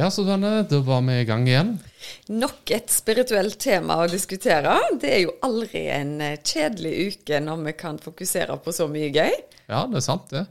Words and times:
Ja, 0.00 0.06
Susanne, 0.10 0.62
da 0.64 0.78
var 0.80 1.02
vi 1.04 1.18
i 1.20 1.24
gang 1.28 1.42
igjen. 1.44 1.74
Nok 2.32 2.70
et 2.72 2.88
spirituelt 2.88 3.58
tema 3.60 3.98
å 4.00 4.06
diskutere. 4.08 4.78
Det 4.96 5.10
er 5.12 5.18
jo 5.26 5.34
aldri 5.44 5.82
en 5.92 6.14
eh, 6.24 6.38
kjedelig 6.40 6.92
uke 7.10 7.40
når 7.44 7.66
vi 7.66 7.74
kan 7.82 7.98
fokusere 8.00 8.56
på 8.64 8.72
så 8.72 8.86
mye 8.88 9.10
gøy. 9.12 9.34
Ja, 9.68 9.82
det 9.90 9.98
er 10.00 10.06
sant, 10.06 10.32
det. 10.32 10.46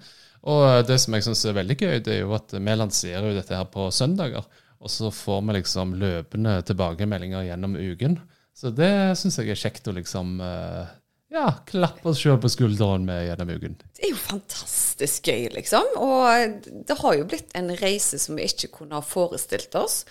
Og 0.54 0.86
det 0.86 1.00
som 1.02 1.18
jeg 1.18 1.26
syns 1.26 1.42
er 1.50 1.58
veldig 1.58 1.80
gøy, 1.80 1.96
det 2.06 2.14
er 2.14 2.22
jo 2.22 2.36
at 2.38 2.54
vi 2.54 2.76
lanserer 2.78 3.26
jo 3.26 3.40
dette 3.40 3.58
her 3.58 3.66
på 3.74 3.88
søndager. 3.90 4.46
Og 4.86 4.94
så 4.94 5.10
får 5.10 5.42
vi 5.48 5.58
liksom 5.58 5.98
løpende 5.98 6.60
tilbakemeldinger 6.70 7.50
gjennom 7.50 7.74
uken. 7.74 8.20
Så 8.54 8.70
det 8.70 8.94
syns 9.18 9.42
jeg 9.42 9.50
er 9.50 9.64
kjekt 9.66 9.90
å 9.90 9.98
liksom 9.98 10.38
eh, 10.46 10.94
ja, 11.30 11.46
klappe 11.70 12.10
oss 12.10 12.22
sjøl 12.24 12.40
på 12.42 12.50
skulderen 12.50 13.06
med 13.06 13.28
gjennom 13.28 13.52
uken. 13.54 13.78
Det 13.96 14.08
er 14.08 14.14
jo 14.14 14.20
fantastisk 14.22 15.30
gøy, 15.30 15.48
liksom. 15.54 15.92
Og 16.02 16.60
det 16.90 16.98
har 17.02 17.18
jo 17.20 17.28
blitt 17.30 17.54
en 17.58 17.70
reise 17.82 18.18
som 18.22 18.40
vi 18.40 18.48
ikke 18.50 18.72
kunne 18.80 18.98
ha 18.98 19.06
forestilt 19.06 19.78
oss. 19.78 20.02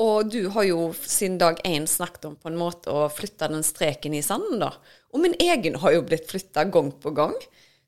Og 0.00 0.30
du 0.32 0.46
har 0.54 0.64
jo 0.64 0.86
siden 0.96 1.36
dag 1.38 1.60
én 1.68 1.84
snakket 1.86 2.24
om 2.30 2.38
på 2.40 2.48
en 2.48 2.58
måte 2.58 2.90
å 2.90 3.10
flytte 3.12 3.50
den 3.52 3.64
streken 3.66 4.16
i 4.16 4.24
sanden, 4.24 4.62
da. 4.64 4.72
Og 5.12 5.20
min 5.22 5.36
egen 5.36 5.76
har 5.82 5.92
jo 5.98 6.06
blitt 6.08 6.30
flytta 6.30 6.64
gang 6.72 6.88
på 7.02 7.12
gang. 7.16 7.36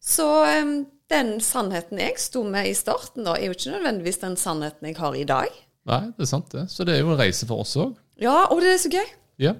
Så 0.04 0.28
um, 0.44 0.76
den 1.08 1.38
sannheten 1.40 2.02
jeg 2.02 2.20
sto 2.20 2.44
med 2.44 2.68
i 2.68 2.76
starten, 2.76 3.24
da, 3.24 3.38
er 3.38 3.48
jo 3.48 3.56
ikke 3.56 3.72
nødvendigvis 3.78 4.20
den 4.20 4.36
sannheten 4.40 4.90
jeg 4.90 5.00
har 5.00 5.16
i 5.16 5.24
dag. 5.28 5.60
Nei, 5.88 6.02
det 6.12 6.26
er 6.26 6.30
sant 6.30 6.52
det. 6.52 6.68
Så 6.72 6.84
det 6.84 6.98
er 6.98 7.04
jo 7.04 7.14
en 7.14 7.20
reise 7.20 7.48
for 7.48 7.64
oss 7.64 7.74
òg. 7.80 7.96
Ja, 8.20 8.44
og 8.52 8.60
det 8.60 8.74
er 8.74 8.82
så 8.84 8.92
gøy. 8.92 9.08
Ja. 9.40 9.56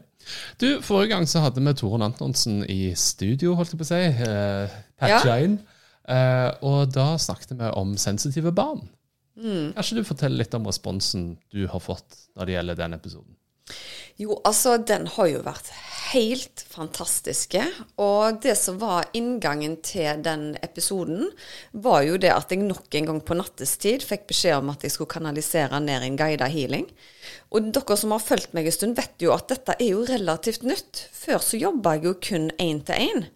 Du, 0.61 0.81
Forrige 0.83 1.09
gang 1.15 1.27
så 1.29 1.43
hadde 1.45 1.61
vi 1.65 1.75
Toren 1.79 2.03
Antonsen 2.07 2.63
i 2.71 2.95
studio, 2.99 3.55
holdt 3.59 3.75
jeg 3.75 3.81
på 3.81 3.87
å 3.87 3.91
si. 3.93 4.03
Eh, 4.29 4.75
patcha 5.01 5.29
Ja. 5.29 5.39
inn. 5.45 5.59
Eh, 6.09 6.51
og 6.63 6.93
da 6.93 7.15
snakket 7.17 7.55
vi 7.59 7.71
om 7.81 7.97
sensitive 7.97 8.53
barn. 8.53 8.83
Mm. 9.37 9.73
Kanskje 9.75 9.97
du 9.97 10.05
forteller 10.05 10.37
litt 10.45 10.55
om 10.55 10.67
responsen 10.69 11.39
du 11.51 11.67
har 11.67 11.81
fått 11.81 12.19
når 12.37 12.47
det 12.47 12.55
gjelder 12.55 12.77
den 12.77 12.93
episoden? 12.95 13.37
Jo, 14.21 14.37
altså, 14.47 14.77
den 14.79 15.09
har 15.11 15.27
jo 15.27 15.41
vært 15.43 15.71
helt 16.13 16.63
fantastiske. 16.71 17.63
Og 18.03 18.39
det 18.45 18.55
som 18.61 18.79
var 18.79 19.09
inngangen 19.17 19.79
til 19.83 20.21
den 20.23 20.53
episoden, 20.63 21.31
var 21.73 22.05
jo 22.07 22.19
det 22.21 22.31
at 22.35 22.53
jeg 22.55 22.63
nok 22.63 22.95
en 22.95 23.11
gang 23.11 23.23
på 23.27 23.37
nattestid 23.39 24.05
fikk 24.07 24.29
beskjed 24.31 24.61
om 24.61 24.71
at 24.75 24.85
jeg 24.87 24.95
skulle 24.95 25.11
kanalisere 25.11 25.81
ned 25.83 26.07
en 26.07 26.19
guida 26.21 26.49
healing. 26.53 26.87
Og 27.51 27.73
dere 27.75 27.99
som 27.99 28.15
har 28.15 28.23
fulgt 28.23 28.55
meg 28.55 28.69
en 28.71 28.77
stund, 28.77 28.99
vet 28.99 29.27
jo 29.27 29.35
at 29.35 29.49
dette 29.51 29.79
er 29.79 29.91
jo 29.91 30.05
relativt 30.09 30.67
nytt. 30.69 31.07
Før 31.15 31.43
så 31.43 31.59
jobba 31.59 31.97
jeg 31.97 32.07
jo 32.11 32.15
kun 32.29 32.51
én 32.63 32.85
til 32.87 33.09
én. 33.09 33.27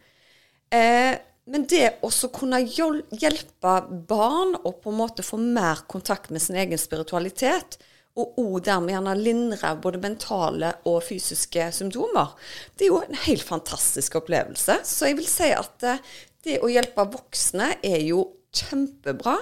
Eh, 0.75 1.17
men 1.49 1.65
det 1.65 1.95
å 2.05 2.11
kunne 2.35 2.61
hjelpe 2.69 3.75
barn 4.09 4.59
å 4.61 4.75
på 4.77 4.93
en 4.93 4.99
måte 5.01 5.25
få 5.25 5.41
mer 5.41 5.87
kontakt 5.89 6.29
med 6.31 6.45
sin 6.45 6.59
egen 6.61 6.79
spiritualitet, 6.79 7.79
og 8.19 8.39
òg 8.43 8.57
dermed 8.67 8.93
gjerne 8.95 9.15
lindre 9.19 9.71
både 9.83 10.01
mentale 10.03 10.73
og 10.91 10.99
fysiske 11.07 11.69
symptomer, 11.77 12.35
det 12.77 12.89
er 12.89 12.93
jo 12.93 13.01
en 13.05 13.21
helt 13.29 13.47
fantastisk 13.47 14.19
opplevelse. 14.21 14.81
Så 14.85 15.11
jeg 15.11 15.19
vil 15.21 15.29
si 15.31 15.53
at 15.55 15.87
eh, 15.87 16.01
det 16.47 16.61
å 16.65 16.71
hjelpe 16.73 17.07
voksne 17.15 17.73
er 17.87 18.01
jo 18.07 18.25
kjempebra. 18.59 19.37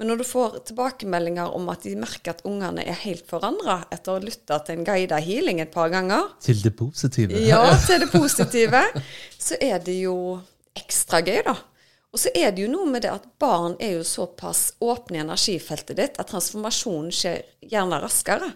Men 0.00 0.08
når 0.10 0.22
du 0.22 0.24
får 0.26 0.56
tilbakemeldinger 0.70 1.52
om 1.54 1.68
at 1.70 1.84
de 1.86 1.92
merker 2.00 2.32
at 2.34 2.40
ungene 2.48 2.82
er 2.82 2.96
helt 3.04 3.28
forandra 3.30 3.76
etter 3.94 4.10
å 4.10 4.16
ha 4.16 4.24
lytta 4.24 4.58
til 4.66 4.80
en 4.80 4.88
guida 4.88 5.20
healing 5.22 5.60
et 5.62 5.70
par 5.74 5.92
ganger, 5.92 6.32
Til 6.42 6.58
det 6.64 6.72
positive. 6.78 7.38
ja, 7.46 7.60
til 7.86 8.02
det 8.02 8.10
positive, 8.10 8.80
så 9.38 9.60
er 9.62 9.78
det 9.86 10.00
jo 10.00 10.16
ekstra 10.74 11.20
gøy, 11.22 11.44
da. 11.46 11.54
Og 12.14 12.20
så 12.22 12.30
er 12.30 12.52
det 12.54 12.62
jo 12.62 12.70
noe 12.70 12.86
med 12.86 13.02
det 13.02 13.10
at 13.10 13.24
barn 13.42 13.74
er 13.82 13.96
jo 13.96 14.04
såpass 14.06 14.76
åpne 14.78 15.18
i 15.18 15.22
energifeltet 15.24 15.98
ditt 15.98 16.20
at 16.22 16.28
transformasjonen 16.30 17.10
skjer 17.10 17.40
gjerne 17.66 17.98
raskere. 18.04 18.52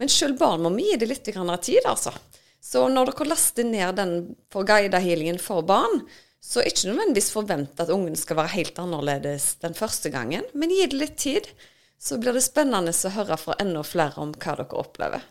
Men 0.00 0.08
sjøl 0.12 0.32
barn 0.40 0.64
må 0.64 0.72
vi 0.72 0.88
gi 0.90 0.96
det 1.02 1.10
litt 1.10 1.28
grann 1.28 1.52
tid, 1.60 1.84
altså. 1.84 2.14
Så 2.60 2.86
når 2.88 3.12
dere 3.12 3.28
laster 3.28 3.68
ned 3.68 3.98
den 4.00 4.14
for 4.52 4.64
guida 4.64 4.98
healingen 5.04 5.36
for 5.38 5.66
barn, 5.68 6.06
så 6.40 6.62
er 6.62 6.70
ikke 6.70 6.88
nødvendigvis 6.88 7.30
forvent 7.34 7.84
at 7.84 7.92
ungen 7.92 8.16
skal 8.16 8.40
være 8.40 8.54
helt 8.54 8.80
annerledes 8.80 9.52
den 9.60 9.76
første 9.76 10.12
gangen, 10.14 10.48
men 10.54 10.72
gi 10.72 10.88
det 10.88 11.00
litt 11.00 11.20
tid. 11.20 11.48
Så 12.00 12.16
blir 12.20 12.36
det 12.36 12.44
spennende 12.44 12.92
å 12.96 13.12
høre 13.12 13.36
fra 13.40 13.56
enda 13.60 13.84
flere 13.84 14.24
om 14.24 14.32
hva 14.32 14.56
dere 14.56 14.80
opplever. 14.80 15.28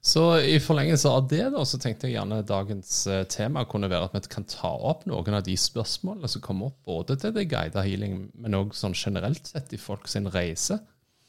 Så 0.00 0.22
i 0.40 0.56
forlengelse 0.64 1.10
av 1.12 1.26
det 1.28 1.42
da, 1.52 1.62
så 1.68 1.76
tenkte 1.80 2.08
jeg 2.08 2.16
gjerne 2.16 2.40
dagens 2.48 3.02
eh, 3.10 3.26
tema 3.28 3.66
kunne 3.68 3.90
være 3.92 4.08
at 4.08 4.14
vi 4.16 4.32
kan 4.32 4.46
ta 4.48 4.70
opp 4.72 5.04
noen 5.08 5.36
av 5.36 5.44
de 5.44 5.56
spørsmålene 5.60 6.30
som 6.32 6.40
kommer 6.44 6.70
opp 6.70 6.78
både 6.88 7.18
til 7.20 7.34
det 7.36 7.50
guida 7.50 7.84
healing, 7.84 8.22
men 8.40 8.56
òg 8.56 8.72
sånn 8.76 8.96
generelt 8.96 9.52
sett 9.52 9.74
i 9.76 9.80
folk 9.80 10.08
sin 10.08 10.30
reise. 10.32 10.80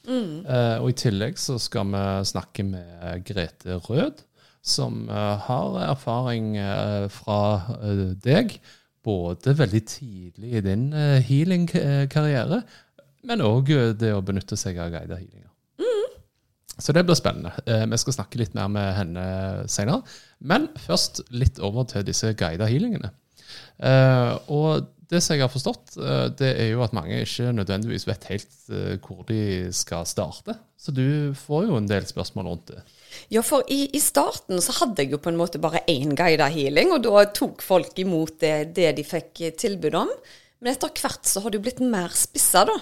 Eh, 0.07 0.77
og 0.79 0.87
i 0.87 0.97
tillegg 0.97 1.35
så 1.37 1.57
skal 1.61 1.91
vi 1.91 2.05
snakke 2.31 2.65
med 2.65 3.27
Grete 3.27 3.81
Rød, 3.89 4.23
som 4.61 5.07
uh, 5.09 5.41
har 5.41 5.77
erfaring 5.87 6.53
uh, 6.61 7.07
fra 7.09 7.39
deg, 8.21 8.59
både 9.01 9.55
veldig 9.57 9.81
tidlig 9.89 10.51
i 10.53 10.61
din 10.61 10.91
uh, 10.93 11.17
healing-karriere, 11.25 12.61
men 13.25 13.45
òg 13.45 13.73
det 13.97 14.13
å 14.13 14.21
benytte 14.25 14.57
seg 14.57 14.77
av 14.81 14.93
guida 14.93 15.17
healinger. 15.17 15.50
Så 16.81 16.95
det 16.95 17.03
blir 17.05 17.17
spennende. 17.17 17.53
Eh, 17.69 17.85
vi 17.89 17.99
skal 18.01 18.17
snakke 18.17 18.41
litt 18.41 18.55
mer 18.57 18.71
med 18.71 18.95
henne 18.97 19.25
senere. 19.69 20.01
Men 20.39 20.69
først 20.87 21.23
litt 21.33 21.61
over 21.61 21.85
til 21.89 22.05
disse 22.07 22.33
guida 22.37 22.69
healingene. 22.69 23.11
Eh, 23.81 24.33
og 24.53 24.89
det 25.11 25.19
som 25.21 25.35
jeg 25.35 25.43
har 25.43 25.51
forstått, 25.51 25.97
eh, 25.99 26.25
det 26.39 26.49
er 26.63 26.71
jo 26.71 26.81
at 26.85 26.95
mange 26.95 27.19
ikke 27.21 27.51
nødvendigvis 27.53 28.07
vet 28.07 28.25
helt 28.31 28.73
hvor 29.03 29.21
de 29.27 29.69
skal 29.75 30.07
starte. 30.09 30.55
Så 30.79 30.93
du 30.95 31.35
får 31.37 31.67
jo 31.69 31.77
en 31.77 31.89
del 31.89 32.07
spørsmål 32.09 32.49
rundt 32.49 32.73
det. 32.73 32.81
Ja, 33.29 33.43
for 33.45 33.67
i, 33.69 33.83
i 33.93 34.01
starten 34.01 34.61
så 34.63 34.73
hadde 34.79 35.03
jeg 35.03 35.13
jo 35.13 35.21
på 35.21 35.29
en 35.29 35.37
måte 35.37 35.61
bare 35.61 35.83
én 35.91 36.15
guida 36.17 36.47
healing, 36.49 36.95
og 36.95 37.03
da 37.05 37.25
tok 37.35 37.61
folk 37.61 37.99
imot 38.01 38.39
det, 38.41 38.71
det 38.77 38.95
de 38.97 39.05
fikk 39.05 39.43
tilbud 39.61 39.99
om. 39.99 40.09
Men 40.61 40.73
etter 40.73 40.93
hvert 41.03 41.27
så 41.27 41.43
har 41.43 41.51
det 41.51 41.59
jo 41.59 41.67
blitt 41.67 41.83
mer 41.83 42.13
spissa, 42.15 42.63
da. 42.69 42.79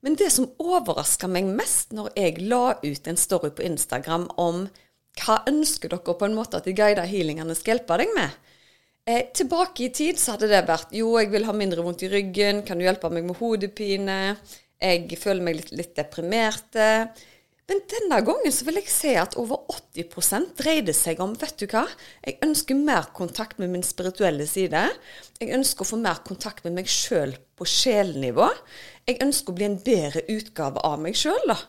Men 0.00 0.16
det 0.16 0.30
som 0.32 0.48
overraska 0.60 1.28
meg 1.28 1.48
mest 1.48 1.92
når 1.96 2.14
jeg 2.16 2.46
la 2.48 2.78
ut 2.80 3.10
en 3.10 3.20
story 3.20 3.50
på 3.52 3.66
Instagram 3.66 4.30
om 4.40 4.64
hva 5.20 5.40
ønsker 5.50 5.92
dere 5.92 6.14
på 6.16 6.28
en 6.28 6.36
måte 6.38 6.60
at 6.60 6.68
de 6.68 6.74
guida 6.76 7.04
healingene 7.08 7.56
skal 7.58 7.74
hjelpe 7.74 7.98
deg 8.00 8.14
med? 8.16 8.38
Eh, 9.10 9.26
tilbake 9.34 9.86
i 9.86 9.92
tid 9.92 10.20
så 10.20 10.36
hadde 10.36 10.48
det 10.52 10.62
vært 10.68 10.94
jo, 10.94 11.14
jeg 11.18 11.32
vil 11.32 11.46
ha 11.48 11.54
mindre 11.56 11.84
vondt 11.84 12.04
i 12.06 12.10
ryggen, 12.12 12.62
kan 12.64 12.78
du 12.78 12.86
hjelpe 12.86 13.10
meg 13.12 13.26
med 13.26 13.40
hodepine, 13.40 14.20
jeg 14.80 15.18
føler 15.20 15.44
meg 15.44 15.58
litt, 15.58 15.72
litt 15.76 15.92
deprimerte. 15.98 17.10
Men 17.70 17.84
denne 17.86 18.16
gangen 18.26 18.50
så 18.50 18.66
vil 18.66 18.80
jeg 18.80 18.90
si 18.90 19.12
at 19.14 19.36
over 19.38 19.60
80% 19.94 20.56
dreide 20.58 20.94
seg 20.96 21.20
om 21.22 21.36
vet 21.38 21.54
du 21.60 21.68
hva, 21.70 21.84
jeg 22.26 22.40
ønsker 22.42 22.74
mer 22.74 23.12
kontakt 23.14 23.60
med 23.62 23.70
min 23.70 23.86
spirituelle 23.86 24.46
side. 24.50 24.88
Jeg 25.38 25.54
ønsker 25.54 25.86
å 25.86 25.92
få 25.92 26.00
mer 26.02 26.18
kontakt 26.26 26.66
med 26.66 26.74
meg 26.80 26.90
sjøl 26.90 27.36
på 27.54 27.68
sjelnivå. 27.70 28.48
Jeg 29.06 29.20
ønsker 29.22 29.54
å 29.54 29.60
bli 29.60 29.68
en 29.68 29.78
bedre 29.86 30.24
utgave 30.34 30.82
av 30.82 30.98
meg 31.04 31.14
sjøl, 31.20 31.46
da. 31.46 31.60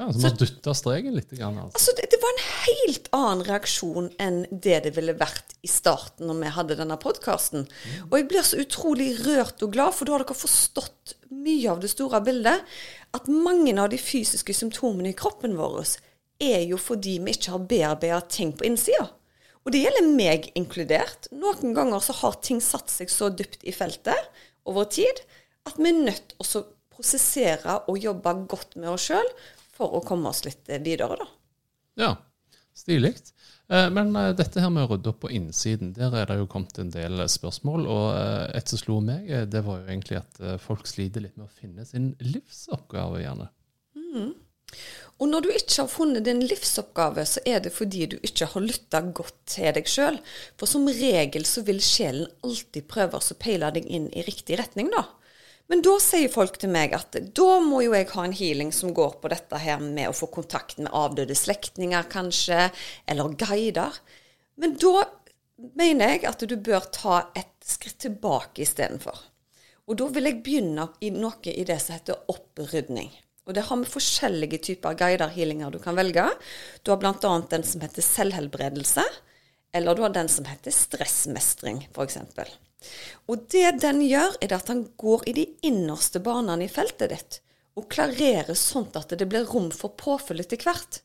Ja, 0.00 0.06
så 0.14 0.22
man 0.22 0.36
dytta 0.40 0.72
streken 0.78 1.16
litt. 1.18 1.32
Grann, 1.36 1.58
altså. 1.60 1.76
Altså, 1.76 1.96
det, 1.98 2.08
det 2.14 2.20
var 2.22 2.32
en 2.32 2.44
helt 2.64 3.08
annen 3.16 3.46
reaksjon 3.50 4.10
enn 4.22 4.42
det 4.50 4.78
det 4.86 4.94
ville 4.96 5.18
vært 5.20 5.52
i 5.66 5.68
starten 5.68 6.30
når 6.30 6.40
vi 6.40 6.52
hadde 6.56 6.80
denne 6.80 6.96
podkasten. 7.02 7.68
Og 8.08 8.16
jeg 8.16 8.30
blir 8.30 8.46
så 8.48 8.62
utrolig 8.64 9.12
rørt 9.26 9.60
og 9.66 9.74
glad, 9.76 9.92
for 9.98 10.08
da 10.08 10.16
har 10.16 10.24
dere 10.24 10.40
forstått 10.40 11.18
mye 11.30 11.70
av 11.70 11.80
det 11.82 11.92
store 11.92 12.20
bildet. 12.26 12.66
At 13.16 13.30
mange 13.30 13.74
av 13.80 13.90
de 13.92 13.98
fysiske 14.00 14.54
symptomene 14.56 15.12
i 15.12 15.16
kroppen 15.18 15.56
vår 15.58 15.96
er 16.40 16.62
jo 16.68 16.78
fordi 16.80 17.18
vi 17.24 17.34
ikke 17.36 17.54
har 17.54 17.66
bearbeida 17.70 18.20
ting 18.32 18.52
på 18.56 18.66
innsida. 18.68 19.08
Og 19.64 19.74
det 19.74 19.82
gjelder 19.82 20.06
meg 20.08 20.48
inkludert. 20.56 21.28
Noen 21.36 21.74
ganger 21.76 22.00
så 22.04 22.16
har 22.22 22.38
ting 22.44 22.62
satt 22.64 22.92
seg 22.92 23.12
så 23.12 23.28
dypt 23.28 23.64
i 23.68 23.74
feltet 23.76 24.30
over 24.68 24.88
tid 24.88 25.20
at 25.68 25.76
vi 25.76 25.90
er 25.90 26.04
nødt 26.06 26.32
til 26.32 26.60
å 26.60 26.64
prosessere 26.94 27.80
og 27.90 28.00
jobbe 28.00 28.32
godt 28.50 28.78
med 28.80 28.90
oss 28.92 29.10
sjøl 29.10 29.28
for 29.76 29.96
å 29.96 30.02
komme 30.04 30.32
oss 30.32 30.44
litt 30.46 30.68
videre, 30.84 31.16
da. 31.20 31.28
Ja, 32.00 32.10
stilig. 32.76 33.14
Eh, 33.70 33.90
Men 33.94 34.16
eh, 34.16 34.32
dette 34.34 34.62
her 34.62 34.72
med 34.74 34.86
å 34.86 34.90
rydde 34.94 35.12
opp 35.12 35.20
på 35.24 35.30
innsiden, 35.36 35.92
der 35.94 36.14
er 36.18 36.26
det 36.26 36.40
jo 36.40 36.48
kommet 36.50 36.78
en 36.82 36.90
del 36.90 37.22
spørsmål. 37.30 37.86
Og 37.86 38.06
eh, 38.16 38.58
et 38.58 38.72
som 38.72 38.80
slo 38.80 38.98
meg, 39.04 39.30
eh, 39.30 39.46
det 39.46 39.62
var 39.66 39.82
jo 39.82 39.90
egentlig 39.92 40.18
at 40.20 40.40
eh, 40.42 40.58
folk 40.62 40.90
sliter 40.90 41.22
litt 41.24 41.36
med 41.38 41.46
å 41.46 41.58
finne 41.60 41.86
sin 41.86 42.12
livsoppgave, 42.24 43.22
gjerne. 43.22 43.50
Og 45.20 45.28
når 45.28 45.44
du 45.44 45.50
ikke 45.52 45.82
har 45.82 45.90
funnet 45.92 46.24
din 46.24 46.40
livsoppgave, 46.48 47.22
så 47.28 47.42
er 47.46 47.60
det 47.62 47.74
fordi 47.76 48.06
du 48.10 48.16
ikke 48.24 48.48
har 48.54 48.64
lytta 48.64 49.02
godt 49.14 49.36
til 49.52 49.74
deg 49.76 49.90
sjøl. 49.90 50.18
For 50.58 50.70
som 50.70 50.88
regel 50.88 51.44
så 51.46 51.62
vil 51.66 51.82
sjelen 51.84 52.30
alltid 52.46 52.88
prøve 52.90 53.20
å 53.20 53.38
peile 53.38 53.70
deg 53.76 53.86
inn 53.86 54.08
i 54.16 54.24
riktig 54.26 54.58
retning, 54.58 54.88
da. 54.94 55.04
Men 55.70 55.84
da 55.86 55.92
sier 56.02 56.32
folk 56.32 56.56
til 56.58 56.72
meg 56.74 56.96
at 56.96 57.14
da 57.14 57.50
må 57.62 57.84
jo 57.84 57.92
jeg 57.94 58.08
ha 58.10 58.24
en 58.26 58.34
healing 58.34 58.72
som 58.74 58.90
går 58.94 59.20
på 59.22 59.30
dette 59.30 59.60
her 59.62 59.78
med 59.78 60.10
å 60.10 60.16
få 60.16 60.26
kontakt 60.34 60.80
med 60.82 60.90
avdøde 60.90 61.36
slektninger, 61.38 62.08
kanskje, 62.10 62.66
eller 63.06 63.36
guider. 63.38 64.00
Men 64.58 64.74
da 64.82 65.04
mener 65.78 66.16
jeg 66.16 66.26
at 66.26 66.42
du 66.42 66.56
bør 66.58 66.90
ta 66.90 67.20
et 67.38 67.54
skritt 67.62 68.00
tilbake 68.02 68.64
istedenfor. 68.66 69.22
Og 69.86 69.98
da 70.00 70.10
vil 70.10 70.26
jeg 70.26 70.42
begynne 70.42 70.88
i 71.06 71.12
noe 71.14 71.54
i 71.54 71.66
det 71.66 71.78
som 71.82 71.94
heter 71.94 72.18
opprydning. 72.30 73.12
Og 73.46 73.54
det 73.54 73.64
har 73.66 73.78
vi 73.78 73.94
forskjellige 73.94 74.60
typer 74.66 74.98
guider-healinger 74.98 75.70
du 75.74 75.78
kan 75.82 75.98
velge. 75.98 76.26
Du 76.82 76.92
har 76.92 76.98
bl.a. 76.98 77.14
den 77.50 77.66
som 77.66 77.82
heter 77.82 78.04
selvhelbredelse, 78.04 79.06
eller 79.72 79.94
du 79.94 80.02
har 80.02 80.14
den 80.14 80.28
som 80.28 80.48
heter 80.48 80.74
stressmestring, 80.74 81.84
f.eks. 81.94 82.18
Og 83.30 83.46
det 83.52 83.76
den 83.84 84.00
gjør, 84.06 84.34
er 84.42 84.56
at 84.56 84.70
den 84.70 84.86
går 85.00 85.28
i 85.30 85.36
de 85.36 85.46
innerste 85.66 86.22
banene 86.24 86.66
i 86.66 86.72
feltet 86.72 87.12
ditt, 87.12 87.38
og 87.78 87.90
klarerer 87.92 88.58
sånn 88.58 88.88
at 88.98 89.14
det 89.14 89.28
blir 89.30 89.46
rom 89.48 89.70
for 89.74 89.94
påfyll 90.00 90.42
etter 90.42 90.60
hvert. 90.64 91.02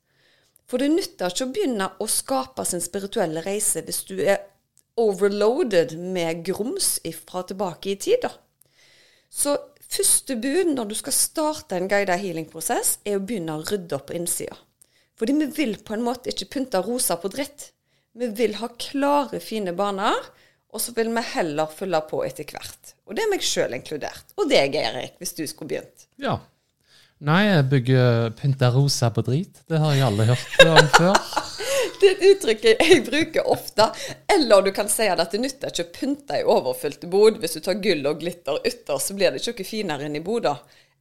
For 0.66 0.82
det 0.82 0.90
nytter 0.94 1.30
ikke 1.30 1.46
å 1.46 1.54
begynne 1.54 1.92
å 2.02 2.08
skape 2.10 2.66
sin 2.66 2.82
spirituelle 2.82 3.44
reise 3.46 3.84
hvis 3.86 4.02
du 4.08 4.18
er 4.18 4.42
overloaded 4.98 5.94
med 6.00 6.42
grums 6.48 6.98
fra 7.28 7.44
tilbake 7.46 7.94
i 7.94 8.00
tid. 8.02 8.26
da. 8.26 8.32
Så 9.30 9.58
Første 9.96 10.36
bud 10.42 10.74
når 10.74 10.90
du 10.90 10.96
skal 10.98 11.16
starte 11.16 11.78
en 11.78 11.90
guided 11.90 12.20
healing-prosess, 12.20 12.98
er 13.06 13.20
å 13.20 13.24
begynne 13.24 13.56
å 13.56 13.66
rydde 13.66 13.98
opp 13.98 14.12
innsida. 14.16 14.58
Fordi 15.16 15.36
vi 15.38 15.48
vil 15.56 15.78
på 15.86 15.96
en 15.96 16.04
måte 16.04 16.32
ikke 16.32 16.50
pynte 16.58 16.82
rosa 16.84 17.16
på 17.22 17.32
dritt. 17.32 17.70
Vi 18.16 18.28
vil 18.28 18.56
ha 18.62 18.70
klare, 18.80 19.42
fine 19.44 19.74
baner, 19.76 20.16
og 20.72 20.82
så 20.82 20.94
vil 20.96 21.10
vi 21.12 21.24
heller 21.34 21.72
fylle 21.72 22.00
på 22.08 22.22
etter 22.24 22.48
hvert. 22.48 22.94
Og 23.08 23.16
det 23.16 23.26
er 23.26 23.32
meg 23.32 23.44
sjøl 23.44 23.76
inkludert. 23.76 24.32
Og 24.40 24.48
deg, 24.52 24.76
Erik, 24.80 25.18
hvis 25.20 25.36
du 25.36 25.44
skulle 25.48 25.74
begynt. 25.74 26.08
Ja. 26.22 26.38
Nei, 27.26 27.42
jeg 27.48 27.66
bygger 27.72 28.32
pynta 28.40 28.70
rosa 28.76 29.10
på 29.12 29.24
drit. 29.24 29.62
Det 29.68 29.80
har 29.80 29.96
jeg 29.96 30.08
aldri 30.08 30.30
hørt 30.32 30.64
om 30.68 30.90
før. 30.98 31.20
Det 32.00 32.10
er 32.10 32.16
et 32.16 32.24
uttrykk 32.28 32.66
jeg 32.68 33.04
bruker 33.06 33.48
ofte. 33.50 33.86
Eller 34.32 34.66
du 34.66 34.72
kan 34.76 34.90
si 34.92 35.06
at 35.08 35.32
det 35.32 35.40
nytter 35.40 35.72
ikke 35.72 35.86
å 35.86 35.94
pynte 35.96 36.40
i 36.42 36.48
overfylte 36.56 37.08
bod. 37.12 37.40
Hvis 37.40 37.56
du 37.56 37.62
tar 37.64 37.80
gull 37.84 38.04
og 38.10 38.20
glitter 38.20 38.60
ytter, 38.68 39.00
så 39.00 39.16
blir 39.16 39.32
det 39.32 39.40
ikke 39.40 39.64
noe 39.64 39.70
finere 39.70 40.08
enn 40.10 40.18
i 40.20 40.24
boda. 40.24 40.58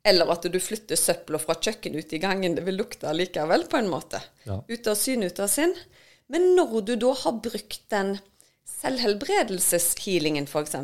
Eller 0.06 0.30
at 0.30 0.46
du 0.46 0.60
flytter 0.62 0.98
søpla 1.00 1.40
fra 1.42 1.56
kjøkkenet 1.58 2.04
ut 2.04 2.14
i 2.14 2.22
gangen. 2.22 2.54
Det 2.54 2.62
vil 2.66 2.78
lukte 2.78 3.10
likevel, 3.16 3.66
på 3.70 3.80
en 3.80 3.90
måte. 3.90 4.22
Ja. 4.46 4.60
Ute 4.68 4.94
av 4.94 5.00
syn, 5.00 5.26
ut 5.26 5.42
av 5.42 5.50
sinn. 5.50 5.74
Men 6.32 6.54
når 6.56 6.80
du 6.88 6.94
da 7.00 7.12
har 7.24 7.40
brukt 7.44 7.82
den 7.92 8.16
selvhelbredelseshealingen, 8.68 10.48
f.eks., 10.48 10.76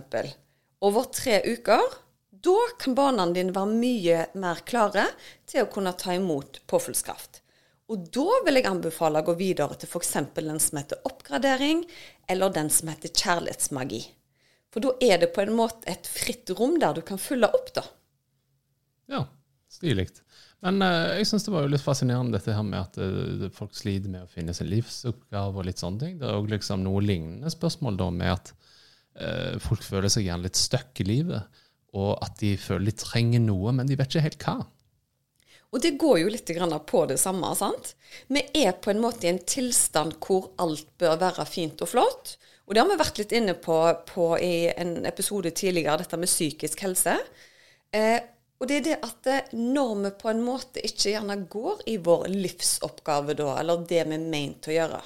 over 0.80 1.08
tre 1.12 1.40
uker, 1.44 1.84
da 2.30 2.56
kan 2.80 2.96
barna 2.96 3.26
dine 3.34 3.52
være 3.52 3.76
mye 3.76 4.20
mer 4.40 4.62
klare 4.68 5.06
til 5.48 5.64
å 5.64 5.70
kunne 5.72 5.92
ta 6.00 6.14
imot 6.16 6.62
påfyllskraft. 6.70 7.42
Og 7.90 8.06
da 8.14 8.38
vil 8.46 8.60
jeg 8.60 8.68
anbefale 8.70 9.20
å 9.20 9.26
gå 9.26 9.34
videre 9.40 9.76
til 9.76 9.90
f.eks. 9.90 10.14
den 10.36 10.62
som 10.62 10.78
heter 10.78 11.02
oppgradering, 11.08 11.82
eller 12.30 12.54
den 12.54 12.70
som 12.72 12.92
heter 12.92 13.10
kjærlighetsmagi. 13.10 14.04
For 14.70 14.84
da 14.84 14.94
er 15.02 15.18
det 15.24 15.32
på 15.34 15.42
en 15.42 15.56
måte 15.58 15.88
et 15.90 16.06
fritt 16.06 16.52
rom 16.54 16.78
der 16.80 16.94
du 16.96 17.02
kan 17.06 17.18
fylle 17.18 17.50
opp, 17.50 17.72
da. 17.74 17.82
Ja, 19.10 19.24
stilig. 19.72 20.06
Men 20.64 20.82
uh, 20.84 21.16
jeg 21.16 21.28
syns 21.30 21.46
det 21.46 21.54
var 21.54 21.64
jo 21.64 21.72
litt 21.72 21.84
fascinerende 21.84 22.36
dette 22.36 22.54
her 22.56 22.66
med 22.66 22.80
at 22.82 22.98
uh, 23.00 23.46
folk 23.56 23.72
sliter 23.76 24.12
med 24.12 24.26
å 24.26 24.30
finne 24.30 24.54
sin 24.56 24.68
livsoppgave 24.68 25.62
og 25.62 25.68
litt 25.68 25.80
sånne 25.80 26.02
ting. 26.02 26.18
Det 26.20 26.28
er 26.28 26.36
òg 26.36 26.50
liksom 26.52 26.84
noe 26.84 27.00
lignende 27.04 27.52
spørsmål 27.52 27.96
da 28.00 28.10
med 28.12 28.34
at 28.34 28.52
uh, 28.52 29.56
folk 29.62 29.86
føler 29.86 30.12
seg 30.12 30.28
gjerne 30.28 30.48
litt 30.48 30.60
stuck 30.60 31.00
i 31.00 31.08
livet, 31.08 31.62
og 31.96 32.12
at 32.22 32.36
de 32.42 32.52
føler 32.60 32.90
de 32.90 33.00
trenger 33.00 33.42
noe, 33.42 33.72
men 33.74 33.88
de 33.88 33.96
vet 33.98 34.12
ikke 34.12 34.26
helt 34.28 34.44
hva. 34.44 34.58
Og 35.70 35.82
det 35.82 35.94
går 36.02 36.16
jo 36.24 36.30
litt 36.32 36.50
på 36.90 37.00
det 37.06 37.16
samme. 37.22 37.54
sant? 37.54 37.94
Vi 38.26 38.42
er 38.58 38.72
på 38.72 38.90
en 38.90 39.00
måte 39.00 39.26
i 39.26 39.30
en 39.30 39.38
tilstand 39.38 40.18
hvor 40.18 40.50
alt 40.58 40.88
bør 40.98 41.16
være 41.20 41.46
fint 41.46 41.80
og 41.82 41.88
flott. 41.88 42.36
Og 42.66 42.74
det 42.74 42.82
har 42.82 42.90
vi 42.90 42.98
vært 42.98 43.18
litt 43.18 43.32
inne 43.32 43.54
på, 43.54 43.76
på 44.06 44.26
i 44.38 44.70
en 44.70 45.06
episode 45.06 45.50
tidligere, 45.50 46.02
dette 46.02 46.18
med 46.18 46.30
psykisk 46.30 46.82
helse. 46.86 47.16
Eh, 47.94 48.18
og 48.60 48.68
det 48.68 48.76
er 48.76 48.84
det 48.84 48.96
at 49.06 49.28
eh, 49.32 49.52
når 49.56 49.94
vi 50.04 50.10
på 50.20 50.28
en 50.30 50.42
måte 50.44 50.82
ikke 50.84 51.14
gjerne 51.14 51.36
går 51.48 51.80
i 51.88 51.96
vår 52.04 52.26
livsoppgave 52.28 53.36
da, 53.38 53.54
eller 53.60 53.86
det 53.88 54.02
vi 54.04 54.18
er 54.18 54.26
meint 54.36 54.68
å 54.68 54.74
gjøre, 54.74 55.00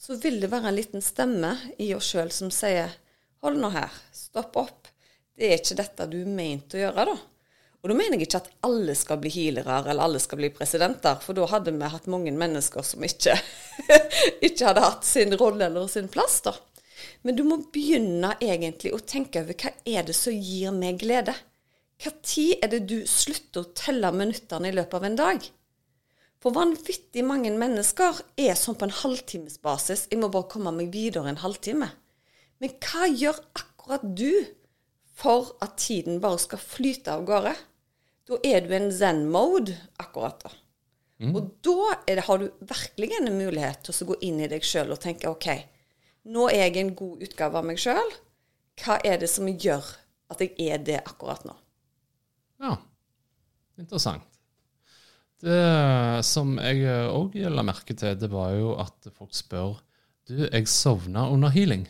så 0.00 0.16
vil 0.22 0.38
det 0.40 0.52
være 0.52 0.70
en 0.70 0.78
liten 0.78 1.02
stemme 1.04 1.50
i 1.82 1.90
oss 1.96 2.12
sjøl 2.14 2.30
som 2.32 2.52
sier 2.54 2.94
Hold 3.40 3.56
nå 3.56 3.70
her. 3.72 3.88
Stopp 4.12 4.56
opp. 4.60 4.88
Det 5.32 5.46
er 5.48 5.62
ikke 5.62 5.78
dette 5.78 6.06
du 6.12 6.18
er 6.20 6.28
meint 6.28 6.74
å 6.76 6.80
gjøre, 6.82 7.06
da. 7.08 7.14
Og 7.80 7.88
da 7.88 7.94
mener 7.96 8.18
jeg 8.18 8.26
ikke 8.26 8.40
at 8.42 8.50
alle 8.68 8.92
skal 8.98 9.16
bli 9.22 9.30
healere 9.32 9.78
eller 9.80 10.04
alle 10.04 10.20
skal 10.20 10.42
bli 10.42 10.50
presidenter, 10.52 11.16
for 11.24 11.36
da 11.36 11.46
hadde 11.48 11.72
vi 11.72 11.88
hatt 11.94 12.10
mange 12.12 12.34
mennesker 12.36 12.84
som 12.84 13.06
ikke, 13.06 13.38
ikke 14.46 14.66
hadde 14.68 14.84
hatt 14.84 15.08
sin 15.08 15.32
rolle 15.40 15.70
eller 15.70 15.88
sin 15.88 16.10
plass, 16.12 16.42
da. 16.44 16.52
Men 17.24 17.38
du 17.38 17.46
må 17.48 17.62
begynne 17.72 18.34
egentlig 18.44 18.92
å 18.92 19.00
tenke 19.00 19.40
over 19.40 19.56
hva 19.56 19.72
er 19.88 20.04
det 20.04 20.16
som 20.16 20.36
gir 20.36 20.76
meg 20.76 21.00
glede? 21.00 21.32
Hva 22.00 22.12
tid 22.24 22.62
er 22.64 22.70
det 22.72 22.84
du 22.88 23.00
slutter 23.08 23.64
å 23.64 23.72
telle 23.76 24.08
minuttene 24.14 24.70
i 24.70 24.76
løpet 24.76 24.96
av 24.96 25.04
en 25.04 25.18
dag? 25.18 25.48
For 26.40 26.56
vanvittig 26.56 27.20
mange 27.28 27.50
mennesker 27.52 28.22
er 28.40 28.54
sånn 28.56 28.78
på 28.80 28.86
en 28.88 28.96
halvtimesbasis. 29.02 30.06
Jeg 30.08 30.22
må 30.22 30.30
bare 30.32 30.48
komme 30.48 30.72
meg 30.72 30.88
videre 30.94 31.28
en 31.28 31.42
halvtime. 31.42 31.90
Men 32.60 32.72
hva 32.80 33.10
gjør 33.10 33.42
akkurat 33.60 34.06
du 34.16 34.46
for 35.20 35.52
at 35.60 35.76
tiden 35.82 36.22
bare 36.24 36.40
skal 36.40 36.62
flyte 36.62 37.12
av 37.12 37.26
gårde? 37.28 37.52
Da 38.30 38.40
er 38.48 38.64
du 38.64 38.72
i 38.72 38.78
en 38.78 38.92
zen-mode 38.94 39.76
akkurat 40.00 40.40
da. 40.46 40.56
Mm. 41.20 41.34
Og 41.36 41.52
da 41.60 41.96
det, 42.08 42.22
har 42.24 42.40
du 42.40 42.48
virkelig 42.64 43.10
en 43.18 43.32
mulighet 43.36 43.84
til 43.84 43.92
å 43.92 44.12
gå 44.14 44.20
inn 44.24 44.40
i 44.40 44.48
deg 44.48 44.64
sjøl 44.64 44.94
og 44.94 45.02
tenke 45.02 45.28
OK, 45.28 45.50
nå 46.32 46.48
er 46.48 46.70
jeg 46.70 46.80
en 46.80 46.94
god 46.96 47.24
utgave 47.26 47.60
av 47.60 47.66
meg 47.68 47.80
sjøl. 47.80 48.14
Hva 48.80 48.96
er 49.04 49.20
det 49.20 49.28
som 49.28 49.50
gjør 49.50 49.84
at 50.32 50.40
jeg 50.40 50.54
er 50.72 50.80
det 50.80 51.02
akkurat 51.02 51.44
nå? 51.44 51.52
Ja, 52.60 52.76
interessant. 53.80 54.26
Det 55.40 55.60
som 56.28 56.58
jeg 56.60 56.84
òg 57.08 57.38
la 57.48 57.64
merke 57.64 57.96
til, 57.96 58.18
det 58.20 58.28
var 58.32 58.52
jo 58.58 58.74
at 58.82 59.08
folk 59.16 59.32
spør 59.32 59.78
Du, 60.28 60.36
jeg 60.44 60.68
sovna 60.68 61.24
under 61.32 61.50
healing. 61.50 61.86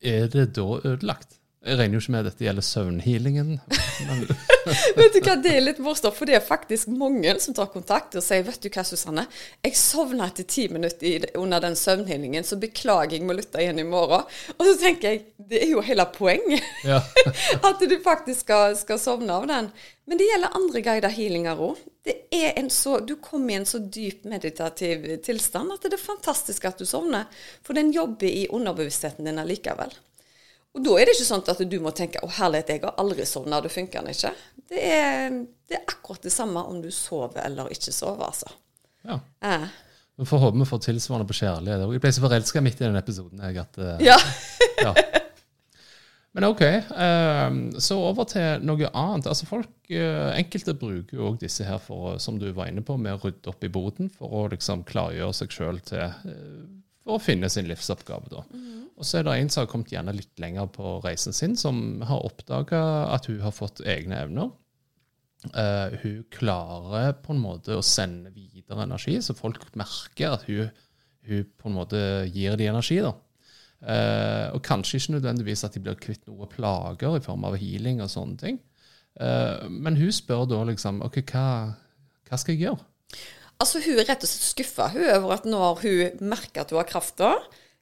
Er 0.00 0.28
det 0.30 0.52
da 0.56 0.62
ødelagt? 0.86 1.40
Jeg 1.64 1.78
regner 1.78 1.96
jo 1.96 2.02
ikke 2.02 2.12
med 2.12 2.26
at 2.26 2.26
dette 2.28 2.44
gjelder 2.44 2.64
søvnhealingen. 2.66 3.52
vet 4.98 5.14
du 5.14 5.20
hva, 5.24 5.36
Det 5.40 5.52
er 5.54 5.62
litt 5.62 5.78
morsomt, 5.80 6.12
for 6.12 6.28
det 6.28 6.36
er 6.36 6.44
faktisk 6.44 6.90
mange 6.92 7.32
som 7.40 7.56
tar 7.56 7.70
kontakt 7.72 8.18
og 8.20 8.24
sier 8.24 8.44
vet 8.44 8.60
du 8.60 8.68
hva, 8.68 8.84
Susanne, 8.84 9.24
jeg 9.64 9.78
sovna 9.80 10.28
etter 10.28 10.44
ti 10.44 10.66
minutter 10.68 11.24
under 11.40 11.64
den 11.64 11.78
søvnhealingen, 11.80 12.44
så 12.44 12.60
beklager 12.60 13.16
jeg 13.16 13.24
må 13.24 13.36
lytte 13.38 13.64
igjen 13.64 13.80
i 13.80 13.86
morgen. 13.88 14.28
Og 14.58 14.68
så 14.68 14.76
tenker 14.82 15.14
jeg, 15.14 15.24
det 15.40 15.62
er 15.64 15.72
jo 15.72 15.84
hele 15.84 16.08
poenget. 16.12 16.60
Ja. 16.84 16.98
at 17.68 17.80
du 17.80 17.94
faktisk 18.04 18.44
skal, 18.44 18.74
skal, 18.76 18.98
sovne 19.00 19.32
av 19.32 19.46
den. 19.48 19.70
Men 20.04 20.20
det 20.20 20.26
gjelder 20.28 20.56
andre 20.58 20.82
guider 20.84 21.12
healinger 21.14 21.62
òg. 21.64 21.78
Du 22.04 23.14
kommer 23.24 23.54
i 23.54 23.56
en 23.56 23.68
så 23.68 23.80
dyp 23.80 24.26
meditativ 24.28 25.06
tilstand 25.24 25.72
at 25.72 25.86
det 25.86 25.96
er 25.96 26.02
fantastisk 26.02 26.66
at 26.68 26.82
du 26.82 26.84
sovner. 26.84 27.30
For 27.64 27.78
den 27.78 27.94
jobber 27.94 28.28
i 28.28 28.50
underbevisstheten 28.52 29.24
din 29.30 29.40
allikevel. 29.40 29.96
Og 30.74 30.82
da 30.82 30.96
er 30.98 31.06
det 31.06 31.14
ikke 31.14 31.28
sånn 31.28 31.44
at 31.52 31.62
du 31.70 31.76
må 31.82 31.92
tenke 31.94 32.18
'Å, 32.18 32.28
herlighet, 32.40 32.74
jeg 32.74 32.82
har 32.82 32.96
aldri 32.98 33.26
sovna'. 33.28 33.62
Det 33.62 33.70
funker 33.70 34.10
ikke. 34.10 34.34
Det 34.68 34.80
er, 34.82 35.30
det 35.70 35.78
er, 35.78 35.84
akkurat 35.86 36.22
det 36.22 36.32
samme 36.34 36.64
om 36.66 36.80
du 36.82 36.90
sover 36.90 37.44
eller 37.44 37.70
ikke 37.70 37.92
sover, 37.94 38.26
altså. 38.26 38.50
Ja. 39.06 39.20
Eh. 39.44 39.68
Vi 40.18 40.26
får 40.26 40.38
håpe 40.38 40.58
vi 40.58 40.66
får 40.66 40.80
tilsvarende 40.82 41.28
på 41.28 41.36
kjærlighet. 41.38 41.84
Jeg 41.92 42.02
ble 42.02 42.12
så 42.14 42.24
forelska 42.24 42.62
midt 42.62 42.80
i 42.80 42.86
den 42.86 42.98
episoden 42.98 43.42
jeg, 43.42 43.58
at 43.58 43.78
uh, 43.78 44.02
ja. 44.02 44.18
ja. 44.82 44.94
Men 46.34 46.48
OK. 46.48 46.62
Uh, 46.90 47.78
så 47.78 47.98
over 47.98 48.26
til 48.30 48.62
noe 48.66 48.90
annet. 48.90 49.26
Altså 49.30 49.46
folk, 49.46 49.70
uh, 49.90 50.34
Enkelte 50.34 50.74
bruker 50.74 51.18
jo 51.18 51.28
òg 51.30 51.38
disse 51.42 51.66
her 51.66 51.78
for, 51.82 52.16
som 52.18 52.38
du 52.38 52.50
var 52.54 52.70
inne 52.70 52.82
på, 52.82 52.96
med 52.98 53.14
å 53.14 53.22
rydde 53.22 53.50
opp 53.50 53.62
i 53.62 53.70
boden 53.70 54.10
for 54.10 54.30
å 54.30 54.46
liksom 54.50 54.82
klargjøre 54.90 55.34
seg 55.38 55.54
sjøl 55.54 55.82
til 55.86 56.10
For 57.04 57.18
å 57.18 57.22
finne 57.22 57.50
sin 57.52 57.68
livsoppgave, 57.68 58.30
da. 58.32 58.42
Mm. 58.56 58.84
Og 58.96 59.06
så 59.06 59.18
er 59.18 59.26
det 59.26 59.34
en 59.36 59.50
som 59.52 59.64
har 59.64 59.70
kommet 59.70 59.92
gjerne 59.92 60.14
litt 60.16 60.40
lenger 60.40 60.68
på 60.72 60.98
reisen 61.04 61.36
sin, 61.36 61.56
som 61.60 62.00
har 62.06 62.24
oppdaga 62.24 62.80
at 63.12 63.28
hun 63.28 63.42
har 63.44 63.52
fått 63.52 63.82
egne 63.84 64.22
evner. 64.24 64.52
Uh, 65.52 65.92
hun 66.00 66.22
klarer 66.32 67.12
på 67.20 67.34
en 67.34 67.42
måte 67.42 67.76
å 67.76 67.84
sende 67.84 68.32
videre 68.32 68.86
energi, 68.86 69.18
så 69.20 69.36
folk 69.36 69.66
merker 69.76 70.38
at 70.38 70.46
hun, 70.48 70.70
hun 71.28 71.44
på 71.60 71.68
en 71.68 71.76
måte 71.76 72.00
gir 72.32 72.56
dem 72.56 72.72
energi. 72.72 73.02
da. 73.04 73.12
Uh, 73.84 74.54
og 74.56 74.62
kanskje 74.64 74.96
ikke 74.96 75.18
nødvendigvis 75.18 75.66
at 75.66 75.74
de 75.76 75.82
blir 75.84 75.98
kvitt 76.00 76.24
noe 76.30 76.48
plager 76.48 77.18
i 77.18 77.24
form 77.24 77.44
av 77.44 77.58
healing 77.60 78.00
og 78.00 78.08
sånne 78.12 78.40
ting. 78.40 78.62
Uh, 79.20 79.68
men 79.68 79.98
hun 80.00 80.12
spør 80.14 80.46
da 80.48 80.62
liksom 80.70 81.02
OK, 81.04 81.20
hva, 81.28 81.46
hva 82.24 82.40
skal 82.40 82.56
jeg 82.56 82.70
gjøre? 82.70 82.86
Altså, 83.64 83.80
hun 83.80 83.96
er 83.96 84.04
rett 84.04 84.24
og 84.26 84.28
slett 84.28 84.50
skuffa 84.50 84.90
over 85.16 85.38
at 85.38 85.46
når 85.48 85.78
hun 85.80 86.24
merker 86.28 86.66
at 86.66 86.72
hun 86.74 86.82
har 86.82 86.88
krafta, 86.90 87.30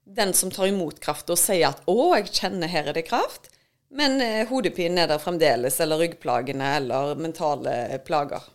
den 0.07 0.31
som 0.31 0.53
tar 0.55 0.69
imot 0.71 1.01
krafta, 1.03 1.35
sier 1.35 1.73
at 1.73 1.83
'Å, 1.91 1.97
jeg 2.21 2.31
kjenner 2.37 2.71
her 2.71 2.91
er 2.91 2.95
det 2.95 3.09
kraft', 3.09 3.49
men 3.91 4.21
eh, 4.23 4.47
hodepinen 4.47 5.03
er 5.03 5.11
der 5.11 5.19
fremdeles, 5.19 5.81
eller 5.83 5.99
ryggplagene, 5.99 6.69
eller 6.77 7.19
mentale 7.19 7.99
plager. 8.07 8.47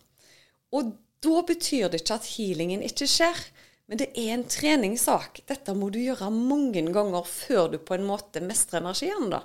Og 0.72 0.96
da 1.20 1.44
betyr 1.44 1.92
det 1.92 2.00
ikke 2.00 2.16
at 2.16 2.32
healingen 2.32 2.86
ikke 2.88 3.10
skjer, 3.12 3.44
men 3.92 4.00
det 4.00 4.08
er 4.16 4.32
en 4.32 4.48
treningssak. 4.48 5.44
Dette 5.52 5.76
må 5.76 5.92
du 5.92 6.00
gjøre 6.00 6.32
mange 6.32 6.80
ganger 6.96 7.28
før 7.28 7.68
du 7.74 7.78
på 7.78 7.96
en 8.00 8.08
måte 8.08 8.40
mestrer 8.40 8.80
energien. 8.80 9.28
da. 9.28 9.44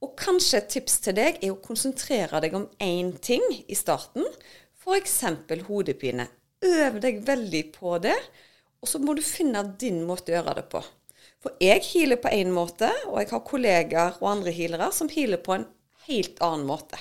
Og 0.00 0.16
kanskje 0.16 0.56
et 0.56 0.72
tips 0.72 1.00
til 1.04 1.20
deg 1.20 1.44
er 1.44 1.52
å 1.52 1.60
konsentrere 1.60 2.40
deg 2.40 2.56
om 2.56 2.68
én 2.80 3.12
ting 3.20 3.44
i 3.68 3.76
starten, 3.76 4.24
f.eks. 4.80 5.20
hodepine. 5.68 6.30
Øv 6.60 6.98
deg 7.00 7.22
veldig 7.24 7.62
på 7.72 7.96
det, 8.04 8.16
og 8.80 8.88
så 8.88 9.00
må 9.00 9.14
du 9.16 9.22
finne 9.24 9.62
din 9.80 10.02
måte 10.08 10.32
å 10.32 10.38
gjøre 10.38 10.56
det 10.60 10.66
på. 10.72 10.82
For 11.40 11.56
jeg 11.62 11.84
healer 11.88 12.20
på 12.20 12.32
én 12.36 12.50
måte, 12.52 12.90
og 13.08 13.20
jeg 13.22 13.30
har 13.32 13.46
kollegaer 13.48 14.18
og 14.20 14.28
andre 14.34 14.52
healere 14.52 14.90
som 14.92 15.08
healer 15.12 15.40
på 15.40 15.56
en 15.56 15.64
helt 16.08 16.40
annen 16.44 16.66
måte. 16.68 17.00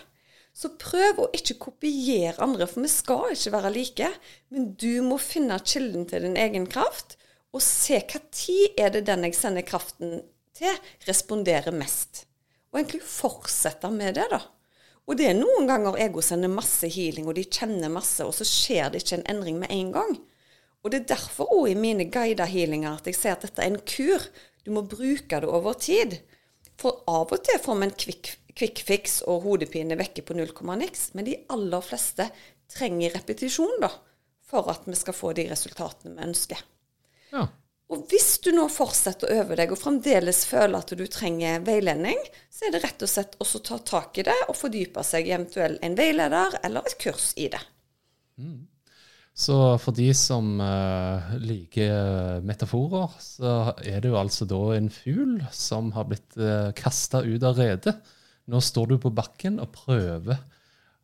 Så 0.56 0.72
prøv 0.80 1.22
å 1.24 1.30
ikke 1.36 1.58
kopiere 1.60 2.40
andre, 2.44 2.68
for 2.68 2.84
vi 2.84 2.92
skal 2.92 3.34
ikke 3.36 3.54
være 3.56 3.74
like. 3.76 4.10
Men 4.52 4.72
du 4.80 5.02
må 5.06 5.20
finne 5.22 5.60
kilden 5.64 6.08
til 6.10 6.26
din 6.28 6.40
egen 6.40 6.68
kraft, 6.72 7.18
og 7.56 7.64
se 7.66 8.00
hva 8.00 8.22
tid 8.36 8.80
er 8.80 8.94
det 8.94 9.06
den 9.08 9.26
jeg 9.28 9.38
sender 9.38 9.66
kraften 9.68 10.22
til, 10.56 10.82
responderer 11.08 11.76
mest. 11.76 12.26
Og 12.72 12.82
egentlig 12.82 13.02
fortsette 13.08 13.92
med 13.92 14.20
det, 14.20 14.28
da. 14.32 14.42
Og 15.10 15.18
det 15.18 15.26
er 15.26 15.40
noen 15.40 15.66
ganger 15.66 15.98
ego 16.04 16.22
sender 16.22 16.52
masse 16.54 16.86
healing, 16.94 17.26
og 17.26 17.34
de 17.40 17.48
kjenner 17.50 17.90
masse, 17.90 18.22
og 18.22 18.36
så 18.38 18.46
skjer 18.46 18.92
det 18.94 19.02
ikke 19.02 19.18
en 19.18 19.30
endring 19.34 19.58
med 19.58 19.74
en 19.74 19.90
gang. 19.96 20.12
Og 20.84 20.94
det 20.94 21.02
er 21.02 21.16
derfor 21.16 21.50
òg 21.56 21.72
i 21.72 21.80
mine 21.80 22.06
guida 22.14 22.46
healinger 22.48 23.00
at 23.00 23.10
jeg 23.10 23.18
ser 23.18 23.34
at 23.36 23.48
dette 23.48 23.64
er 23.64 23.74
en 23.74 23.82
kur. 23.82 24.28
Du 24.64 24.72
må 24.76 24.86
bruke 24.86 25.42
det 25.42 25.50
over 25.50 25.74
tid. 25.82 26.20
For 26.80 27.02
av 27.10 27.34
og 27.34 27.42
til 27.44 27.58
får 27.60 27.80
vi 27.80 27.88
en 27.90 27.98
quick, 28.06 28.32
quick 28.54 28.84
fix 28.86 29.20
og 29.26 29.48
hodepine 29.48 29.98
vekke 30.00 30.24
på 30.24 30.38
null 30.38 30.54
komma 30.56 30.78
niks, 30.80 31.10
men 31.18 31.28
de 31.28 31.40
aller 31.52 31.84
fleste 31.84 32.30
trenger 32.70 33.18
repetisjon 33.18 33.82
da, 33.82 33.90
for 34.46 34.70
at 34.72 34.86
vi 34.86 34.96
skal 34.96 35.18
få 35.18 35.34
de 35.36 35.50
resultatene 35.50 36.14
vi 36.16 36.30
ønsker. 36.30 36.62
Du 38.44 38.52
nå 38.56 38.66
fortsetter 38.72 39.28
å 39.28 39.42
øve 39.42 39.58
deg 39.60 39.74
og 39.74 39.80
fremdeles 39.82 40.46
føler 40.48 40.80
at 40.80 40.94
du 40.96 41.06
trenger 41.12 41.64
veiledning, 41.66 42.20
så 42.54 42.68
er 42.68 42.76
det 42.76 42.84
rett 42.86 43.04
og 43.04 43.12
slett 43.12 43.38
også 43.42 43.60
å 43.60 43.66
ta 43.70 43.80
tak 43.92 44.20
i 44.22 44.26
det 44.30 44.38
og 44.48 44.58
fordype 44.58 45.04
seg 45.04 45.28
eventuelt 45.32 45.84
en 45.84 45.98
veileder 45.98 46.60
eller 46.64 46.88
et 46.88 47.00
kurs 47.02 47.34
i 47.36 47.50
det. 47.52 47.62
Mm. 48.40 48.68
Så 49.40 49.56
for 49.80 49.96
de 49.96 50.10
som 50.18 50.58
uh, 50.60 51.36
liker 51.40 52.42
metaforer, 52.44 53.14
så 53.24 53.74
er 53.78 54.02
det 54.04 54.12
jo 54.12 54.18
altså 54.20 54.48
da 54.50 54.60
en 54.76 54.90
fugl 54.92 55.38
som 55.56 55.94
har 55.96 56.10
blitt 56.10 56.36
uh, 56.40 56.50
eh, 56.50 56.72
kasta 56.76 57.22
ut 57.24 57.46
av 57.48 57.60
redet. 57.60 57.96
Nå 58.52 58.60
står 58.64 58.90
du 58.92 58.98
på 59.00 59.14
bakken 59.16 59.62
og 59.64 59.72
prøver 59.78 60.42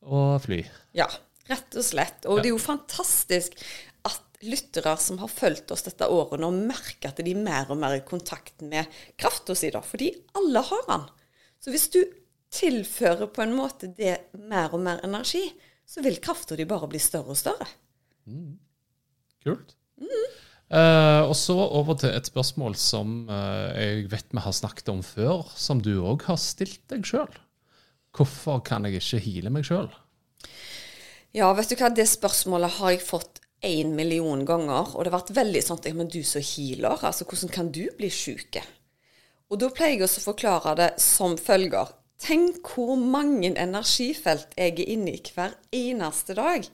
å 0.03 0.25
fly. 0.43 0.59
Ja, 0.97 1.07
rett 1.47 1.77
og 1.79 1.87
slett. 1.87 2.25
Og 2.27 2.41
ja. 2.41 2.43
det 2.43 2.49
er 2.49 2.55
jo 2.57 2.59
fantastisk 2.61 3.55
lyttere 4.43 4.95
som 4.99 5.19
har 5.21 5.31
fulgt 5.31 5.71
oss 5.71 5.85
dette 5.85 6.07
året, 6.11 6.41
nå 6.41 6.49
merker 6.55 7.11
at 7.11 7.21
de 7.23 7.31
er 7.31 7.45
mer 7.45 7.71
og 7.71 7.79
mer 7.81 7.97
i 7.97 8.03
kontakt 8.07 8.65
med 8.65 8.89
krafta 9.19 9.55
si, 9.55 9.71
da. 9.73 9.81
Fordi 9.85 10.11
alle 10.35 10.63
har 10.65 10.85
den. 10.89 11.07
Så 11.63 11.73
hvis 11.73 11.87
du 11.93 12.01
tilfører 12.55 13.31
på 13.33 13.43
en 13.43 13.55
måte 13.55 13.89
det 13.95 14.17
mer 14.37 14.75
og 14.75 14.83
mer 14.85 15.01
energi, 15.05 15.43
så 15.85 16.01
vil 16.05 16.19
krafta 16.23 16.57
di 16.57 16.65
bare 16.67 16.89
bli 16.89 17.01
større 17.01 17.35
og 17.35 17.39
større. 17.39 17.67
Mm. 18.25 18.55
Kult. 19.45 19.75
Mm. 20.01 20.25
Uh, 20.65 21.21
og 21.29 21.35
så 21.37 21.53
over 21.53 21.97
til 22.01 22.09
et 22.09 22.25
spørsmål 22.25 22.73
som 22.79 23.27
uh, 23.29 23.69
jeg 23.77 24.07
vet 24.09 24.31
vi 24.33 24.41
har 24.41 24.55
snakket 24.55 24.89
om 24.89 25.03
før, 25.05 25.45
som 25.53 25.81
du 25.83 25.93
òg 26.01 26.25
har 26.25 26.39
stilt 26.41 26.81
deg 26.89 27.05
sjøl. 27.05 27.29
Hvorfor 28.15 28.63
kan 28.65 28.87
jeg 28.87 28.97
ikke 28.97 29.21
hile 29.21 29.53
meg 29.53 29.67
sjøl? 29.67 29.91
Ja, 31.35 31.51
vet 31.53 31.69
du 31.69 31.75
hva, 31.77 31.91
det 31.91 32.07
spørsmålet 32.09 32.77
har 32.79 32.95
jeg 32.95 33.03
fått 33.05 33.41
én 33.65 33.93
million 33.97 34.45
ganger. 34.47 34.93
Og 34.93 35.03
det 35.03 35.11
har 35.11 35.19
vært 35.19 35.35
veldig 35.35 35.61
sånn 35.65 35.81
at 35.81 35.91
men 35.97 36.09
du 36.11 36.21
som 36.23 36.43
healer, 36.43 36.97
altså 37.01 37.27
hvordan 37.27 37.53
kan 37.53 37.71
du 37.73 37.83
bli 37.97 38.09
syk? 38.13 38.61
Og 39.51 39.61
da 39.61 39.69
pleier 39.73 39.99
jeg 39.99 40.07
også 40.07 40.23
å 40.23 40.29
forklare 40.31 40.75
det 40.79 40.89
som 41.01 41.37
følger. 41.37 41.93
Tenk 42.21 42.61
hvor 42.71 42.95
mange 42.97 43.51
energifelt 43.59 44.55
jeg 44.57 44.77
er 44.79 44.91
inne 44.95 45.17
i 45.17 45.21
hver 45.35 45.55
eneste 45.75 46.37
dag. 46.37 46.67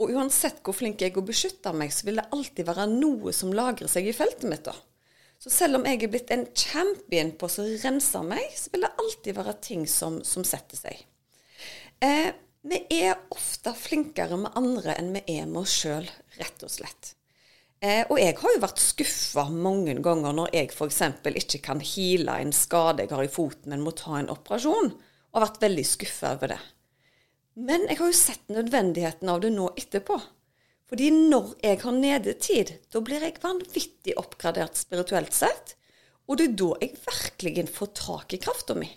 Og 0.00 0.14
uansett 0.16 0.62
hvor 0.64 0.74
flink 0.76 1.02
jeg 1.02 1.12
er 1.12 1.20
å 1.20 1.26
beskytte 1.26 1.72
meg, 1.76 1.92
så 1.92 2.08
vil 2.08 2.18
det 2.18 2.30
alltid 2.32 2.68
være 2.68 2.88
noe 2.90 3.34
som 3.36 3.52
lagrer 3.52 3.90
seg 3.90 4.08
i 4.08 4.16
feltet 4.16 4.48
mitt. 4.48 4.64
da. 4.64 4.74
Så 5.40 5.52
selv 5.52 5.78
om 5.78 5.86
jeg 5.88 6.02
er 6.02 6.12
blitt 6.12 6.32
en 6.34 6.46
champion 6.56 7.32
på 7.36 7.48
å 7.48 7.66
rense 7.84 8.22
meg, 8.24 8.48
så 8.56 8.72
vil 8.72 8.84
det 8.84 8.92
alltid 9.04 9.36
være 9.38 9.56
ting 9.64 9.86
som, 9.88 10.18
som 10.24 10.44
setter 10.44 10.80
seg. 10.80 11.04
Eh, 12.00 12.32
vi 12.62 12.82
er 12.92 13.16
ofte 13.32 13.72
flinkere 13.76 14.36
med 14.40 14.56
andre 14.58 14.96
enn 15.00 15.14
vi 15.14 15.22
er 15.38 15.46
med 15.48 15.62
oss 15.62 15.78
sjøl, 15.82 16.08
rett 16.36 16.64
og 16.66 16.72
slett. 16.72 17.14
Eh, 17.80 18.02
og 18.12 18.18
jeg 18.20 18.36
har 18.36 18.52
jo 18.52 18.60
vært 18.60 18.82
skuffa 18.82 19.46
mange 19.48 19.94
ganger 20.04 20.34
når 20.36 20.50
jeg 20.52 20.68
f.eks. 20.74 21.00
ikke 21.40 21.62
kan 21.64 21.80
heale 21.80 22.34
en 22.42 22.52
skade 22.52 23.06
jeg 23.06 23.14
har 23.14 23.24
i 23.24 23.32
foten, 23.32 23.72
men 23.72 23.86
må 23.86 23.94
ta 23.96 24.18
en 24.18 24.28
operasjon, 24.32 24.92
og 24.92 25.38
har 25.38 25.46
vært 25.46 25.64
veldig 25.64 25.86
skuffa 25.88 26.34
over 26.36 26.52
det. 26.52 26.60
Men 27.60 27.88
jeg 27.88 27.98
har 28.00 28.12
jo 28.12 28.18
sett 28.20 28.52
nødvendigheten 28.52 29.32
av 29.32 29.40
det 29.40 29.54
nå 29.54 29.72
etterpå. 29.80 30.20
Fordi 30.90 31.08
når 31.14 31.52
jeg 31.62 31.80
har 31.84 31.96
nedetid, 31.96 32.72
da 32.90 33.00
blir 33.04 33.24
jeg 33.24 33.40
vanvittig 33.42 34.16
oppgradert 34.18 34.76
spirituelt 34.78 35.36
sett. 35.36 35.76
Og 36.28 36.38
det 36.38 36.50
er 36.50 36.56
da 36.60 36.70
jeg 36.82 36.98
virkelig 37.04 37.68
får 37.74 37.92
tak 37.96 38.34
i 38.34 38.40
krafta 38.42 38.76
mi. 38.78 38.88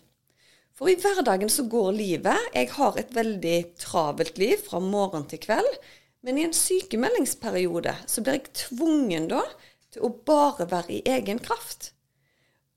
For 0.73 0.89
i 0.89 0.97
hverdagen 0.97 1.51
så 1.53 1.67
går 1.69 1.91
livet. 1.93 2.47
Jeg 2.55 2.71
har 2.73 2.97
et 2.97 3.11
veldig 3.13 3.57
travelt 3.81 4.39
liv 4.41 4.57
fra 4.65 4.81
morgen 4.81 5.27
til 5.29 5.41
kveld. 5.43 5.77
Men 6.25 6.39
i 6.39 6.45
en 6.47 6.55
sykemeldingsperiode 6.55 7.93
så 8.07 8.23
blir 8.23 8.39
jeg 8.39 8.53
tvungen 8.65 9.27
da 9.29 9.43
til 9.93 10.07
å 10.07 10.13
bare 10.25 10.65
være 10.71 10.97
i 10.97 11.01
egen 11.13 11.41
kraft. 11.43 11.91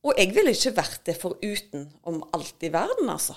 Og 0.07 0.19
jeg 0.21 0.35
ville 0.37 0.53
ikke 0.55 0.77
vært 0.77 1.07
det 1.09 1.17
foruten 1.19 1.87
om 2.07 2.21
alt 2.37 2.67
i 2.67 2.71
verden, 2.75 3.09
altså. 3.11 3.35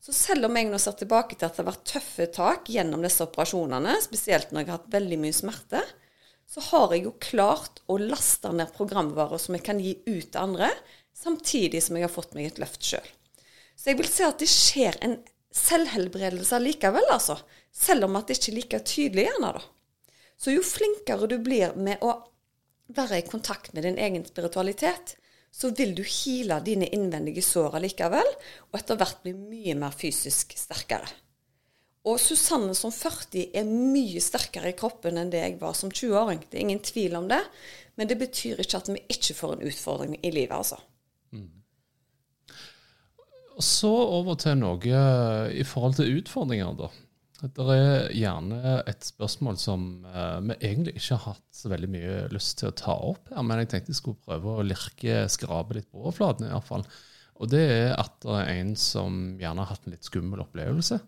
Så 0.00 0.14
selv 0.14 0.46
om 0.46 0.56
jeg 0.56 0.68
nå 0.70 0.78
ser 0.80 0.94
tilbake 1.00 1.34
til 1.34 1.48
at 1.48 1.56
det 1.56 1.64
har 1.64 1.72
vært 1.72 1.88
tøffe 1.90 2.28
tak 2.32 2.70
gjennom 2.70 3.02
disse 3.04 3.24
operasjonene, 3.26 3.96
spesielt 4.04 4.52
når 4.52 4.62
jeg 4.62 4.70
har 4.70 4.78
hatt 4.78 4.94
veldig 4.94 5.18
mye 5.24 5.36
smerte, 5.36 5.82
så 6.48 6.62
har 6.70 6.94
jeg 6.94 7.04
jo 7.08 7.16
klart 7.20 7.82
å 7.90 7.98
laste 8.00 8.52
ned 8.54 8.70
programvarer 8.76 9.42
som 9.42 9.58
jeg 9.58 9.66
kan 9.66 9.82
gi 9.82 9.98
ut 10.06 10.30
til 10.30 10.40
andre, 10.40 10.70
samtidig 11.12 11.82
som 11.84 11.98
jeg 11.98 12.06
har 12.06 12.14
fått 12.14 12.38
meg 12.38 12.48
et 12.48 12.62
løft 12.62 12.86
sjøl. 12.86 13.10
Så 13.88 13.94
jeg 13.94 14.00
vil 14.02 14.08
si 14.12 14.24
at 14.26 14.42
det 14.42 14.46
skjer 14.52 14.96
en 15.00 15.14
selvhelbredelse 15.56 16.58
likevel, 16.60 17.06
altså. 17.08 17.38
Selv 17.72 18.04
om 18.04 18.18
at 18.18 18.28
det 18.28 18.34
ikke 18.36 18.50
er 18.50 18.56
like 18.58 18.80
tydelig 18.84 19.22
gjerne, 19.24 19.52
da. 19.56 19.62
Så 20.36 20.52
jo 20.52 20.60
flinkere 20.60 21.24
du 21.24 21.38
blir 21.40 21.72
med 21.72 22.04
å 22.04 22.10
være 22.92 23.22
i 23.22 23.24
kontakt 23.24 23.72
med 23.72 23.86
din 23.88 23.96
egen 23.96 24.26
spiritualitet, 24.28 25.14
så 25.48 25.70
vil 25.72 25.94
du 25.96 26.02
heale 26.04 26.60
dine 26.66 26.90
innvendige 26.92 27.40
sår 27.40 27.78
likevel, 27.86 28.28
og 28.68 28.76
etter 28.76 29.00
hvert 29.00 29.24
bli 29.24 29.32
mye 29.32 29.78
mer 29.80 29.96
fysisk 29.96 30.52
sterkere. 30.60 31.08
Og 32.04 32.20
Susanne 32.20 32.76
som 32.76 32.92
40 32.92 33.56
er 33.56 33.64
mye 33.72 34.20
sterkere 34.20 34.74
i 34.74 34.76
kroppen 34.76 35.16
enn 35.16 35.32
det 35.32 35.40
jeg 35.40 35.56
var 35.62 35.72
som 35.72 35.88
20-åring. 35.88 36.44
Det 36.44 36.60
er 36.60 36.66
ingen 36.66 36.84
tvil 36.84 37.16
om 37.16 37.32
det. 37.32 37.40
Men 37.96 38.12
det 38.12 38.20
betyr 38.20 38.60
ikke 38.60 38.84
at 38.84 38.92
vi 38.92 39.00
ikke 39.16 39.40
får 39.40 39.56
en 39.56 39.70
utfordring 39.72 40.20
i 40.20 40.34
livet, 40.36 40.58
altså. 40.60 40.76
Mm. 41.32 41.54
Så 43.58 43.90
over 43.90 44.38
til 44.38 44.58
noe 44.60 45.02
i 45.50 45.64
forhold 45.66 45.98
til 45.98 46.20
utfordringer, 46.20 46.74
da. 46.78 46.90
Det 47.38 47.64
er 47.70 48.08
gjerne 48.18 48.78
et 48.90 49.04
spørsmål 49.06 49.58
som 49.62 49.82
uh, 50.10 50.40
vi 50.42 50.56
egentlig 50.56 50.96
ikke 50.98 51.18
har 51.20 51.36
hatt 51.36 51.44
så 51.54 51.70
veldig 51.70 51.90
mye 51.92 52.16
lyst 52.34 52.56
til 52.58 52.72
å 52.72 52.74
ta 52.74 52.96
opp 53.12 53.30
her, 53.30 53.44
men 53.46 53.62
jeg 53.62 53.70
tenkte 53.70 53.94
jeg 53.94 54.00
skulle 54.00 54.24
prøve 54.26 54.56
å 54.58 54.64
lirke, 54.66 55.20
skrape 55.30 55.76
litt 55.76 55.86
på 55.86 56.02
overflaten 56.02 56.48
i 56.48 56.50
hvert 56.50 56.66
fall. 56.66 56.86
Og 57.38 57.52
det 57.52 57.62
er 57.62 57.92
at 57.94 58.16
det 58.24 58.40
er 58.40 58.50
en 58.56 58.72
som 58.78 59.20
gjerne 59.38 59.62
har 59.62 59.70
hatt 59.70 59.86
en 59.86 59.94
litt 59.94 60.08
skummel 60.10 60.42
opplevelse, 60.42 60.98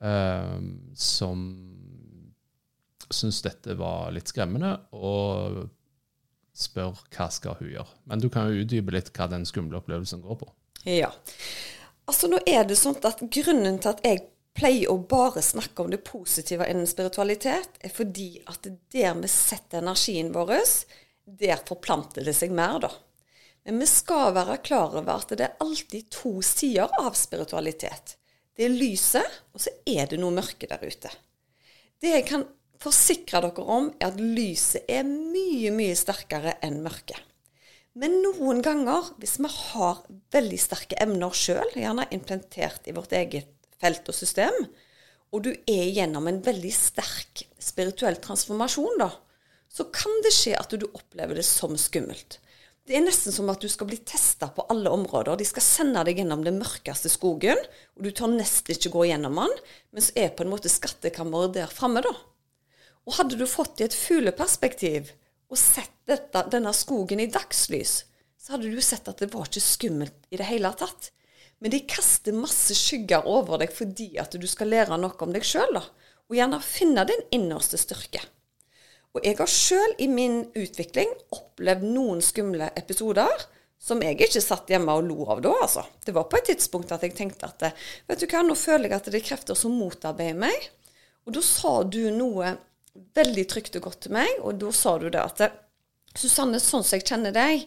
uh, 0.00 0.56
som 0.96 1.44
syns 3.10 3.42
dette 3.44 3.76
var 3.76 4.14
litt 4.16 4.32
skremmende, 4.32 4.78
og 4.96 5.66
spør 6.56 7.04
hva 7.12 7.28
skal 7.32 7.60
hun 7.60 7.68
gjøre. 7.74 8.00
Men 8.08 8.24
du 8.24 8.30
kan 8.32 8.48
jo 8.48 8.64
utdype 8.64 8.96
litt 8.96 9.12
hva 9.16 9.28
den 9.32 9.44
skumle 9.48 9.76
opplevelsen 9.80 10.24
går 10.24 10.40
på. 10.40 10.48
Ja. 10.88 11.10
Altså 12.08 12.30
nå 12.30 12.40
er 12.48 12.64
det 12.66 12.78
sånn 12.80 12.98
at 13.06 13.20
Grunnen 13.32 13.78
til 13.82 13.92
at 13.92 14.04
jeg 14.06 14.24
pleier 14.56 14.90
å 14.90 14.98
bare 15.08 15.42
snakke 15.44 15.84
om 15.84 15.92
det 15.92 16.02
positive 16.06 16.66
innen 16.68 16.88
spiritualitet, 16.90 17.78
er 17.80 17.92
fordi 17.94 18.40
at 18.50 18.66
der 18.92 19.14
vi 19.20 19.30
setter 19.30 19.80
energien 19.80 20.32
vår, 20.34 20.56
der 21.24 21.62
forplanter 21.68 22.26
det 22.26 22.34
seg 22.36 22.52
mer, 22.54 22.80
da. 22.82 22.90
Men 23.64 23.82
vi 23.82 23.86
skal 23.86 24.34
være 24.34 24.58
klar 24.64 24.96
over 24.96 25.20
at 25.20 25.34
det 25.36 25.46
er 25.46 25.60
alltid 25.62 26.08
to 26.10 26.40
sider 26.44 26.90
av 26.98 27.14
spiritualitet. 27.18 28.16
Det 28.56 28.66
er 28.66 28.74
lyset, 28.74 29.40
og 29.54 29.62
så 29.62 29.72
er 29.86 30.08
det 30.10 30.18
noe 30.20 30.34
mørke 30.34 30.68
der 30.68 30.82
ute. 30.82 31.12
Det 32.00 32.14
jeg 32.16 32.26
kan 32.28 32.46
forsikre 32.80 33.44
dere 33.44 33.64
om, 33.64 33.90
er 34.00 34.10
at 34.10 34.20
lyset 34.20 34.88
er 34.90 35.04
mye, 35.06 35.70
mye 35.76 35.96
sterkere 35.96 36.56
enn 36.64 36.80
mørket. 36.84 37.20
Men 37.98 38.20
noen 38.22 38.60
ganger, 38.62 39.08
hvis 39.18 39.40
vi 39.42 39.48
har 39.50 40.04
veldig 40.30 40.58
sterke 40.62 40.98
emner 41.02 41.34
sjøl, 41.34 41.72
gjerne 41.74 42.06
implementert 42.14 42.86
i 42.86 42.94
vårt 42.94 43.14
eget 43.18 43.50
felt 43.82 44.06
og 44.06 44.14
system, 44.14 44.54
og 45.34 45.42
du 45.46 45.50
er 45.50 45.90
gjennom 45.90 46.28
en 46.30 46.38
veldig 46.42 46.70
sterk 46.74 47.44
spirituell 47.62 48.18
transformasjon, 48.22 49.00
da, 49.02 49.10
så 49.70 49.86
kan 49.94 50.22
det 50.24 50.32
skje 50.34 50.54
at 50.58 50.72
du 50.74 50.86
opplever 50.90 51.38
det 51.38 51.46
som 51.46 51.76
skummelt. 51.78 52.38
Det 52.86 52.96
er 52.98 53.04
nesten 53.04 53.34
som 53.34 53.50
at 53.52 53.62
du 53.62 53.68
skal 53.70 53.86
bli 53.90 54.00
testa 54.06 54.48
på 54.54 54.64
alle 54.72 54.90
områder. 54.90 55.36
De 55.38 55.46
skal 55.46 55.62
sende 55.62 56.02
deg 56.06 56.18
gjennom 56.18 56.42
den 56.42 56.58
mørkeste 56.58 57.10
skogen, 57.12 57.58
og 57.94 58.06
du 58.06 58.10
tør 58.10 58.32
nesten 58.32 58.74
ikke 58.74 58.90
gå 58.94 59.04
gjennom 59.10 59.38
den, 59.38 59.54
men 59.94 60.06
så 60.06 60.14
er 60.18 60.32
på 60.34 60.46
en 60.46 60.50
måte 60.50 60.72
skattkammeret 60.72 61.54
der 61.58 61.70
framme, 61.70 62.02
da. 62.06 62.14
Og 63.06 63.16
hadde 63.18 63.38
du 63.38 63.46
fått 63.50 63.82
i 63.82 63.86
et 63.86 63.96
fugleperspektiv 63.96 65.12
og 65.50 65.58
sett 65.58 65.94
dette, 66.10 66.44
denne 66.52 66.72
skogen 66.76 67.22
i 67.22 67.30
dagslys, 67.30 68.04
så 68.40 68.54
hadde 68.56 68.72
du 68.72 68.80
sett 68.84 69.08
at 69.10 69.20
det 69.22 69.30
var 69.32 69.48
ikke 69.48 69.62
skummelt 69.62 70.28
i 70.32 70.40
det 70.40 70.48
hele 70.48 70.72
tatt. 70.78 71.10
Men 71.60 71.74
de 71.74 71.82
kaster 71.88 72.36
masse 72.36 72.74
skygger 72.76 73.26
over 73.28 73.60
deg 73.60 73.72
fordi 73.76 74.14
at 74.20 74.32
du 74.32 74.46
skal 74.48 74.72
lære 74.72 74.96
noe 75.00 75.16
om 75.20 75.32
deg 75.34 75.44
sjøl, 75.44 75.76
og 75.80 76.36
gjerne 76.36 76.60
finne 76.64 77.04
din 77.08 77.24
innerste 77.36 77.80
styrke. 77.80 78.22
Og 79.10 79.24
jeg 79.26 79.36
har 79.40 79.50
sjøl 79.50 79.96
i 79.98 80.06
min 80.10 80.44
utvikling 80.54 81.10
opplevd 81.34 81.86
noen 81.90 82.22
skumle 82.22 82.70
episoder 82.78 83.48
som 83.80 84.02
jeg 84.04 84.18
ikke 84.20 84.42
satt 84.44 84.70
hjemme 84.70 84.92
og 84.94 85.06
lo 85.08 85.24
av 85.32 85.40
da, 85.42 85.54
altså. 85.64 85.82
Det 86.04 86.12
var 86.14 86.28
på 86.30 86.38
et 86.38 86.50
tidspunkt 86.52 86.92
at 86.94 87.02
jeg 87.04 87.16
tenkte 87.16 87.48
at 87.48 87.64
vet 88.06 88.20
du 88.20 88.26
hva, 88.28 88.42
nå 88.44 88.54
føler 88.58 88.90
jeg 88.90 88.98
at 88.98 89.08
det 89.08 89.18
er 89.22 89.26
krefter 89.26 89.58
som 89.58 89.74
motarbeider 89.74 90.38
meg. 90.38 90.68
Og 91.26 91.34
da 91.36 91.42
sa 91.44 91.80
du 91.82 92.02
noe 92.14 92.54
veldig 93.16 93.46
trygt 93.50 93.78
og 93.80 93.88
godt 93.88 94.04
til 94.06 94.14
meg, 94.14 94.30
og 94.44 94.60
da 94.60 94.72
sa 94.76 94.96
du 95.00 95.08
det 95.08 95.22
at 95.22 95.42
Susanne, 96.18 96.58
sånn 96.60 96.84
som 96.84 96.98
jeg 96.98 97.06
kjenner 97.06 97.34
deg, 97.34 97.66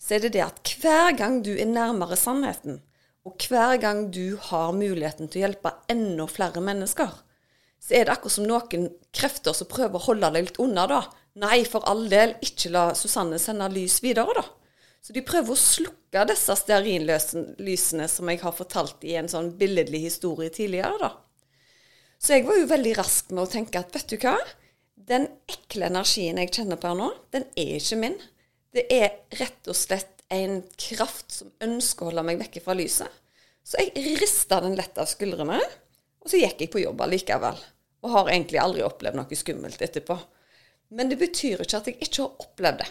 så 0.00 0.16
er 0.16 0.24
det 0.24 0.34
det 0.36 0.44
at 0.44 0.74
hver 0.80 1.12
gang 1.16 1.40
du 1.44 1.54
er 1.56 1.68
nærmere 1.68 2.16
sannheten, 2.18 2.80
og 3.26 3.42
hver 3.48 3.76
gang 3.82 4.06
du 4.14 4.36
har 4.50 4.74
muligheten 4.76 5.28
til 5.28 5.40
å 5.40 5.46
hjelpe 5.46 5.72
enda 5.92 6.28
flere 6.30 6.62
mennesker, 6.62 7.10
så 7.82 7.94
er 7.94 8.06
det 8.06 8.14
akkurat 8.16 8.36
som 8.36 8.46
noen 8.48 8.88
krefter 9.14 9.54
som 9.56 9.68
prøver 9.70 9.98
å 9.98 10.06
holde 10.08 10.30
deg 10.34 10.48
litt 10.48 10.60
unna, 10.62 10.86
da. 10.90 11.02
Nei, 11.42 11.60
for 11.68 11.84
all 11.90 12.06
del, 12.10 12.36
ikke 12.44 12.72
la 12.72 12.86
Susanne 12.96 13.38
sende 13.42 13.68
lys 13.72 13.98
videre, 14.04 14.32
da. 14.38 14.44
Så 15.04 15.14
de 15.14 15.22
prøver 15.22 15.54
å 15.54 15.60
slukke 15.60 16.24
disse 16.26 16.54
stearinlysene 16.58 18.08
som 18.10 18.30
jeg 18.32 18.40
har 18.42 18.54
fortalt 18.56 19.04
i 19.06 19.14
en 19.20 19.28
sånn 19.30 19.52
billedlig 19.58 20.00
historie 20.08 20.50
tidligere, 20.50 20.96
da. 21.02 21.12
Så 22.18 22.38
jeg 22.38 22.46
var 22.46 22.58
jo 22.58 22.70
veldig 22.70 22.94
rask 22.96 23.30
med 23.30 23.44
å 23.44 23.50
tenke 23.52 23.82
at 23.82 23.92
vet 23.94 24.08
du 24.10 24.16
hva, 24.22 24.34
den 25.06 25.28
ekle 25.50 25.88
energien 25.90 26.40
jeg 26.40 26.52
kjenner 26.54 26.80
på 26.80 26.90
her 26.90 26.98
nå, 26.98 27.10
den 27.34 27.46
er 27.54 27.76
ikke 27.78 28.00
min. 28.00 28.18
Det 28.74 28.86
er 28.92 29.12
rett 29.38 29.70
og 29.70 29.78
slett 29.78 30.24
en 30.32 30.60
kraft 30.80 31.30
som 31.38 31.52
ønsker 31.62 32.04
å 32.04 32.10
holde 32.10 32.26
meg 32.26 32.40
vekke 32.42 32.62
fra 32.64 32.74
lyset. 32.76 33.10
Så 33.66 33.80
jeg 33.82 34.18
rista 34.20 34.60
den 34.62 34.76
lett 34.78 34.98
av 34.98 35.08
skuldrene, 35.10 35.58
og 36.22 36.30
så 36.30 36.38
gikk 36.40 36.64
jeg 36.64 36.72
på 36.72 36.82
jobb 36.82 37.02
allikevel 37.06 37.58
og 38.06 38.12
har 38.12 38.30
egentlig 38.30 38.60
aldri 38.62 38.84
opplevd 38.86 39.18
noe 39.18 39.38
skummelt 39.38 39.82
etterpå. 39.82 40.14
Men 40.94 41.10
det 41.10 41.18
betyr 41.18 41.64
ikke 41.64 41.80
at 41.80 41.88
jeg 41.90 41.98
ikke 41.98 42.22
har 42.22 42.44
opplevd 42.44 42.82
det. 42.82 42.88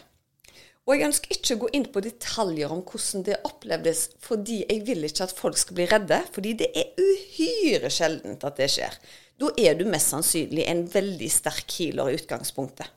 Og 0.86 0.94
jeg 0.94 1.08
ønsker 1.08 1.34
ikke 1.34 1.56
å 1.56 1.62
gå 1.64 1.70
inn 1.78 1.86
på 1.90 2.02
detaljer 2.06 2.74
om 2.74 2.82
hvordan 2.86 3.24
det 3.26 3.40
opplevdes, 3.48 4.02
fordi 4.22 4.60
jeg 4.68 4.84
vil 4.86 5.08
ikke 5.08 5.26
at 5.26 5.34
folk 5.34 5.58
skal 5.58 5.80
bli 5.80 5.88
redde, 5.90 6.20
fordi 6.36 6.52
det 6.60 6.68
er 6.78 7.00
uhyre 7.02 7.90
sjeldent 7.94 8.44
at 8.46 8.60
det 8.60 8.68
skjer. 8.76 9.00
Da 9.40 9.48
er 9.60 9.76
du 9.76 9.86
mest 9.90 10.10
sannsynlig 10.14 10.64
en 10.70 10.88
veldig 10.88 11.32
sterk 11.32 11.72
healer 11.78 12.12
i 12.12 12.16
utgangspunktet. 12.20 12.88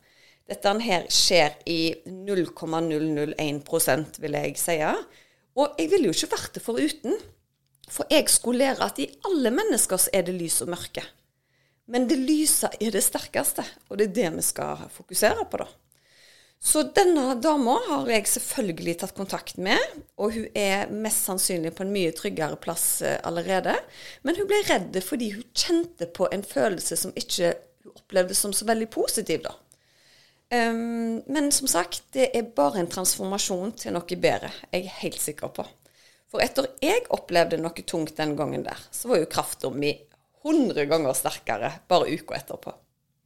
Dette 0.48 0.80
her 0.80 1.04
skjer 1.12 1.52
i 1.68 1.94
0,001% 2.08 4.20
vil 4.22 4.34
jeg 4.38 4.56
si. 4.60 4.78
Og 5.58 5.66
jeg 5.76 5.90
ville 5.92 6.08
jo 6.08 6.14
ikke 6.14 6.36
vært 6.36 6.54
det 6.56 6.62
foruten. 6.64 7.14
For 7.88 8.04
jeg 8.12 8.28
skulle 8.32 8.64
lære 8.64 8.86
at 8.86 8.98
i 9.00 9.10
alle 9.28 9.50
mennesker 9.52 10.08
er 10.14 10.22
det 10.28 10.36
lys 10.36 10.62
og 10.64 10.70
mørke. 10.72 11.04
Men 11.88 12.08
det 12.08 12.18
lyse 12.20 12.68
er 12.68 12.90
det 12.92 13.04
sterkeste, 13.04 13.64
og 13.88 13.96
det 13.96 14.10
er 14.10 14.16
det 14.18 14.30
vi 14.36 14.42
skal 14.44 14.88
fokusere 14.92 15.46
på, 15.48 15.62
da. 15.62 15.68
Så 16.60 16.82
denne 16.90 17.36
dama 17.38 17.76
har 17.86 18.08
jeg 18.10 18.26
selvfølgelig 18.32 18.96
tatt 18.98 19.14
kontakt 19.14 19.60
med, 19.62 19.78
og 20.18 20.34
hun 20.34 20.48
er 20.58 20.90
mest 20.90 21.28
sannsynlig 21.28 21.70
på 21.76 21.84
en 21.86 21.92
mye 21.94 22.10
tryggere 22.16 22.58
plass 22.60 23.00
eh, 23.06 23.20
allerede. 23.28 23.76
Men 24.26 24.36
hun 24.40 24.48
ble 24.50 24.58
redd 24.66 24.98
fordi 25.06 25.30
hun 25.36 25.46
kjente 25.54 26.10
på 26.10 26.26
en 26.34 26.42
følelse 26.42 26.98
som 26.98 27.14
ikke 27.18 27.54
hun 27.84 27.94
opplevde 27.94 28.34
som 28.34 28.52
så 28.52 28.66
veldig 28.68 28.90
positiv, 28.90 29.46
da. 29.46 29.54
Um, 30.48 31.20
men 31.28 31.50
som 31.52 31.68
sagt, 31.68 32.06
det 32.16 32.30
er 32.32 32.46
bare 32.56 32.80
en 32.80 32.88
transformasjon 32.90 33.74
til 33.78 33.92
noe 33.94 34.18
bedre. 34.18 34.50
Jeg 34.72 34.86
er 34.86 35.00
helt 35.02 35.20
sikker 35.20 35.52
på. 35.52 35.66
For 36.28 36.44
etter 36.44 36.70
jeg 36.84 37.06
opplevde 37.14 37.60
noe 37.60 37.84
tungt 37.86 38.16
den 38.18 38.34
gangen 38.36 38.64
der, 38.66 38.80
så 38.90 39.12
var 39.12 39.22
jo 39.22 39.30
krafta 39.30 39.70
mi 39.72 39.92
100 40.44 40.88
ganger 40.88 41.16
sterkere 41.16 41.70
bare 41.88 42.10
uka 42.16 42.36
etterpå. 42.36 42.74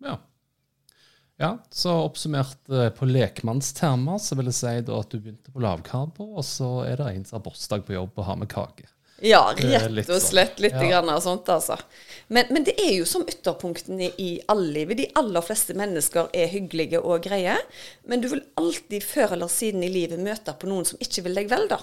Ja. 0.05 0.19
Ja. 1.43 1.53
Så 1.75 1.93
oppsummert 2.05 2.71
eh, 2.71 2.89
på 2.95 3.09
lekmannstermer 3.11 4.21
så 4.23 4.39
vil 4.39 4.51
jeg 4.53 4.59
si 4.61 4.75
at 4.81 5.13
du 5.13 5.19
begynte 5.19 5.53
på 5.53 5.63
lavkarbo, 5.63 6.33
og 6.39 6.47
så 6.47 6.73
er 6.87 7.01
det 7.01 7.11
en 7.11 7.25
som 7.27 7.41
har 7.41 7.47
bursdag 7.49 7.87
på 7.89 7.97
jobb 7.97 8.15
og 8.17 8.29
har 8.29 8.39
med 8.41 8.51
kake. 8.53 8.87
Ja, 9.23 9.43
rett 9.55 10.09
og 10.11 10.19
slett 10.19 10.59
litt 10.59 10.75
ja. 10.75 10.83
grann 10.83 11.11
av 11.13 11.21
sånt, 11.23 11.47
altså. 11.53 11.77
Men, 12.27 12.49
men, 12.51 12.65
det 12.67 12.75
er 12.81 12.97
jo 12.97 13.05
som 13.07 13.23
ytterpunktene 13.29 14.09
i 14.19 14.31
all 14.51 14.65
livet. 14.75 14.99
De 14.99 15.07
aller 15.19 15.45
fleste 15.47 15.77
mennesker 15.79 16.33
er 16.35 16.51
hyggelige 16.51 16.99
og 16.99 17.23
greie. 17.23 17.55
Men 18.11 18.23
du 18.23 18.27
vil 18.33 18.43
alltid 18.59 19.05
før 19.07 19.37
eller 19.37 19.53
siden 19.53 19.85
i 19.87 19.93
livet 19.95 20.23
møte 20.23 20.57
på 20.59 20.71
noen 20.71 20.89
som 20.89 20.99
ikke 21.03 21.23
vil 21.29 21.39
deg 21.39 21.53
vel, 21.53 21.69
da. 21.71 21.79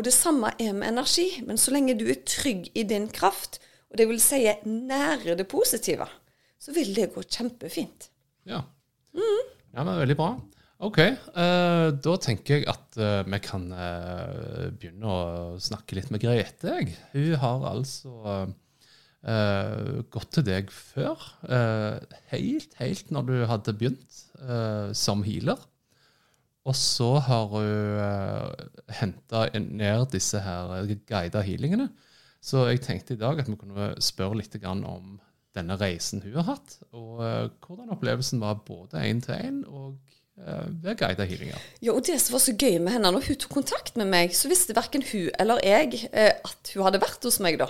Og 0.00 0.06
det 0.08 0.14
samme 0.16 0.54
er 0.56 0.72
med 0.72 0.94
energi. 0.94 1.26
Men 1.44 1.60
så 1.60 1.74
lenge 1.76 1.98
du 2.00 2.06
er 2.08 2.22
trygg 2.24 2.70
i 2.72 2.86
din 2.88 3.10
kraft, 3.12 3.60
og 3.92 4.00
det 4.00 4.08
vil 4.08 4.22
si 4.24 4.40
nære 4.64 5.36
det 5.36 5.48
positive, 5.52 6.08
så 6.56 6.72
vil 6.72 6.94
det 6.96 7.10
gå 7.12 7.26
kjempefint. 7.26 8.08
Ja. 8.48 8.64
Mm. 9.12 9.40
ja 9.76 9.84
men 9.84 10.00
veldig 10.02 10.18
bra. 10.18 10.32
OK. 10.82 10.98
Uh, 11.36 11.92
da 12.02 12.16
tenker 12.18 12.58
jeg 12.58 12.66
at 12.70 12.98
uh, 12.98 13.20
vi 13.22 13.38
kan 13.44 13.68
uh, 13.70 14.70
begynne 14.74 15.06
å 15.06 15.20
snakke 15.62 15.98
litt 15.98 16.10
med 16.10 16.24
Grete. 16.24 16.80
Hun 17.14 17.32
har 17.42 17.70
altså 17.70 18.48
gått 19.22 20.32
til 20.34 20.42
deg 20.42 20.72
før. 20.74 21.20
helt, 22.32 22.72
helt 22.80 23.12
når 23.14 23.28
du 23.28 23.36
hadde 23.46 23.74
begynt 23.78 24.16
som 24.98 25.22
healer. 25.22 25.60
Og 26.66 26.76
så 26.78 27.10
har 27.26 27.48
hun 27.50 27.62
uh, 27.98 28.50
henta 28.98 29.46
ned 29.58 30.08
disse 30.12 30.38
her 30.42 30.90
guida 31.08 31.42
healingene. 31.42 31.88
Så 32.42 32.66
jeg 32.70 32.82
tenkte 32.82 33.14
i 33.14 33.20
dag 33.20 33.38
at 33.38 33.50
vi 33.50 33.58
kunne 33.58 33.92
spørre 34.02 34.38
litt 34.38 34.58
om 34.66 35.18
denne 35.56 35.76
reisen 35.80 36.22
hun 36.24 36.38
har 36.40 36.48
hatt, 36.54 36.78
og 36.92 37.20
uh, 37.20 37.46
hvordan 37.66 37.92
opplevelsen 37.94 38.42
var 38.42 38.62
både 38.66 39.02
én 39.04 39.22
til 39.24 39.36
én 39.36 39.62
og 39.68 39.98
uh, 40.40 40.68
ved 40.84 40.96
guida 41.00 41.26
healinger. 41.28 41.60
Ja, 41.84 41.94
og 41.94 42.06
det 42.06 42.18
som 42.22 42.36
var 42.36 42.44
så 42.44 42.56
gøy 42.56 42.78
med 42.78 42.94
henne, 42.96 43.12
når 43.12 43.28
hun 43.28 43.40
tok 43.42 43.58
kontakt 43.60 43.98
med 44.00 44.08
meg, 44.12 44.36
så 44.36 44.50
visste 44.52 44.76
verken 44.76 45.04
hun 45.12 45.28
eller 45.42 45.60
jeg 45.66 46.06
uh, 46.12 46.30
at 46.32 46.72
hun 46.74 46.86
hadde 46.88 47.02
vært 47.04 47.28
hos 47.28 47.40
meg 47.44 47.60
da. 47.60 47.68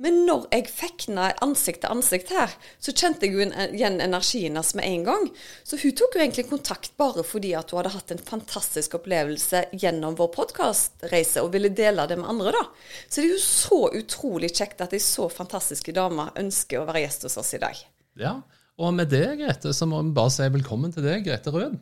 Men 0.00 0.22
når 0.24 0.46
jeg 0.54 0.68
fikk 0.72 1.04
henne 1.08 1.26
ansikt 1.44 1.82
til 1.82 1.92
ansikt 1.92 2.30
her, 2.32 2.52
så 2.80 2.94
kjente 2.96 3.28
jeg 3.28 3.34
jo 3.36 3.44
igjen 3.44 4.00
energien 4.00 4.54
hennes 4.54 4.72
med 4.78 4.86
en 4.88 5.02
gang. 5.04 5.26
Så 5.66 5.76
hun 5.82 5.92
tok 5.98 6.16
jo 6.16 6.22
egentlig 6.22 6.46
kontakt 6.48 6.94
bare 7.00 7.24
fordi 7.26 7.52
at 7.58 7.72
hun 7.72 7.82
hadde 7.82 7.92
hatt 7.92 8.14
en 8.14 8.22
fantastisk 8.30 8.96
opplevelse 8.96 9.66
gjennom 9.76 10.16
vår 10.16 10.32
podkastreise 10.38 11.44
og 11.44 11.52
ville 11.52 11.72
dele 11.76 12.08
det 12.08 12.16
med 12.20 12.30
andre, 12.32 12.54
da. 12.56 12.64
Så 13.08 13.20
det 13.20 13.26
er 13.26 13.34
jo 13.34 13.44
så 13.44 13.82
utrolig 14.00 14.54
kjekt 14.56 14.80
at 14.80 14.96
ei 14.96 15.02
så 15.04 15.28
fantastiske 15.32 15.92
dame 15.96 16.30
ønsker 16.40 16.80
å 16.80 16.88
være 16.88 17.04
gjest 17.04 17.28
hos 17.28 17.36
oss 17.44 17.52
i 17.60 17.62
dag. 17.62 17.84
Ja, 18.20 18.38
og 18.80 18.96
med 18.96 19.12
det, 19.12 19.26
Grete, 19.36 19.76
så 19.76 19.84
må 19.84 20.00
vi 20.00 20.16
bare 20.16 20.32
si 20.32 20.48
velkommen 20.48 20.96
til 20.96 21.04
deg, 21.04 21.28
Grete 21.28 21.52
Rød. 21.52 21.76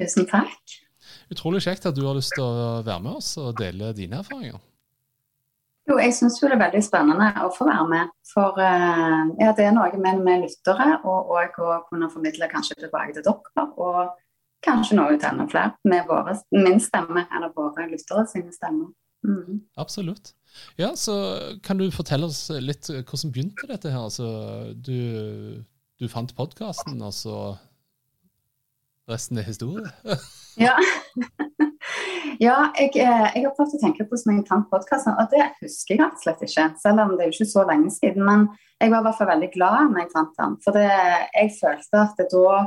Tusen 0.00 0.24
takk. 0.30 0.80
Utrolig 1.32 1.60
kjekt 1.66 1.84
at 1.88 1.96
du 1.96 2.06
har 2.08 2.16
lyst 2.16 2.32
til 2.32 2.48
å 2.48 2.80
være 2.80 3.02
med 3.04 3.20
oss 3.20 3.34
og 3.36 3.58
dele 3.60 3.92
dine 3.96 4.24
erfaringer. 4.24 4.60
Jo, 5.90 5.96
jeg 5.98 6.14
syns 6.14 6.38
det 6.38 6.52
er 6.54 6.60
veldig 6.60 6.80
spennende 6.86 7.28
å 7.42 7.48
få 7.54 7.66
være 7.66 7.86
med. 7.90 8.10
For 8.30 8.58
uh, 8.58 9.32
ja, 9.40 9.50
det 9.56 9.66
er 9.66 9.72
noe 9.74 9.90
med, 9.98 10.20
med 10.22 10.44
lyttere, 10.44 11.00
og 11.02 11.32
òg 11.34 11.58
å 11.58 11.80
kunne 11.88 12.10
formidle 12.12 12.48
kanskje 12.52 12.78
tilbake 12.84 13.16
til 13.16 13.26
dere. 13.26 13.66
Og 13.82 14.12
kanskje 14.62 14.98
noe 15.00 15.16
til 15.16 15.28
enda 15.32 15.48
flere 15.50 15.74
med 15.90 16.06
våre, 16.06 16.36
min 16.54 16.78
stemme 16.82 17.26
eller 17.26 17.50
våre 17.56 17.88
lyttere 17.90 18.24
sine 18.30 18.54
stemmer. 18.54 18.92
Mm. 19.26 19.58
Absolutt. 19.78 20.32
Ja, 20.78 20.92
så 20.98 21.14
kan 21.66 21.78
du 21.78 21.88
fortelle 21.94 22.28
oss 22.30 22.46
litt 22.62 22.90
hvordan 22.90 23.34
begynte 23.34 23.68
dette 23.70 23.90
her? 23.90 24.06
Altså, 24.06 24.28
du, 24.74 25.62
du 25.98 26.08
fant 26.10 26.34
podkasten, 26.38 27.02
og 27.02 27.14
så 27.16 27.36
resten 29.10 29.42
er 29.42 29.50
historie? 29.50 29.90
ja. 30.62 30.78
Ja, 32.40 32.70
jeg, 32.78 32.92
eh, 32.96 33.26
jeg 33.34 33.44
har 33.44 33.54
prøvd 33.56 33.76
å 33.76 33.80
tenke 33.82 34.04
på 34.06 34.16
hvordan 34.16 34.38
jeg 34.38 34.48
fant 34.48 34.68
podkasten, 34.70 35.16
og 35.18 35.32
det 35.32 35.48
husker 35.60 35.98
jeg 35.98 36.20
slett 36.22 36.44
ikke. 36.46 36.68
Selv 36.80 37.02
om 37.02 37.16
det 37.16 37.26
er 37.26 37.30
jo 37.30 37.36
ikke 37.36 37.50
så 37.50 37.64
lenge 37.68 37.92
siden. 37.92 38.24
Men 38.28 38.46
jeg 38.80 38.92
var 38.92 39.02
i 39.02 39.06
hvert 39.06 39.18
fall 39.18 39.30
veldig 39.32 39.50
glad 39.54 39.90
når 39.90 40.04
jeg 40.04 40.12
fant 40.14 40.38
den. 40.40 40.56
For 40.64 40.78
det, 40.78 40.88
jeg 41.36 41.52
følte 41.58 42.04
at 42.04 42.20
det 42.20 42.28
da 42.32 42.62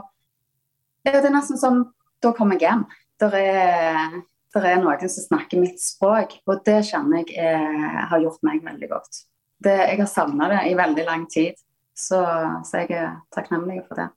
Det 1.05 1.19
er 1.19 1.29
nesten 1.29 1.59
som 1.61 1.83
Da 2.23 2.31
kommer 2.33 2.57
jeg 2.57 2.65
hjem. 2.65 2.85
Der 3.21 3.35
er, 3.37 4.15
er 4.57 4.81
noen 4.81 5.09
som 5.11 5.23
snakker 5.27 5.61
mitt 5.61 5.81
språk, 5.83 6.39
og 6.47 6.63
det 6.65 6.79
kjenner 6.87 7.21
jeg 7.21 7.37
er, 7.37 8.07
har 8.09 8.23
gjort 8.23 8.41
meg 8.47 8.63
veldig 8.65 8.89
godt. 8.89 9.25
Det, 9.61 9.75
jeg 9.75 9.99
har 9.99 10.09
savna 10.09 10.49
det 10.49 10.63
i 10.71 10.75
veldig 10.75 11.05
lang 11.05 11.27
tid, 11.29 11.59
så, 11.93 12.23
så 12.65 12.81
jeg 12.81 12.95
er 12.97 13.19
takknemlig 13.35 13.83
for 13.85 14.01
det. 14.01 14.09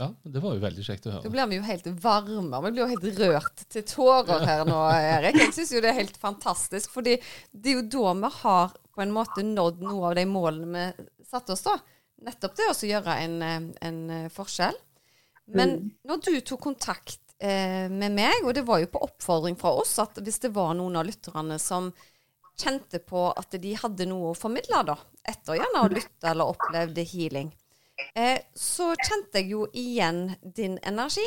Ja, 0.00 0.08
Det 0.24 0.40
var 0.40 0.54
jo 0.56 0.62
veldig 0.62 0.84
kjekt 0.86 1.06
å 1.06 1.12
høre. 1.12 1.22
Da 1.26 1.32
blir 1.34 1.48
vi 1.50 1.58
jo 1.58 1.64
helt 1.66 1.88
varme. 2.00 2.60
Vi 2.64 2.70
blir 2.72 2.82
jo 2.86 2.90
helt 2.94 3.18
rørt 3.20 3.64
til 3.68 3.84
tårer 3.84 4.46
her 4.48 4.62
nå, 4.64 4.78
Erik. 4.96 5.36
Jeg 5.42 5.52
syns 5.58 5.74
jo 5.76 5.82
det 5.84 5.90
er 5.90 5.98
helt 5.98 6.16
fantastisk. 6.20 6.92
fordi 6.94 7.18
det 7.52 7.74
er 7.74 7.80
jo 7.80 7.88
da 7.92 8.14
vi 8.22 8.30
har 8.40 8.76
på 8.96 9.04
en 9.04 9.12
måte 9.12 9.44
nådd 9.44 9.84
noe 9.84 10.10
av 10.10 10.16
de 10.16 10.24
målene 10.28 10.86
vi 10.96 11.08
satte 11.28 11.52
oss, 11.52 11.66
da. 11.68 11.76
Nettopp 12.24 12.56
det 12.56 12.70
å 12.72 12.78
gjøre 12.88 13.18
en, 13.26 13.36
en, 13.80 14.00
forskjell. 14.32 14.78
Men 15.52 15.76
mm. 15.76 15.92
når 16.08 16.24
du 16.24 16.32
tok 16.48 16.64
kontakt 16.64 17.36
eh, 17.36 17.88
med 17.92 18.16
meg, 18.16 18.40
og 18.44 18.54
det 18.56 18.64
var 18.68 18.80
jo 18.80 18.90
på 18.92 19.04
oppfordring 19.04 19.60
fra 19.60 19.74
oss, 19.82 19.98
at 20.00 20.20
hvis 20.24 20.40
det 20.46 20.54
var 20.56 20.72
noen 20.78 20.96
av 21.00 21.08
lytterne 21.08 21.60
som 21.60 21.92
kjente 22.60 23.00
på 23.04 23.30
at 23.36 23.56
de 23.60 23.76
hadde 23.76 24.08
noe 24.08 24.32
å 24.32 24.36
formidle, 24.36 24.80
da, 24.88 24.96
etter 25.28 25.60
gjerne 25.60 25.84
å 25.84 25.92
lytte 25.92 26.32
eller 26.32 26.52
opplevde 26.52 27.04
healing, 27.12 27.52
eh, 28.14 28.40
så 28.56 28.92
kjente 28.96 29.40
jeg 29.40 29.52
jo 29.54 29.66
igjen 29.76 30.26
din 30.42 30.78
energi. 30.86 31.26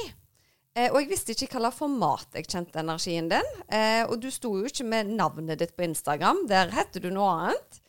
Eh, 0.74 0.90
og 0.90 1.00
jeg 1.02 1.10
visste 1.12 1.36
ikke 1.36 1.52
hva 1.54 1.68
slags 1.68 1.80
format 1.82 2.38
jeg 2.40 2.50
kjente 2.50 2.82
energien 2.82 3.30
din. 3.32 3.50
Eh, 3.68 4.04
og 4.08 4.18
du 4.24 4.30
sto 4.34 4.56
jo 4.58 4.70
ikke 4.70 4.88
med 4.90 5.14
navnet 5.14 5.62
ditt 5.62 5.76
på 5.78 5.86
Instagram. 5.86 6.46
Der 6.50 6.74
heter 6.74 7.04
du 7.04 7.12
noe 7.14 7.30
annet. 7.38 7.80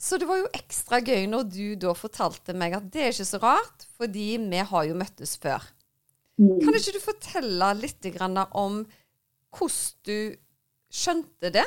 Så 0.00 0.16
det 0.16 0.28
var 0.28 0.38
jo 0.40 0.52
ekstra 0.54 1.00
gøy 1.04 1.26
når 1.28 1.48
du 1.52 1.64
da 1.82 1.90
fortalte 1.98 2.54
meg 2.56 2.76
at 2.78 2.86
det 2.94 3.02
er 3.02 3.10
ikke 3.12 3.26
så 3.28 3.40
rart, 3.42 3.84
fordi 3.98 4.28
vi 4.40 4.60
har 4.70 4.86
jo 4.86 4.96
møttes 4.96 5.34
før. 5.42 5.64
Mm. 6.40 6.54
Kan 6.62 6.78
ikke 6.78 6.94
du 6.94 7.00
fortelle 7.02 7.72
litt 7.76 8.06
om 8.56 8.78
hvordan 9.56 9.98
du 10.08 10.18
skjønte 10.88 11.50
det, 11.52 11.66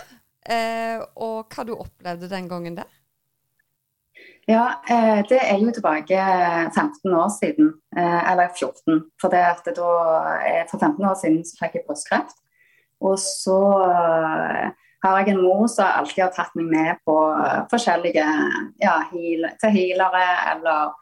og 1.19 1.53
hva 1.53 1.67
du 1.67 1.75
opplevde 1.75 2.31
den 2.31 2.47
gangen 2.49 2.79
der? 2.79 2.98
Ja, 4.49 4.81
eh, 4.89 5.19
det 5.29 5.37
er 5.45 5.59
jo 5.61 5.69
tilbake 5.71 6.17
15 6.73 7.13
år 7.13 7.29
siden, 7.29 7.67
eh, 7.97 8.31
eller 8.31 8.47
14. 8.59 9.03
For 9.21 9.29
det 9.29 9.75
da, 9.77 9.89
eh, 10.47 10.63
for 10.71 10.79
15 10.79 11.05
år 11.05 11.17
siden 11.21 11.43
så 11.45 11.57
fikk 11.59 11.75
jeg 11.75 11.83
brystkreft. 11.87 12.39
Og 13.01 13.19
så 13.19 13.59
har 15.03 15.19
jeg 15.19 15.29
en 15.29 15.41
mor 15.41 15.67
som 15.67 15.85
alltid 15.85 16.23
har 16.23 16.31
tatt 16.31 16.55
meg 16.55 16.65
med 16.65 16.97
på 17.05 17.15
forskjellige 17.71 18.25
ja, 18.81 18.95
heal, 19.11 19.45
til 19.61 19.69
healere 19.69 20.25
eller 20.55 20.95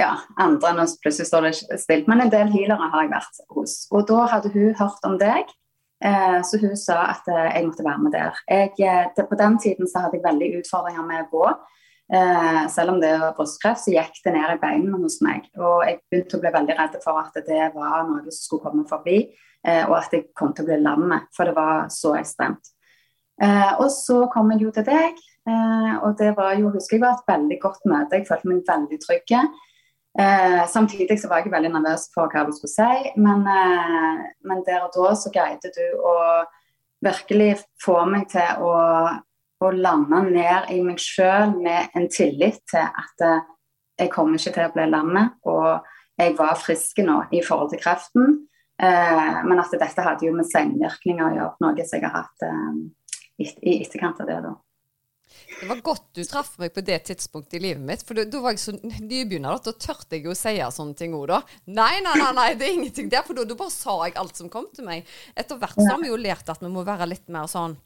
ja, 0.00 0.16
andre. 0.38 0.72
Nå 0.74 0.88
plutselig 1.02 1.28
står 1.28 1.46
det 1.46 1.80
stilt, 1.84 2.08
men 2.08 2.20
en 2.20 2.32
del 2.32 2.48
healere 2.48 2.90
har 2.90 3.02
jeg 3.02 3.12
vært 3.12 3.44
hos. 3.54 3.76
Og 3.92 4.08
da 4.08 4.24
hadde 4.32 4.50
hun 4.56 4.74
hørt 4.74 5.04
om 5.04 5.18
deg, 5.18 5.52
så 6.48 6.58
hun 6.60 6.74
sa 6.76 7.12
at 7.12 7.28
jeg 7.28 7.68
måtte 7.68 7.86
være 7.86 8.02
med 8.02 8.12
der. 8.12 8.42
Jeg, 8.48 9.14
på 9.14 9.38
den 9.38 9.58
tiden 9.58 9.86
så 9.86 10.02
hadde 10.02 10.18
jeg 10.18 10.26
veldig 10.26 10.50
utfordringer 10.64 11.06
med 11.06 11.28
å 11.28 11.30
gå. 11.30 11.54
Eh, 12.12 12.68
selv 12.68 12.92
om 12.92 13.00
det 13.00 13.14
var 13.18 13.32
brystkreft, 13.36 13.80
så 13.84 13.94
gikk 13.94 14.18
det 14.24 14.34
ned 14.34 14.54
i 14.54 14.60
beina 14.60 15.00
hos 15.00 15.20
meg. 15.24 15.46
Og 15.56 15.84
jeg 15.86 16.00
begynte 16.12 16.36
å 16.36 16.42
bli 16.42 16.52
veldig 16.52 16.76
redd 16.78 16.98
for 17.04 17.20
at 17.22 17.38
det 17.46 17.70
var 17.74 18.04
noe 18.08 18.24
som 18.28 18.38
skulle 18.38 18.64
komme 18.66 18.84
forbi, 18.88 19.18
eh, 19.64 19.84
og 19.88 19.96
at 20.02 20.12
jeg 20.12 20.28
kom 20.36 20.52
til 20.52 20.66
å 20.66 20.72
bli 20.72 20.80
lammet, 20.84 21.30
for 21.36 21.48
det 21.48 21.56
var 21.56 21.86
så 21.92 22.14
ekstremt. 22.18 22.74
Eh, 23.42 23.72
og 23.80 23.88
så 23.90 24.24
kom 24.30 24.52
jeg 24.52 24.66
jo 24.66 24.74
til 24.74 24.86
deg, 24.86 25.16
eh, 25.48 25.94
og 26.04 26.18
det 26.20 26.34
var 26.36 26.54
jo, 26.60 26.74
husker 26.74 26.98
jeg 26.98 27.06
var 27.06 27.16
et 27.16 27.32
veldig 27.32 27.60
godt 27.62 27.88
møte. 27.88 28.20
Jeg 28.20 28.28
følte 28.28 28.52
meg 28.52 28.68
veldig 28.68 29.00
trygg. 29.02 29.36
Eh, 30.14 30.66
samtidig 30.70 31.16
så 31.18 31.28
var 31.28 31.42
jeg 31.42 31.50
veldig 31.50 31.72
nervøs 31.74 32.06
for 32.14 32.30
hva 32.30 32.44
du 32.46 32.52
skulle 32.54 32.70
si, 32.70 33.14
men, 33.16 33.48
eh, 33.48 34.28
men 34.46 34.62
der 34.68 34.84
og 34.84 34.92
da 34.94 35.14
så 35.18 35.32
greide 35.32 35.72
du 35.74 35.86
å 35.98 36.44
virkelig 37.02 37.64
få 37.82 38.04
meg 38.06 38.28
til 38.30 38.62
å 38.62 38.74
å 39.66 39.74
lande 39.74 40.22
ned 40.28 40.70
i 40.74 40.80
meg 40.84 41.00
sjøl 41.02 41.56
med 41.58 41.94
en 41.96 42.08
tillit 42.12 42.62
til 42.70 42.84
at 42.84 43.24
eh, 43.26 43.44
jeg 44.00 44.10
kommer 44.10 44.38
ikke 44.38 44.54
til 44.56 44.66
å 44.66 44.74
bli 44.74 44.88
lammet, 44.90 45.36
og 45.46 45.84
jeg 46.18 46.34
var 46.38 46.58
frisk 46.58 46.98
nå 47.06 47.20
i 47.34 47.42
forhold 47.46 47.72
til 47.72 47.82
kreften. 47.82 48.36
Eh, 48.82 49.40
men 49.46 49.62
at 49.62 49.74
dette 49.78 50.04
hadde 50.04 50.26
jo 50.26 50.34
med 50.34 50.48
senvirkninger 50.50 51.26
å 51.26 51.34
gjøre, 51.38 51.56
noe 51.62 51.86
som 51.86 51.98
jeg 51.98 52.06
har 52.06 52.16
hatt 52.22 52.46
eh, 52.48 52.78
i 53.38 53.80
etterkant 53.80 54.22
av 54.22 54.30
det. 54.30 54.40
da. 54.46 54.54
Det 55.60 55.68
var 55.70 55.80
godt 55.86 56.04
du 56.14 56.22
traff 56.26 56.52
meg 56.60 56.74
på 56.74 56.82
det 56.84 56.98
tidspunktet 57.08 57.56
i 57.58 57.62
livet 57.62 57.82
mitt. 57.86 58.02
For 58.06 58.18
da 58.18 58.40
var 58.42 58.54
jeg 58.54 58.62
så 58.62 58.74
nybegynner. 58.76 59.62
Da 59.64 59.72
tørte 59.72 60.18
jeg 60.18 60.26
jo 60.26 60.34
å 60.34 60.38
si 60.38 60.54
sånne 60.58 60.98
ting 60.98 61.14
òg, 61.16 61.26
da. 61.30 61.40
Nei, 61.70 61.96
nei, 62.04 62.14
nei, 62.20 62.30
nei, 62.36 62.50
det 62.58 62.68
er 62.68 62.76
ingenting 62.76 63.10
der. 63.12 63.24
For 63.26 63.38
da 63.38 63.56
bare 63.58 63.74
sa 63.74 63.96
jeg 64.04 64.18
alt 64.20 64.38
som 64.38 64.50
kom 64.52 64.68
til 64.74 64.86
meg. 64.88 65.08
Etter 65.38 65.58
hvert 65.60 65.78
så 65.78 65.88
har 65.92 66.02
vi 66.02 66.10
jo 66.12 66.20
lært 66.20 66.50
at 66.50 66.62
vi 66.62 66.70
må 66.72 66.84
være 66.86 67.08
litt 67.10 67.26
mer 67.32 67.50
sånn 67.50 67.78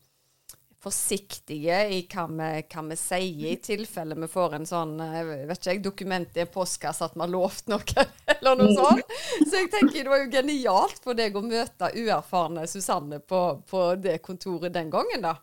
forsiktige 0.82 1.78
i 1.90 1.98
hva 2.06 2.26
vi, 2.30 2.48
hva 2.70 2.84
vi, 2.86 2.98
sier, 2.98 3.48
i 3.50 3.56
tilfelle 3.62 4.14
vi 4.18 4.28
får 4.30 4.54
en 4.58 4.68
sånn 4.68 4.94
eh, 5.02 5.32
vet 5.48 5.58
ikke 5.58 5.72
jeg, 5.72 5.82
dokument 5.84 6.38
i 6.38 6.44
en 6.44 6.52
postkasse 6.54 7.08
at 7.08 7.16
vi 7.16 7.24
har 7.24 7.32
lovt 7.32 7.72
noe, 7.72 8.06
eller 8.36 8.60
noe 8.60 8.76
sånt. 8.76 9.18
Så 9.42 9.64
jeg 9.64 9.72
tenker 9.74 10.04
det 10.04 10.12
var 10.12 10.22
jo 10.22 10.30
genialt 10.36 11.02
for 11.02 11.18
deg 11.18 11.36
å 11.36 11.42
møte 11.44 11.90
uerfarne 11.98 12.68
Susanne 12.70 13.18
på, 13.18 13.42
på 13.68 13.84
det 13.98 14.20
kontoret 14.24 14.74
den 14.74 14.92
gangen, 14.94 15.26
da. 15.26 15.34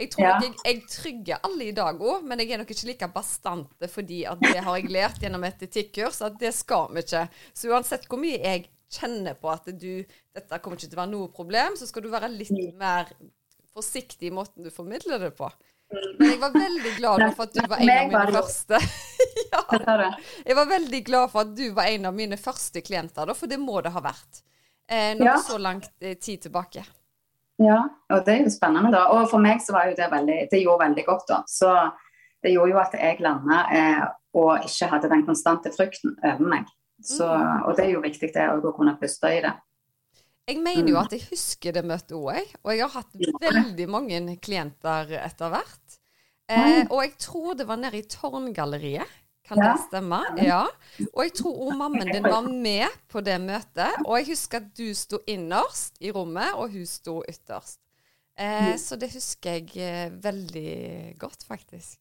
Jeg 0.00 0.14
tror 0.14 0.24
ja. 0.24 0.36
jeg, 0.40 0.54
jeg 0.64 0.84
trygger 0.88 1.42
alle 1.44 1.66
i 1.68 1.76
dag 1.76 1.98
òg, 2.00 2.24
men 2.24 2.40
jeg 2.40 2.54
er 2.54 2.62
nok 2.62 2.70
ikke 2.72 2.88
like 2.88 3.08
bastante 3.12 3.88
fordi 3.92 4.22
at 4.28 4.40
det 4.40 4.62
har 4.64 4.78
jeg 4.78 4.92
lært 4.92 5.20
gjennom 5.20 5.44
et 5.44 5.66
etikkurs, 5.66 6.22
at 6.24 6.38
det 6.40 6.54
skal 6.56 6.88
vi 6.94 7.04
ikke. 7.04 7.26
Så 7.52 7.68
uansett 7.68 8.08
hvor 8.08 8.22
mye 8.22 8.38
jeg 8.40 8.70
kjenner 8.90 9.36
på 9.38 9.50
at 9.52 9.68
du, 9.76 10.00
dette 10.34 10.60
kommer 10.62 10.80
ikke 10.80 10.88
til 10.88 10.96
å 10.96 11.02
være 11.02 11.12
noe 11.12 11.28
problem, 11.34 11.76
så 11.76 11.86
skal 11.86 12.06
du 12.06 12.08
være 12.10 12.32
litt 12.32 12.50
mm. 12.54 12.80
mer 12.80 13.12
forsiktig 13.74 14.30
i 14.30 14.34
måten 14.34 14.66
du 14.66 14.70
formidler 14.74 15.22
det 15.22 15.32
på. 15.38 15.50
Men 15.90 16.28
jeg 16.28 16.38
var 16.38 16.54
veldig 16.54 16.92
glad 16.96 17.24
for 17.34 17.48
at 17.48 17.56
du 17.56 17.64
var 17.66 17.80
en 17.82 17.90
av 17.90 18.12
mine 18.12 18.36
første. 18.36 18.78
ja. 19.52 20.12
Jeg 20.46 20.56
var 20.58 20.70
veldig 20.70 21.00
glad 21.06 21.32
for 21.32 21.42
at 21.42 21.56
du 21.56 21.66
var 21.74 21.90
en 21.90 22.06
av 22.10 22.14
mine 22.14 22.38
første 22.38 22.82
klienter, 22.86 23.34
for 23.34 23.50
det 23.50 23.58
må 23.58 23.80
det 23.82 23.92
ha 23.94 24.02
vært. 24.04 24.44
Eh, 24.90 25.12
noe 25.18 25.32
ja. 25.32 25.36
så 25.42 25.58
langt 25.58 25.90
eh, 26.00 26.16
tid 26.18 26.46
tilbake. 26.46 26.84
Ja, 27.60 27.82
og 28.12 28.22
det 28.24 28.36
er 28.36 28.46
jo 28.46 28.52
spennende, 28.54 28.92
da. 28.94 29.08
Og 29.14 29.26
for 29.30 29.42
meg 29.42 29.60
så 29.62 29.74
var 29.76 29.90
jo 29.90 29.96
det 29.98 30.06
veldig 30.10 30.38
Det 30.50 30.62
gjorde 30.62 30.86
veldig 30.86 31.04
godt, 31.06 31.26
da. 31.28 31.42
Så 31.50 31.72
det 32.40 32.54
gjorde 32.54 32.72
jo 32.72 32.80
at 32.80 32.94
jeg 32.96 33.20
landa 33.20 33.64
eh, 33.76 34.04
og 34.40 34.64
ikke 34.64 34.88
hadde 34.94 35.10
den 35.12 35.26
konstante 35.26 35.72
frykten 35.74 36.14
over 36.22 36.46
meg. 36.54 36.70
Så, 37.02 37.26
mm. 37.26 37.66
og 37.66 37.76
det 37.76 37.84
er 37.86 37.94
jo 37.94 38.04
viktig 38.04 38.30
det 38.34 38.46
å 38.52 38.72
kunne 38.76 38.96
puste 39.00 39.32
i 39.34 39.42
det. 39.44 39.52
Jeg 40.48 40.58
mener 40.62 40.88
jo 40.88 40.98
at 40.98 41.12
jeg 41.14 41.26
husker 41.28 41.74
det 41.76 41.84
møtet 41.86 42.16
òg, 42.16 42.54
og 42.64 42.72
jeg 42.74 42.82
har 42.82 42.94
hatt 42.96 43.42
veldig 43.44 43.86
mange 43.92 44.36
klienter 44.42 45.12
etter 45.20 45.52
hvert. 45.52 45.98
Eh, 46.50 46.82
og 46.88 47.04
jeg 47.04 47.12
tror 47.22 47.58
det 47.58 47.66
var 47.68 47.78
nede 47.78 48.00
i 48.00 48.06
Tårngalleriet. 48.10 49.18
Kan 49.46 49.58
det 49.58 49.76
stemme? 49.88 50.20
Ja. 50.46 50.62
Og 51.10 51.24
jeg 51.26 51.32
tror 51.40 51.62
òg 51.66 51.72
mammen 51.78 52.10
din 52.10 52.26
var 52.26 52.46
med 52.46 52.86
på 53.10 53.22
det 53.26 53.36
møtet. 53.42 53.96
Og 54.04 54.20
jeg 54.20 54.28
husker 54.30 54.62
at 54.62 54.68
du 54.78 54.90
sto 54.94 55.18
innerst 55.30 55.98
i 56.02 56.12
rommet, 56.14 56.52
og 56.54 56.70
hun 56.74 56.86
sto 56.86 57.18
ytterst. 57.26 57.80
Eh, 58.38 58.76
så 58.78 58.96
det 58.98 59.10
husker 59.12 59.58
jeg 59.58 59.74
eh, 59.76 60.14
veldig 60.22 61.16
godt, 61.20 61.44
faktisk. 61.48 61.98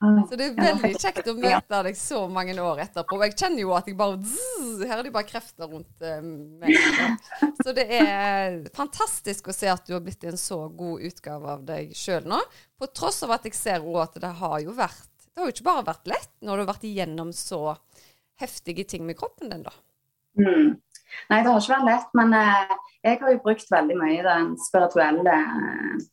Så 0.00 0.36
det 0.40 0.46
er 0.48 0.54
veldig 0.56 0.96
kjekt 0.96 1.26
å 1.28 1.34
møte 1.36 1.80
deg 1.84 1.96
så 1.98 2.22
mange 2.32 2.54
år 2.56 2.78
etterpå. 2.86 3.18
Og 3.18 3.24
jeg 3.26 3.34
kjenner 3.36 3.60
jo 3.60 3.74
at 3.76 3.88
jeg 3.90 3.98
bare 3.98 4.16
zzz, 4.24 4.84
Her 4.88 4.94
er 4.96 5.04
det 5.04 5.12
bare 5.12 5.28
krefter 5.28 5.68
rundt 5.68 6.04
uh, 6.06 6.22
meg. 6.24 6.72
Så 7.64 7.74
det 7.76 7.84
er 7.98 8.56
fantastisk 8.76 9.50
å 9.52 9.56
se 9.56 9.68
at 9.68 9.84
du 9.84 9.92
har 9.92 10.00
blitt 10.04 10.24
en 10.24 10.40
så 10.40 10.62
god 10.72 11.04
utgave 11.04 11.52
av 11.52 11.66
deg 11.68 11.92
sjøl 11.96 12.24
nå. 12.32 12.40
På 12.80 12.88
tross 12.96 13.20
av 13.26 13.36
at 13.36 13.44
jeg 13.44 13.58
ser 13.58 13.84
òg 13.84 14.00
at 14.06 14.16
det 14.22 14.32
har 14.40 14.56
jo 14.64 14.72
vært 14.78 15.10
Det 15.26 15.42
har 15.42 15.50
jo 15.50 15.56
ikke 15.58 15.68
bare 15.68 15.88
vært 15.92 16.08
lett 16.14 16.32
når 16.40 16.56
du 16.56 16.64
har 16.64 16.72
vært 16.72 16.88
igjennom 16.88 17.34
så 17.36 17.60
heftige 18.40 18.86
ting 18.88 19.04
med 19.04 19.18
kroppen 19.20 19.52
din, 19.52 19.66
da. 19.68 19.74
Mm. 20.40 20.80
Nei, 21.28 21.42
det 21.42 21.50
har 21.50 21.60
ikke 21.60 21.76
vært 21.76 21.88
lett, 21.90 22.10
men 22.16 22.34
eh, 22.38 22.74
jeg 23.04 23.20
har 23.20 23.32
jo 23.34 23.42
brukt 23.44 23.72
veldig 23.72 23.96
mye 23.98 24.24
den 24.24 24.50
spirituelle 24.62 25.36
eh, 25.36 26.04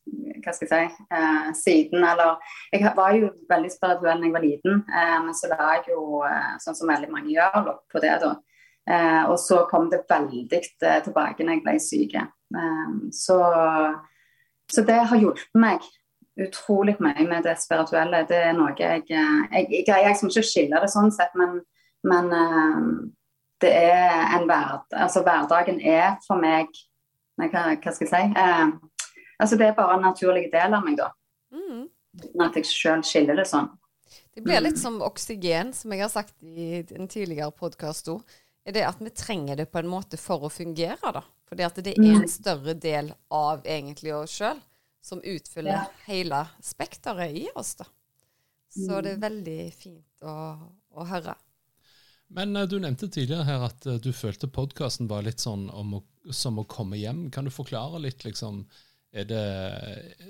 hva 0.42 0.54
skal 0.54 0.68
jeg 0.68 0.90
si, 0.90 1.04
eh, 1.14 1.48
siden. 1.54 2.04
Eller 2.04 2.36
jeg 2.72 2.92
var 2.96 3.14
jo 3.16 3.30
veldig 3.50 3.70
spirituell 3.72 4.20
da 4.20 4.26
jeg 4.26 4.34
var 4.34 4.44
liten, 4.44 4.84
eh, 4.88 5.16
men 5.24 5.34
så 5.34 5.50
la 5.52 5.74
jeg 5.76 5.92
jo, 5.94 6.22
eh, 6.26 6.56
sånn 6.62 6.76
som 6.76 6.88
veldig 6.88 7.10
mange 7.12 7.34
gjør, 7.34 7.64
lokk 7.66 7.84
på 7.92 8.02
det 8.04 8.14
da. 8.22 8.34
Eh, 8.88 9.24
og 9.28 9.38
så 9.38 9.66
kom 9.68 9.90
det 9.90 10.06
veldig 10.08 10.48
tilbake 11.04 11.44
når 11.44 11.58
jeg 11.58 11.64
ble 11.64 11.78
syk. 11.80 12.18
så, 13.12 13.38
så 14.72 14.82
det 14.82 15.02
har 15.10 15.18
hjulpet 15.20 15.54
meg 15.54 15.84
utrolig 16.40 16.96
mye 16.98 17.26
med 17.28 17.44
det 17.44 17.58
spirituelle. 17.60 18.24
Det 18.28 18.36
er 18.36 18.52
noe 18.56 18.72
jeg 18.78 19.02
Jeg, 19.08 19.84
greier 19.86 20.08
liksom 20.08 20.30
ikke 20.30 20.40
å 20.40 20.48
skille 20.48 20.80
det 20.80 20.88
sånn 20.88 21.12
sett, 21.12 21.34
men, 21.34 21.60
men 22.02 22.30
det 23.60 23.74
er 23.74 24.38
en 24.38 24.46
hverd, 24.48 24.86
altså 24.92 25.20
hverdagen 25.20 25.80
er 25.80 26.16
for 26.26 26.40
meg 26.40 26.70
hva, 27.36 27.76
hva 27.76 27.92
skal 27.92 28.06
jeg 28.06 28.14
si? 28.14 28.97
Altså 29.38 29.58
Det 29.58 29.68
er 29.68 29.76
bare 29.76 29.96
en 29.98 30.06
naturlig 30.08 30.48
del 30.52 30.74
av 30.74 30.84
meg, 30.84 30.98
da. 30.98 31.12
Mm. 31.54 31.86
At 32.42 32.56
jeg 32.58 32.66
sjøl 32.66 33.04
skiller 33.06 33.38
det 33.38 33.46
sånn. 33.48 33.70
Det 34.34 34.42
blir 34.44 34.62
litt 34.62 34.78
som 34.80 35.00
oksygen, 35.04 35.72
som 35.74 35.92
jeg 35.92 36.02
har 36.04 36.10
sagt 36.12 36.36
i 36.42 36.84
en 36.96 37.08
tidligere 37.10 37.50
podkast 37.54 38.08
òg. 38.12 38.22
Er 38.68 38.74
det 38.76 38.84
at 38.86 39.00
vi 39.00 39.10
trenger 39.14 39.56
det 39.56 39.68
på 39.72 39.80
en 39.80 39.90
måte 39.90 40.18
for 40.20 40.44
å 40.46 40.50
fungere, 40.52 41.12
da. 41.14 41.22
Fordi 41.48 41.64
at 41.64 41.78
det 41.84 41.94
er 41.96 42.10
en 42.18 42.28
større 42.28 42.74
del 42.76 43.12
av 43.32 43.64
egentlig 43.64 44.12
oss 44.14 44.34
sjøl 44.40 44.58
som 45.04 45.22
utfyller 45.24 45.72
Ja. 45.72 45.84
hele 46.06 46.42
spekteret 46.60 47.32
i 47.32 47.46
oss, 47.54 47.74
da. 47.78 47.86
Så 48.68 49.00
det 49.00 49.14
er 49.16 49.22
veldig 49.22 49.60
fint 49.72 50.26
å, 50.28 50.34
å 50.92 51.06
høre. 51.08 51.34
Men 52.28 52.54
eh, 52.56 52.66
du 52.68 52.76
nevnte 52.78 53.08
tidligere 53.08 53.46
her 53.48 53.64
at 53.70 53.86
eh, 53.88 53.96
du 54.04 54.10
følte 54.12 54.50
podkasten 54.52 55.08
var 55.08 55.24
litt 55.24 55.40
sånn 55.40 55.70
om 55.72 55.94
å, 55.98 56.02
som 56.30 56.60
å 56.60 56.66
komme 56.68 56.98
hjem. 57.00 57.30
Kan 57.32 57.48
du 57.48 57.50
forklare 57.54 58.02
litt, 58.04 58.26
liksom 58.28 58.66
det, 59.12 59.44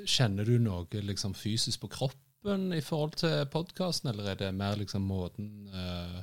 Kjenner 0.06 0.46
du 0.46 0.58
noe 0.62 1.02
liksom 1.02 1.34
fysisk 1.34 1.82
på 1.82 1.90
kroppen 1.92 2.72
i 2.72 2.80
forhold 2.84 3.18
til 3.18 3.46
podkasten, 3.52 4.10
eller 4.12 4.32
er 4.32 4.38
det 4.40 4.52
mer 4.54 4.78
liksom 4.78 5.02
måten 5.02 5.68
uh, 5.74 6.20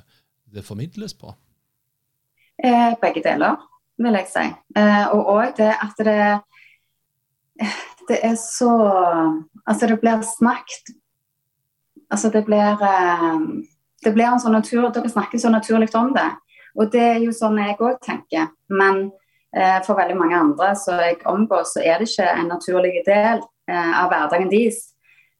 det 0.50 0.64
formidles 0.64 1.14
på? 1.14 1.34
Eh, 2.64 2.94
begge 3.00 3.22
deler, 3.22 3.56
vil 4.00 4.16
jeg 4.16 4.28
si. 4.32 4.46
Eh, 4.80 5.06
og 5.12 5.28
òg 5.34 5.56
det 5.58 5.72
at 5.74 6.04
det 6.04 6.40
Det 8.08 8.18
er 8.22 8.34
så 8.34 8.70
Altså, 9.66 9.86
det 9.86 10.00
blir 10.00 10.22
snakket 10.22 10.94
Altså, 12.10 12.30
det 12.30 12.44
blir 12.44 12.82
eh, 12.82 13.40
Det 14.04 14.12
blir 14.14 14.24
en 14.24 14.40
sånn 14.40 14.52
natur 14.52 14.90
Dere 14.90 15.08
snakker 15.08 15.38
så 15.38 15.50
naturlig 15.50 15.94
om 15.94 16.14
det. 16.14 16.30
Og 16.76 16.92
det 16.92 17.00
er 17.00 17.18
jo 17.24 17.32
sånn 17.32 17.58
jeg 17.58 17.76
òg 17.80 17.96
tenker. 18.04 18.52
Men 18.68 19.10
for 19.86 19.96
veldig 19.96 20.16
mange 20.18 20.36
andre 20.36 20.72
som 20.76 20.98
jeg 21.00 21.20
omgås, 21.30 21.70
så 21.76 21.80
er 21.80 22.00
det 22.00 22.10
ikke 22.10 22.26
en 22.28 22.48
naturlig 22.50 23.02
del 23.06 23.40
eh, 23.70 23.92
av 24.02 24.10
hverdagen 24.10 24.50
deres. 24.50 24.92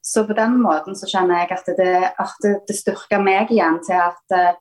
Så 0.06 0.22
på 0.26 0.36
den 0.38 0.60
måten 0.62 0.94
så 0.94 1.08
kjenner 1.10 1.42
jeg 1.42 1.56
at 1.56 1.68
det, 1.78 1.96
at 2.22 2.46
det, 2.68 2.76
styrker 2.78 3.22
meg 3.22 3.50
igjen 3.50 3.80
til 3.86 3.98
at 3.98 4.36
eh, 4.36 4.54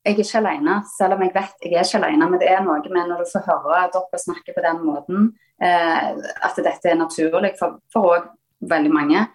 jeg 0.00 0.14
er 0.14 0.22
ikke 0.22 0.40
alene, 0.40 0.78
selv 0.94 1.18
om 1.18 1.22
jeg 1.26 1.34
vet 1.34 1.66
jeg 1.66 1.74
er 1.76 1.84
ikke 1.84 2.00
alene. 2.00 2.28
Men 2.30 2.40
det 2.40 2.48
er 2.48 2.62
noe 2.64 2.80
med 2.88 3.10
når 3.10 3.20
du 3.20 3.28
får 3.34 3.44
høre 3.44 3.82
at 3.84 3.96
dere 3.98 4.22
snakker 4.22 4.56
på 4.56 4.64
den 4.64 4.80
måten, 4.86 5.28
eh, 5.60 6.08
at 6.48 6.56
dette 6.56 6.88
er 6.88 7.00
naturlig 7.00 7.52
for 7.60 7.80
for 7.92 8.14
også 8.14 8.70
veldig 8.70 8.92
mange, 8.92 9.26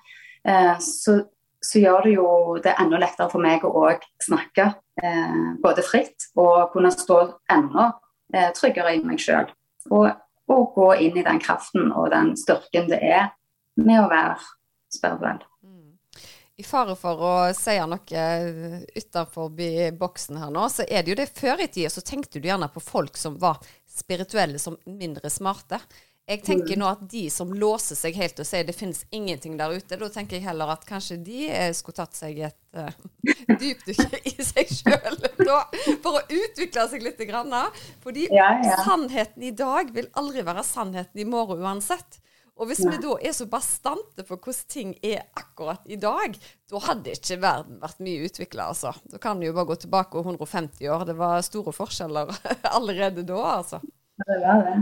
eh, 0.47 0.73
så, 0.81 1.19
så 1.61 1.81
gjør 1.81 2.07
det 2.07 2.15
jo 2.15 2.27
det 2.65 2.73
enda 2.81 2.97
lettere 3.01 3.29
for 3.29 3.41
meg 3.41 3.63
å 3.65 3.73
òg 3.85 4.01
snakke 4.21 4.67
eh, 5.01 5.45
både 5.61 5.85
fritt 5.85 6.27
og 6.37 6.73
kunne 6.73 6.93
stå 6.93 7.21
enda 7.53 7.91
eh, 8.33 8.51
tryggere 8.57 8.95
i 8.95 9.01
meg 9.05 9.21
sjøl. 9.21 9.49
Og, 9.93 10.09
og 10.51 10.63
gå 10.77 10.91
inn 11.07 11.17
i 11.19 11.25
den 11.25 11.41
kraften 11.41 11.91
og 11.91 12.09
den 12.13 12.33
styrken 12.39 12.89
det 12.89 13.01
er 13.03 13.33
med 13.81 14.01
å 14.01 14.09
være 14.09 14.39
spirituell. 14.93 15.43
I 16.55 16.63
fare 16.63 16.93
for 16.95 17.19
å 17.19 17.31
si 17.51 17.73
noe 17.83 18.25
utenfor 18.95 19.49
boksen 19.99 20.37
her 20.39 20.53
nå, 20.55 20.69
så 20.71 20.85
er 20.87 21.03
det 21.03 21.11
jo 21.11 21.17
det 21.19 21.27
før 21.35 21.65
i 21.65 21.67
tida 21.67 21.91
så 21.91 22.03
tenkte 22.05 22.39
du 22.39 22.47
gjerne 22.47 22.69
på 22.71 22.83
folk 22.83 23.19
som 23.19 23.35
var 23.41 23.59
spirituelle 23.91 24.61
som 24.61 24.77
mindre 24.87 25.29
smarte. 25.29 25.81
Jeg 26.25 26.41
tenker 26.41 26.79
nå 26.81 26.87
at 26.89 27.03
de 27.05 27.27
som 27.29 27.51
låser 27.53 27.97
seg 27.99 28.15
helt 28.17 28.39
og 28.41 28.47
sier 28.49 28.65
det 28.65 28.73
finnes 28.73 29.03
ingenting 29.13 29.59
der 29.59 29.75
ute, 29.77 29.97
da 30.01 30.07
tenker 30.09 30.39
jeg 30.39 30.47
heller 30.47 30.71
at 30.73 30.85
kanskje 30.89 31.19
de 31.21 31.43
eh, 31.53 31.69
skulle 31.77 31.99
tatt 31.99 32.17
seg 32.17 32.39
et 32.47 32.57
uh, 32.73 32.89
dypdykk 33.61 34.15
i 34.31 34.33
seg 34.41 34.71
sjøl 34.73 35.19
for 36.03 36.17
å 36.17 36.23
utvikle 36.25 36.87
seg 36.89 37.05
litt. 37.05 37.21
Grann, 37.29 37.53
fordi 38.01 38.25
Ja, 38.33 38.55
ja. 38.65 38.79
sannheten 38.85 39.45
i 39.45 39.53
dag 39.55 39.93
vil 39.93 40.09
aldri 40.17 40.41
være 40.45 40.65
sannheten 40.65 41.21
i 41.21 41.27
morgen 41.29 41.61
uansett. 41.61 42.19
Og 42.55 42.69
hvis 42.69 42.81
vi 42.87 42.97
da 43.03 43.17
er 43.19 43.33
så 43.35 43.45
bastante 43.51 44.23
på 44.25 44.37
hvordan 44.39 44.67
ting 44.71 44.93
er 45.03 45.25
akkurat 45.35 45.85
i 45.91 45.97
dag, 45.99 46.37
da 46.71 46.81
hadde 46.87 47.13
ikke 47.13 47.37
verden 47.43 47.81
vært 47.83 48.01
mye 48.01 48.25
utvikla, 48.29 48.69
altså. 48.71 48.95
Da 49.11 49.19
kan 49.21 49.37
vi 49.41 49.49
jo 49.49 49.55
bare 49.57 49.69
gå 49.73 49.81
tilbake 49.83 50.23
150 50.23 50.89
år. 50.89 51.05
Det 51.05 51.17
var 51.19 51.43
store 51.45 51.75
forskjeller 51.75 52.31
allerede 52.77 53.27
da, 53.27 53.41
altså. 53.59 53.83
Det 54.25 54.39
var 54.41 54.63
det. 54.71 54.77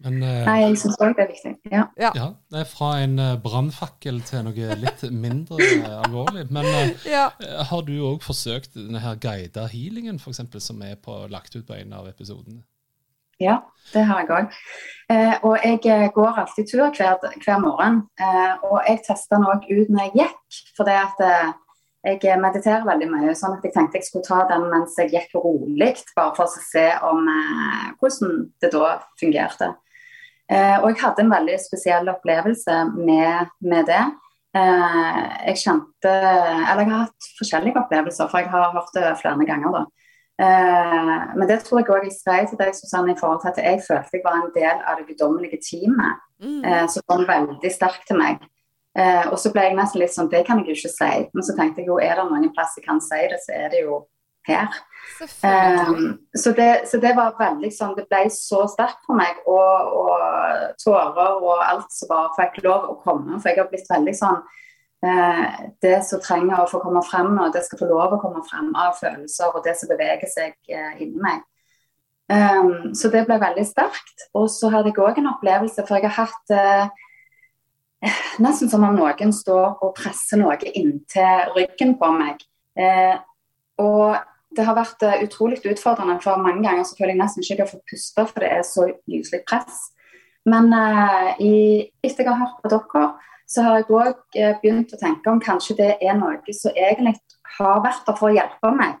Men 0.00 0.22
eh, 0.24 0.44
Nei, 0.46 0.56
jeg 0.62 0.78
syns 0.80 0.96
òg 0.96 1.12
det 1.18 1.26
er 1.26 1.28
viktig. 1.28 1.52
Ja. 1.68 1.82
Ja. 2.00 2.10
ja, 2.16 2.26
det 2.52 2.62
er 2.62 2.68
fra 2.70 2.94
en 3.02 3.18
eh, 3.20 3.36
brannfakkel 3.44 4.22
til 4.24 4.46
noe 4.46 4.76
litt 4.80 5.04
mindre 5.12 5.60
eh, 5.60 5.96
alvorlig. 6.06 6.46
Men 6.54 6.96
ja. 7.04 7.28
har 7.68 7.84
du 7.84 7.94
òg 8.14 8.24
forsøkt 8.24 8.78
denne 8.78 9.02
her 9.04 9.20
guida 9.20 9.66
healingen, 9.68 10.20
for 10.22 10.32
eksempel, 10.32 10.62
som 10.64 10.80
er 10.86 10.96
på, 10.96 11.22
lagt 11.32 11.56
ut 11.58 11.66
på 11.68 11.76
en 11.76 11.92
av 12.00 12.08
episodene? 12.08 12.62
Ja, 13.40 13.56
det 13.94 14.04
har 14.04 14.20
jeg 14.20 14.32
òg. 14.36 14.56
Eh, 15.12 15.34
og 15.48 15.62
jeg 15.64 16.10
går 16.14 16.40
alltid 16.42 16.66
tur 16.68 16.82
hver, 16.92 17.16
hver 17.44 17.60
morgen. 17.62 18.02
Eh, 18.20 18.52
og 18.68 18.82
jeg 18.84 19.00
testa 19.06 19.36
den 19.36 19.48
òg 19.48 19.64
ut 19.68 19.88
når 19.88 20.06
jeg 20.06 20.16
gikk, 20.18 20.58
for 20.76 20.88
det 20.88 20.96
at 21.00 21.22
eh, 21.24 21.52
jeg 22.20 22.40
mediterer 22.40 22.84
veldig 22.88 23.08
mye. 23.08 23.36
Sånn 23.36 23.56
at 23.56 23.64
jeg 23.64 23.72
tenkte 23.76 24.00
jeg 24.00 24.08
skulle 24.08 24.28
ta 24.28 24.42
den 24.50 24.68
mens 24.72 24.96
jeg 25.00 25.12
gikk 25.14 25.38
rolig, 25.40 25.94
bare 26.16 26.34
for 26.36 26.48
å 26.48 26.64
se 26.68 26.84
om, 27.08 27.24
eh, 27.32 27.86
hvordan 28.00 28.36
det 28.60 28.72
da 28.76 28.92
fungerte. 29.20 29.72
Eh, 30.50 30.76
og 30.82 30.90
jeg 30.90 30.98
hadde 31.04 31.22
en 31.24 31.30
veldig 31.30 31.56
spesiell 31.62 32.10
opplevelse 32.10 32.82
med, 32.96 33.50
med 33.62 33.86
det. 33.86 34.02
Eh, 34.58 35.18
jeg 35.46 35.60
kjente 35.62 36.10
Eller 36.10 36.82
jeg 36.82 36.90
har 36.90 37.04
hatt 37.04 37.28
forskjellige 37.38 37.78
opplevelser, 37.84 38.30
for 38.30 38.42
jeg 38.42 38.50
har 38.50 38.72
hørt 38.74 38.94
det 38.96 39.12
flere 39.20 39.46
ganger. 39.46 39.76
da. 39.76 39.82
Eh, 40.42 41.18
men 41.36 41.46
det 41.46 41.60
tror 41.62 41.80
jeg 41.80 41.92
òg 41.94 42.08
jeg 42.08 42.16
skrev 42.16 42.48
til 42.50 42.58
deg, 42.58 42.74
Susanne, 42.74 43.14
i 43.14 43.20
forhold 43.20 43.44
til 43.44 43.52
at 43.52 43.62
jeg 43.62 43.82
følte 43.86 44.18
jeg 44.18 44.26
var 44.26 44.40
en 44.40 44.54
del 44.56 44.82
av 44.82 44.98
det 44.98 45.06
guddommelige 45.12 45.60
teamet. 45.68 46.26
Mm. 46.40 46.88
Som 46.88 47.04
kom 47.06 47.26
veldig 47.28 47.70
sterkt 47.70 48.06
til 48.08 48.16
meg. 48.16 48.40
Og 49.28 49.36
så 49.38 49.50
ble 49.52 49.66
jeg 49.66 49.74
nesten 49.76 50.00
litt 50.00 50.14
sånn 50.14 50.30
Det 50.32 50.40
kan 50.46 50.62
jeg 50.62 50.70
jo 50.70 50.76
ikke 50.78 50.92
si. 50.94 51.18
Men 51.36 51.44
så 51.44 51.52
tenkte 51.54 51.82
jeg 51.82 51.90
jo 51.92 51.98
er 52.00 52.16
det 52.16 52.24
noen 52.30 52.48
plass 52.56 52.78
jeg 52.78 52.86
kan 52.86 52.98
si 53.04 53.18
det, 53.28 53.38
så 53.44 53.52
er 53.54 53.68
det 53.68 53.82
jo 53.84 53.98
her. 54.48 54.78
Um, 55.42 56.18
så, 56.36 56.52
det, 56.56 56.88
så 56.88 57.00
det 57.02 57.10
var 57.16 57.34
veldig 57.38 57.70
sånn 57.74 57.96
Det 57.96 58.06
ble 58.08 58.22
så 58.32 58.62
sterkt 58.70 59.02
for 59.06 59.18
meg. 59.18 59.40
Og, 59.48 59.92
og 60.00 60.80
tårer 60.80 61.42
og 61.42 61.64
alt 61.64 61.92
som 61.92 62.10
bare 62.12 62.32
fikk 62.38 62.62
lov 62.64 62.88
å 62.92 62.96
komme. 63.02 63.40
For 63.40 63.50
jeg 63.50 63.60
har 63.60 63.68
blitt 63.72 63.90
veldig 63.90 64.14
sånn 64.16 64.40
eh, 65.04 65.60
Det 65.82 65.98
som 66.06 66.22
trenger 66.24 66.62
å 66.62 66.68
få 66.70 66.82
komme 66.84 67.02
frem 67.06 67.32
nå, 67.36 67.50
det 67.52 67.64
skal 67.66 67.82
få 67.82 67.90
lov 67.90 68.16
å 68.16 68.22
komme 68.22 68.42
frem 68.48 68.72
av 68.78 68.96
følelser 69.00 69.52
og 69.52 69.64
det 69.66 69.76
som 69.80 69.92
beveger 69.92 70.30
seg 70.30 70.56
eh, 70.70 70.92
inni 71.02 71.20
meg. 71.20 71.44
Um, 72.30 72.92
så 72.94 73.10
det 73.10 73.24
ble 73.26 73.40
veldig 73.42 73.66
sterkt. 73.66 74.28
Og 74.38 74.46
så 74.52 74.70
hadde 74.70 74.92
jeg 74.92 75.02
òg 75.02 75.18
en 75.18 75.32
opplevelse, 75.32 75.84
for 75.86 75.98
jeg 75.98 76.10
har 76.10 76.28
hatt 76.28 76.54
eh, 76.56 77.06
Nesten 78.40 78.70
som 78.72 78.86
om 78.86 78.94
noen 78.96 79.32
står 79.36 79.82
og 79.84 79.90
presser 79.98 80.38
noe 80.40 80.54
inntil 80.72 81.50
ryggen 81.52 81.98
på 82.00 82.08
meg. 82.14 82.38
Eh, 82.72 83.18
og 83.80 84.18
det 84.56 84.66
har 84.66 84.76
vært 84.78 85.02
eh, 85.06 85.22
utrolig 85.24 85.60
utfordrende, 85.62 86.18
for 86.24 86.42
mange 86.42 86.62
ganger 86.66 86.86
så 86.86 86.96
føler 86.98 87.14
jeg 87.14 87.20
nesten 87.22 87.44
ikke 87.44 87.54
jeg 87.54 87.62
har 87.62 87.70
fått 87.70 87.90
puste, 87.92 88.26
for 88.26 88.42
det 88.42 88.52
er 88.56 88.62
så 88.66 88.86
gyselig 89.10 89.42
press. 89.48 89.82
Men 90.48 90.72
eh, 90.74 91.28
i, 91.44 91.52
etter 92.02 92.24
jeg 92.24 92.32
har 92.32 92.40
hørt 92.42 92.62
på 92.62 92.72
dere, 92.72 93.04
så 93.50 93.66
har 93.66 93.78
jeg 93.78 93.88
òg 93.90 94.38
eh, 94.38 94.56
begynt 94.62 94.94
å 94.94 94.98
tenke 94.98 95.30
om 95.30 95.42
kanskje 95.42 95.76
det 95.78 95.92
er 96.02 96.18
noe 96.18 96.56
som 96.56 96.74
egentlig 96.74 97.16
har 97.58 97.82
vært 97.84 98.06
der 98.08 98.18
for 98.18 98.30
å 98.30 98.34
hjelpe 98.34 98.72
meg 98.74 98.98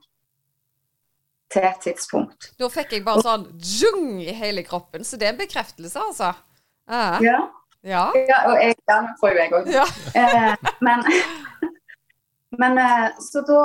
til 1.50 1.66
et 1.66 1.80
tidspunkt. 1.82 2.52
Da 2.58 2.68
fikk 2.70 2.94
jeg 2.94 3.06
bare 3.06 3.24
sånn 3.26 3.48
djung 3.58 4.20
i 4.22 4.34
hele 4.36 4.62
kroppen, 4.66 5.06
så 5.06 5.18
det 5.18 5.26
er 5.26 5.34
en 5.34 5.40
bekreftelse, 5.40 6.02
altså. 6.02 6.30
Ja. 6.90 7.18
Ja, 7.22 7.40
ja. 7.86 8.04
ja 8.28 8.38
og 8.50 8.56
jeg, 8.58 8.78
ja, 8.90 9.00
får 9.18 9.34
jo 9.34 9.42
jeg 9.42 9.52
òg 9.56 9.68
ja. 9.70 9.84
Eh, 10.18 10.70
men 10.82 11.02
men 12.60 12.80
så 13.22 13.42
da 13.46 13.60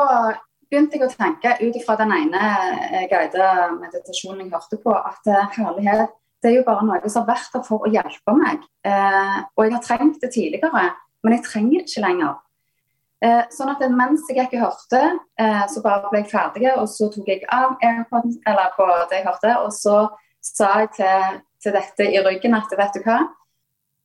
begynte 0.75 0.99
jeg 0.99 1.07
å 1.07 1.13
tenke 1.15 1.55
ut 1.61 1.79
ifra 1.79 1.95
den 2.01 2.11
ene 2.11 2.43
eh, 2.91 3.07
guida 3.11 3.71
meditasjonen 3.77 4.43
jeg 4.43 4.53
hørte 4.53 4.79
på, 4.83 4.91
at 4.91 5.31
eh, 5.31 5.51
herlighet, 5.55 6.15
det 6.43 6.51
er 6.51 6.57
jo 6.59 6.65
bare 6.67 6.83
noe 6.85 7.09
som 7.09 7.23
har 7.23 7.37
vært 7.37 7.55
der 7.55 7.63
for 7.65 7.85
å 7.85 7.91
hjelpe 7.91 8.35
meg. 8.35 8.65
Eh, 8.85 9.37
og 9.55 9.63
jeg 9.63 9.75
har 9.77 9.85
trengt 9.85 10.19
det 10.21 10.33
tidligere, 10.35 10.89
men 11.23 11.37
jeg 11.37 11.45
trenger 11.47 11.79
det 11.79 11.87
ikke 11.87 12.03
lenger. 12.03 12.35
Eh, 13.23 13.41
sånn 13.55 13.71
at 13.71 13.81
mens 13.95 14.27
jeg 14.29 14.43
ikke 14.43 14.61
hørte, 14.61 15.01
eh, 15.39 15.63
så 15.71 15.81
bare 15.85 16.11
ble 16.11 16.21
jeg 16.21 16.33
ferdig, 16.33 16.67
og 16.75 16.85
så 16.91 17.07
tok 17.13 17.31
jeg 17.31 17.45
av 17.47 17.79
AirPoden, 17.79 18.35
eller 18.45 18.75
på 18.75 18.89
det 19.09 19.21
jeg 19.21 19.27
hørte, 19.29 19.55
og 19.63 19.71
så 19.73 19.97
sa 20.45 20.73
jeg 20.83 20.91
til, 20.99 21.39
til 21.63 21.77
dette 21.79 22.09
i 22.11 22.21
ryggen 22.21 22.57
at 22.57 22.75
vet 22.77 22.99
du 22.99 23.05
hva, 23.07 23.21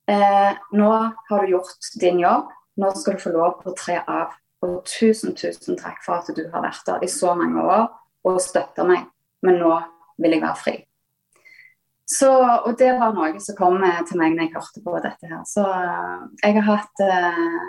eh, 0.09 0.53
nå 0.79 0.93
har 1.29 1.45
du 1.45 1.57
gjort 1.57 1.91
din 2.01 2.23
jobb, 2.23 2.55
nå 2.81 2.95
skal 2.97 3.19
du 3.19 3.25
få 3.27 3.35
lov 3.35 3.67
å 3.67 3.75
tre 3.77 3.99
av. 4.07 4.39
Og 4.67 4.83
tusen, 4.89 5.35
tusen 5.39 5.79
takk 5.81 6.03
for 6.05 6.21
at 6.21 6.29
du 6.37 6.45
har 6.53 6.65
vært 6.65 6.85
der 6.87 7.05
i 7.05 7.09
så 7.09 7.33
mange 7.39 7.65
år 7.65 7.89
og 8.29 8.41
støtta 8.45 8.85
meg. 8.89 9.09
Men 9.47 9.61
nå 9.63 9.73
vil 10.21 10.37
jeg 10.37 10.45
være 10.45 10.61
fri. 10.61 10.77
Så, 12.11 12.29
og 12.67 12.73
det 12.79 12.91
var 12.99 13.15
noe 13.15 13.39
som 13.39 13.55
kom 13.55 13.85
eh, 13.87 14.01
til 14.09 14.19
meg 14.19 14.35
når 14.35 14.49
jeg 14.49 14.55
hørte 14.57 14.83
på 14.83 14.97
dette 15.05 15.31
her. 15.31 15.45
Så 15.47 15.63
eh, 15.63 16.25
jeg 16.43 16.57
har 16.59 16.67
hatt 16.67 17.03
ja, 17.05 17.21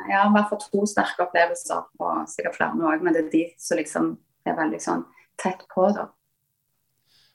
jeg 0.10 0.18
har 0.18 0.32
i 0.32 0.34
hvert 0.34 0.50
fall 0.50 0.64
to 0.66 0.88
sterke 0.90 1.28
opplevelser, 1.28 1.84
og 2.02 2.24
sikkert 2.32 2.58
flere 2.58 2.80
nå 2.80 2.90
òg, 2.90 3.06
men 3.06 3.16
det 3.16 3.28
er 3.28 3.30
de 3.36 3.44
som 3.62 3.80
liksom 3.80 4.16
er 4.50 4.58
veldig 4.58 4.82
sånn 4.82 5.06
tett 5.42 5.62
på, 5.72 5.86
da. 5.96 6.10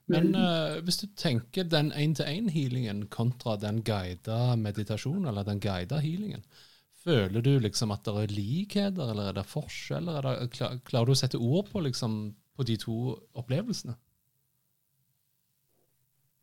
Men 0.06 0.30
uh, 0.38 0.78
hvis 0.86 1.00
du 1.02 1.08
tenker 1.18 1.66
den 1.66 1.90
én-til-én-healingen 1.90 3.08
kontra 3.10 3.56
den 3.58 3.80
guida 3.86 4.54
meditasjonen, 4.58 5.26
eller 5.30 5.46
den 5.46 5.62
guida 5.62 5.98
healingen, 6.02 6.44
føler 7.06 7.44
du 7.44 7.52
liksom 7.62 7.92
at 7.94 8.04
det 8.06 8.14
er 8.22 8.34
likheter, 8.34 9.12
eller 9.12 9.30
er 9.30 9.38
det 9.38 9.46
forskjeller? 9.50 10.26
Er 10.26 10.50
klar, 10.52 10.80
klarer 10.88 11.08
du 11.08 11.14
å 11.14 11.18
sette 11.18 11.40
ord 11.40 11.70
på, 11.72 11.84
liksom, 11.86 12.18
på 12.56 12.66
de 12.66 12.76
to 12.82 12.96
opplevelsene? 13.38 13.96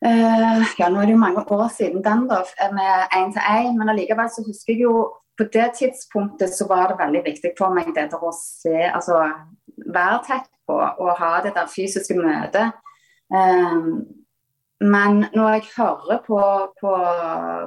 Uh, 0.04 0.64
ja, 0.80 0.90
nå 0.92 1.00
er 1.00 1.08
det 1.08 1.14
jo 1.14 1.20
mange 1.22 1.44
år 1.56 1.70
siden 1.72 2.02
den, 2.04 2.26
da, 2.28 2.42
med 2.76 3.14
én-til-én, 3.16 3.78
men 3.78 3.92
allikevel 3.94 4.32
så 4.32 4.44
husker 4.44 4.74
jeg 4.74 4.84
jo 4.84 4.96
på 5.40 5.48
det 5.54 5.70
tidspunktet 5.78 6.52
så 6.54 6.68
var 6.68 6.92
det 6.92 7.00
veldig 7.00 7.22
viktig 7.26 7.54
for 7.58 7.74
meg 7.74 7.94
det 7.96 8.10
der 8.12 8.26
å 8.26 8.34
se, 8.36 8.76
altså 8.90 9.22
være 9.96 10.20
tett 10.28 10.50
på 10.68 10.76
og 10.76 11.16
ha 11.20 11.32
det 11.46 11.54
der 11.56 11.72
fysiske 11.72 12.18
møtet. 12.20 12.76
Um, 13.34 14.04
men 14.84 15.26
når 15.34 15.50
jeg 15.56 15.70
hører 15.78 16.20
på, 16.28 16.40
på, 16.82 16.94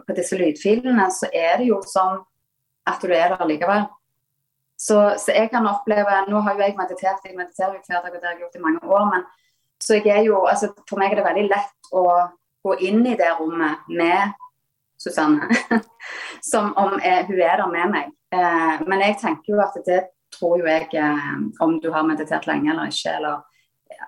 på, 0.06 0.16
disse 0.16 0.36
lydfilene, 0.36 1.08
så 1.10 1.30
er 1.32 1.56
det 1.60 1.70
jo 1.70 1.80
som 1.88 2.20
at 2.86 3.02
du 3.02 3.12
er 3.12 3.34
der 3.34 3.48
likevel. 3.48 3.86
Så, 4.76 4.98
så, 5.18 5.32
jeg 5.32 5.48
kan 5.50 5.64
oppleve 5.66 6.18
Nå 6.28 6.42
har 6.44 6.54
jo 6.54 6.60
jeg 6.66 6.76
meditert, 6.76 7.24
jeg 7.24 7.36
mediterer 7.36 7.78
jo 7.78 7.80
hver 7.80 8.02
dag, 8.04 8.10
og 8.12 8.18
det 8.20 8.28
har 8.28 8.34
jeg 8.34 8.42
gjort 8.44 8.58
i 8.58 8.64
mange 8.66 8.82
år. 8.84 9.04
men 9.14 9.24
så 9.80 9.94
jeg 9.94 10.08
er 10.08 10.24
jo, 10.24 10.44
altså 10.48 10.70
For 10.88 11.00
meg 11.00 11.12
er 11.12 11.20
det 11.20 11.26
veldig 11.26 11.46
lett 11.50 11.90
å 11.92 12.04
gå 12.66 12.76
inn 12.88 13.02
i 13.06 13.16
det 13.18 13.32
rommet 13.38 13.88
med 13.88 14.36
Susanne. 15.00 15.48
Som 16.50 16.72
om 16.80 16.96
jeg, 17.02 17.26
hun 17.28 17.40
er 17.40 17.60
der 17.60 17.72
med 17.72 17.92
meg. 17.92 18.14
Eh, 18.34 18.86
men 18.88 19.04
jeg 19.04 19.18
tenker 19.20 19.54
jo 19.54 19.60
at 19.62 19.76
det 19.86 20.00
tror 20.34 20.58
jo 20.60 20.66
jeg, 20.66 20.88
eh, 20.96 21.28
om 21.62 21.76
du 21.80 21.90
har 21.94 22.08
meditert 22.08 22.48
lenge 22.48 22.72
eller 22.72 22.90
ikke, 22.90 23.12
eller 23.20 23.44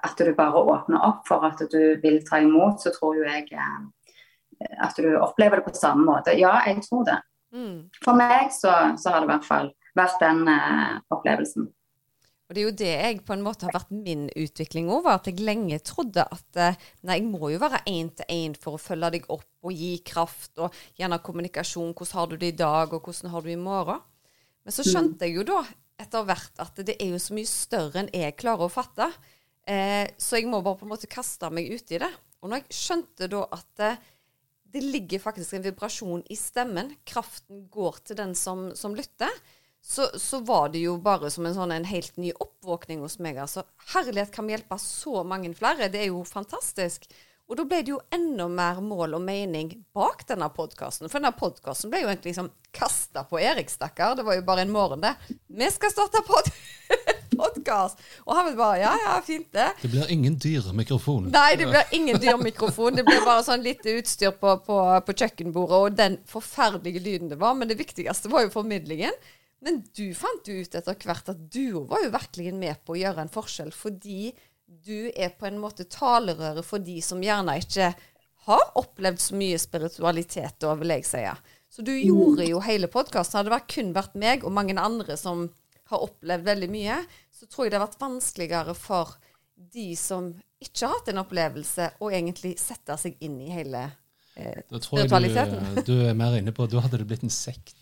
at 0.05 0.19
du 0.19 0.33
bare 0.35 0.65
åpner 0.65 1.05
opp 1.07 1.29
for 1.29 1.45
at 1.47 1.61
du 1.71 2.01
vil 2.03 2.19
ta 2.27 2.41
imot, 2.43 2.83
så 2.83 2.93
tror 2.95 3.21
jo 3.21 3.29
jeg 3.29 3.47
eh, 3.53 4.73
at 4.83 4.97
du 4.99 5.13
opplever 5.21 5.61
det 5.61 5.69
på 5.69 5.77
samme 5.79 6.07
måte. 6.09 6.35
Ja, 6.39 6.57
jeg 6.67 6.83
tror 6.89 7.05
det. 7.07 7.21
Mm. 7.55 7.89
For 8.05 8.19
meg 8.19 8.53
så, 8.55 8.73
så, 9.01 9.13
har 9.13 9.23
det 9.23 9.29
i 9.29 9.33
hvert 9.33 9.49
fall 9.49 9.73
vært 9.97 10.23
den 10.23 10.45
uh, 10.51 11.01
opplevelsen. 11.15 11.69
Og 12.49 12.55
Det 12.57 12.61
er 12.61 12.65
jo 12.65 12.77
det 12.81 12.93
jeg 12.93 13.19
på 13.29 13.35
en 13.35 13.43
måte 13.45 13.67
har 13.69 13.75
vært 13.77 13.91
min 13.93 14.29
utvikling 14.33 14.87
over. 14.89 15.19
At 15.19 15.27
jeg 15.29 15.43
lenge 15.45 15.77
trodde 15.85 16.25
at 16.25 16.61
nei, 17.05 17.19
jeg 17.19 17.27
må 17.29 17.51
jo 17.53 17.59
være 17.61 17.83
én 17.91 18.09
til 18.17 18.31
én 18.33 18.55
for 18.57 18.79
å 18.79 18.81
følge 18.81 19.11
deg 19.19 19.27
opp 19.29 19.69
og 19.69 19.75
gi 19.77 19.99
kraft. 20.01 20.55
Og 20.57 20.79
gjerne 20.97 21.21
kommunikasjon. 21.21 21.93
Hvordan 21.93 22.17
har 22.17 22.31
du 22.31 22.39
det 22.41 22.55
i 22.55 22.57
dag, 22.57 22.95
og 22.97 23.05
hvordan 23.05 23.35
har 23.35 23.45
du 23.45 23.51
det 23.51 23.59
i 23.59 23.61
morgen? 23.61 24.01
Men 24.65 24.77
så 24.77 24.85
skjønte 24.85 25.29
jeg 25.29 25.37
jo 25.37 25.45
da 25.49 25.61
etter 25.99 26.27
hvert 26.29 26.63
at 26.63 26.81
det 26.87 26.97
er 27.01 27.13
jo 27.15 27.21
så 27.21 27.35
mye 27.37 27.49
større 27.51 28.03
enn 28.03 28.11
jeg 28.15 28.37
klarer 28.39 28.67
å 28.67 28.73
fatte. 28.73 29.11
Eh, 29.69 30.07
så 30.21 30.39
jeg 30.39 30.49
må 30.51 30.63
bare 30.65 30.79
på 30.81 30.87
en 30.87 30.93
måte 30.95 31.11
kaste 31.11 31.51
meg 31.53 31.69
ut 31.73 31.93
i 31.93 32.01
det. 32.01 32.11
Og 32.43 32.51
når 32.51 32.63
jeg 32.63 32.79
skjønte 32.79 33.29
da 33.33 33.43
at 33.57 33.85
eh, 33.85 33.99
det 34.73 34.83
ligger 34.85 35.23
faktisk 35.23 35.57
en 35.57 35.65
vibrasjon 35.65 36.23
i 36.29 36.37
stemmen, 36.37 36.93
kraften 37.09 37.67
går 37.73 38.03
til 38.05 38.19
den 38.21 38.35
som, 38.37 38.69
som 38.77 38.97
lytter, 38.97 39.33
så, 39.81 40.09
så, 40.19 40.41
var 40.45 40.69
det 40.69 40.83
jo 40.83 40.99
bare 41.01 41.31
som 41.31 41.47
en 41.47 41.55
sånn 41.57 41.73
en 41.73 41.87
helt 41.89 42.19
ny 42.21 42.33
oppvåkning 42.35 43.01
hos 43.01 43.17
meg. 43.23 43.39
Altså, 43.41 43.63
herlighet 43.95 44.35
kan 44.35 44.51
hjelpe 44.51 44.77
så 44.83 45.23
mange 45.25 45.55
flere. 45.57 45.89
Det 45.89 46.03
er 46.03 46.11
jo 46.11 46.25
fantastisk. 46.29 47.07
Og 47.49 47.57
da 47.57 47.65
ble 47.65 47.79
det 47.81 47.95
jo 47.95 48.01
enda 48.13 48.45
mer 48.53 48.83
mål 48.85 49.17
og 49.17 49.23
mening 49.25 49.71
bak 49.97 50.27
denne 50.29 50.51
podkasten. 50.53 51.09
For 51.09 51.17
denne 51.17 51.33
podkasten 51.33 51.93
ble 51.93 52.03
jo 52.03 52.11
egentlig 52.11 52.35
liksom 52.35 52.51
kasta 52.77 53.25
på 53.31 53.41
Erik, 53.41 53.73
stakkar. 53.73 54.19
Det 54.19 54.27
var 54.27 54.37
jo 54.37 54.45
bare 54.45 54.67
en 54.67 54.75
morgen, 54.75 55.01
det. 55.01 55.15
Vi 55.47 55.71
skal 55.73 55.95
starte 55.95 56.21
pod 56.29 56.53
podkast! 57.59 57.99
Og 58.27 58.35
han 58.37 58.57
bare 58.57 58.79
Ja, 58.79 58.93
ja, 59.05 59.21
fint, 59.25 59.51
det. 59.53 59.73
Det 59.83 59.91
blir 59.93 60.11
ingen 60.11 60.39
dyr 60.39 60.73
mikrofon. 60.73 61.31
Nei, 61.33 61.57
det 61.57 61.69
blir 61.69 61.85
ingen 61.93 62.21
dyr 62.21 62.39
mikrofon. 62.41 62.97
Det 62.97 63.05
blir 63.05 63.25
bare 63.27 63.45
sånn 63.47 63.65
litt 63.65 63.85
utstyr 63.87 64.35
på, 64.39 64.59
på, 64.67 64.79
på 65.07 65.17
kjøkkenbordet 65.17 65.79
og 65.79 65.99
den 65.99 66.19
forferdelige 66.29 67.03
lyden 67.03 67.33
det 67.33 67.41
var. 67.41 67.57
Men 67.59 67.69
det 67.69 67.79
viktigste 67.79 68.31
var 68.33 68.47
jo 68.47 68.55
formidlingen. 68.55 69.15
Men 69.65 69.83
du 69.97 70.13
fant 70.15 70.47
jo 70.47 70.61
ut 70.63 70.75
etter 70.79 70.95
hvert 71.03 71.33
at 71.33 71.41
du 71.51 71.81
var 71.91 72.05
jo 72.05 72.15
virkelig 72.15 72.55
med 72.55 72.79
på 72.87 72.95
å 72.95 73.01
gjøre 73.01 73.25
en 73.25 73.33
forskjell, 73.33 73.73
fordi 73.75 74.31
du 74.69 75.11
er 75.17 75.33
på 75.35 75.49
en 75.49 75.59
måte 75.59 75.89
talerøret 75.91 76.67
for 76.67 76.79
de 76.85 77.01
som 77.03 77.23
gjerne 77.25 77.57
ikke 77.59 77.91
har 78.49 78.67
opplevd 78.79 79.21
så 79.21 79.37
mye 79.37 79.59
spiritualitet, 79.61 80.61
da, 80.63 80.77
vil 80.79 80.95
jeg 80.95 81.07
si. 81.09 81.25
Så 81.69 81.83
du 81.85 81.93
gjorde 81.93 82.47
jo 82.49 82.63
hele 82.65 82.89
podkasten. 82.89 83.41
Hadde 83.41 83.53
det 83.53 83.67
kun 83.73 83.91
vært 83.97 84.15
meg 84.17 84.47
og 84.47 84.55
mange 84.57 84.77
andre 84.81 85.19
som 85.21 85.49
har 85.89 86.05
opplevd 86.05 86.47
veldig 86.47 86.69
mye, 86.73 86.97
så 87.39 87.47
tror 87.47 87.67
jeg 87.67 87.73
det 87.73 87.79
har 87.79 87.87
vært 87.87 88.01
vanskeligere 88.01 88.75
for 88.75 89.15
de 89.75 89.93
som 89.99 90.33
ikke 90.59 90.87
har 90.87 90.95
hatt 90.97 91.11
en 91.13 91.21
opplevelse, 91.23 91.91
å 92.03 92.11
egentlig 92.11 92.57
sette 92.59 92.97
seg 92.99 93.19
inn 93.23 93.37
i 93.45 93.51
hele 93.55 93.85
eh, 94.35 94.65
spiritualiteten. 94.67 94.75
Da 94.75 94.81
tror 94.83 95.77
jeg 95.77 95.85
du, 95.87 95.93
du, 95.93 96.09
er 96.09 96.17
mer 96.19 96.39
inne 96.39 96.55
på 96.55 96.67
Da 96.71 96.83
hadde 96.83 96.99
det 97.03 97.07
blitt 97.11 97.27
en 97.27 97.35
sekt. 97.35 97.77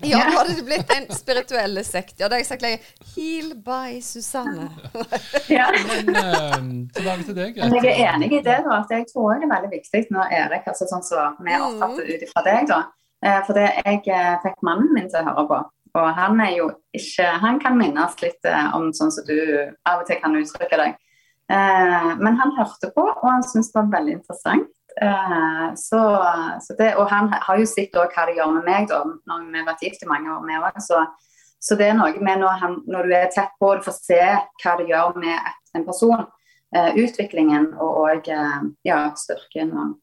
Ja, 0.00 0.22
nå 0.24 0.38
hadde 0.38 0.54
det 0.56 0.64
blitt 0.64 0.92
en 0.94 1.10
spirituell 1.12 1.76
sekt. 1.84 2.14
Ja, 2.22 2.28
da 2.30 2.38
har 2.38 2.40
jeg 2.40 2.48
sagt 2.48 2.64
lenge. 2.64 2.80
Heal 3.12 3.50
by 3.66 3.98
Susanne. 4.04 4.70
ja. 5.58 5.66
Men 5.76 6.14
eh, 6.16 6.56
tilbake 6.96 7.26
til 7.26 7.36
deg. 7.36 7.60
Men 7.60 7.76
jeg 7.76 7.98
er 7.98 8.14
enig 8.14 8.30
i 8.32 8.40
det, 8.40 8.62
da. 8.64 8.78
At 8.80 8.94
jeg 8.96 9.04
tror 9.12 9.36
det 9.36 9.44
er 9.44 9.52
veldig 9.52 9.72
viktig 9.74 10.06
når 10.16 10.32
Erik, 10.38 10.64
altså 10.72 10.88
sånn 10.88 11.04
som 11.04 11.36
så 11.36 11.44
vi 11.44 11.52
mm. 11.52 11.66
oppfatter 11.66 12.08
ut 12.14 12.24
ifra 12.28 12.44
deg, 12.48 12.72
da. 12.72 12.80
Uh, 13.20 13.42
for 13.44 13.52
det 13.52 13.66
jeg 13.68 14.00
uh, 14.08 14.38
fikk 14.40 14.62
mannen 14.64 14.88
min 14.96 15.10
til 15.12 15.20
å 15.20 15.26
høre 15.28 15.44
på. 15.50 15.60
Og 15.98 16.08
han 16.14 16.40
er 16.42 16.52
jo 16.54 16.66
ikke 16.94 17.26
Han 17.42 17.58
kan 17.62 17.78
minnes 17.78 18.16
litt 18.22 18.46
om 18.76 18.90
sånn 18.94 19.10
som 19.14 19.26
du 19.26 19.38
av 19.88 20.02
og 20.02 20.06
til 20.06 20.20
kan 20.22 20.36
uttrykke 20.38 20.78
deg. 20.78 20.98
men 21.50 22.36
han 22.38 22.52
hørte 22.54 22.92
på, 22.94 23.02
og 23.02 23.26
han 23.26 23.42
syntes 23.42 23.72
det 23.72 23.78
var 23.80 23.88
veldig 23.96 24.12
interessant. 24.20 24.68
Eh, 25.02 25.74
så, 25.74 26.24
så 26.60 26.74
det, 26.78 26.94
og 26.96 27.08
han 27.10 27.32
har 27.32 27.58
jo 27.58 27.68
sett 27.68 27.94
hva 27.94 28.26
det 28.28 28.36
gjør 28.38 28.52
med 28.58 28.66
meg, 28.66 28.88
da, 28.90 29.02
når 29.28 29.46
vi 29.46 29.60
har 29.60 29.68
vært 29.68 29.84
gift 29.86 30.04
i 30.04 30.10
mange 30.10 30.32
år. 30.34 30.42
med. 30.46 30.82
Så, 30.84 31.00
så 31.60 31.78
det 31.78 31.90
er 31.90 31.96
noe 31.98 32.12
med 32.20 32.42
når, 32.42 32.58
han, 32.64 32.76
når, 32.90 33.08
du 33.08 33.16
er 33.16 33.32
tett 33.34 33.54
på, 33.60 33.74
du 33.76 33.86
får 33.86 33.96
se 34.00 34.20
hva 34.62 34.76
det 34.80 34.90
gjør 34.90 35.16
med 35.20 35.50
en 35.76 35.86
person. 35.86 36.26
Eh, 36.76 37.00
utviklingen 37.02 37.72
og, 37.82 37.96
og 38.04 38.28
uh, 38.30 38.60
ja, 38.86 39.00
styrken. 39.18 39.72
Og, 39.74 39.96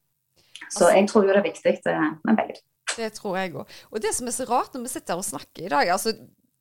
så 0.73 0.89
jeg 0.91 1.07
tror 1.07 1.23
jo 1.23 1.31
det 1.31 1.39
er 1.39 1.47
viktig 1.47 1.77
uh, 1.87 2.09
med 2.27 2.41
begge. 2.41 2.59
Det 2.97 3.11
tror 3.17 3.37
jeg 3.39 3.55
òg. 3.55 3.77
Og 3.91 4.03
det 4.03 4.13
som 4.17 4.27
er 4.27 4.35
så 4.35 4.47
rart 4.49 4.75
når 4.75 4.87
vi 4.87 4.93
sitter 4.95 5.15
her 5.15 5.23
og 5.23 5.27
snakker 5.27 5.67
i 5.67 5.71
dag 5.73 5.93
altså, 5.93 6.15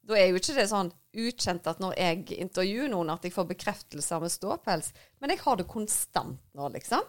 Da 0.06 0.16
er 0.20 0.30
jo 0.30 0.38
ikke 0.38 0.54
det 0.54 0.68
sånn 0.70 0.92
ukjent 1.16 1.66
at 1.66 1.80
når 1.82 1.96
jeg 1.98 2.40
intervjuer 2.44 2.90
noen, 2.92 3.10
at 3.14 3.24
jeg 3.24 3.34
får 3.34 3.48
bekreftelser 3.50 4.20
med 4.22 4.30
ståpels. 4.30 4.92
Men 5.18 5.32
jeg 5.32 5.42
har 5.42 5.56
det 5.58 5.66
konstant 5.70 6.38
nå, 6.54 6.68
liksom. 6.76 7.02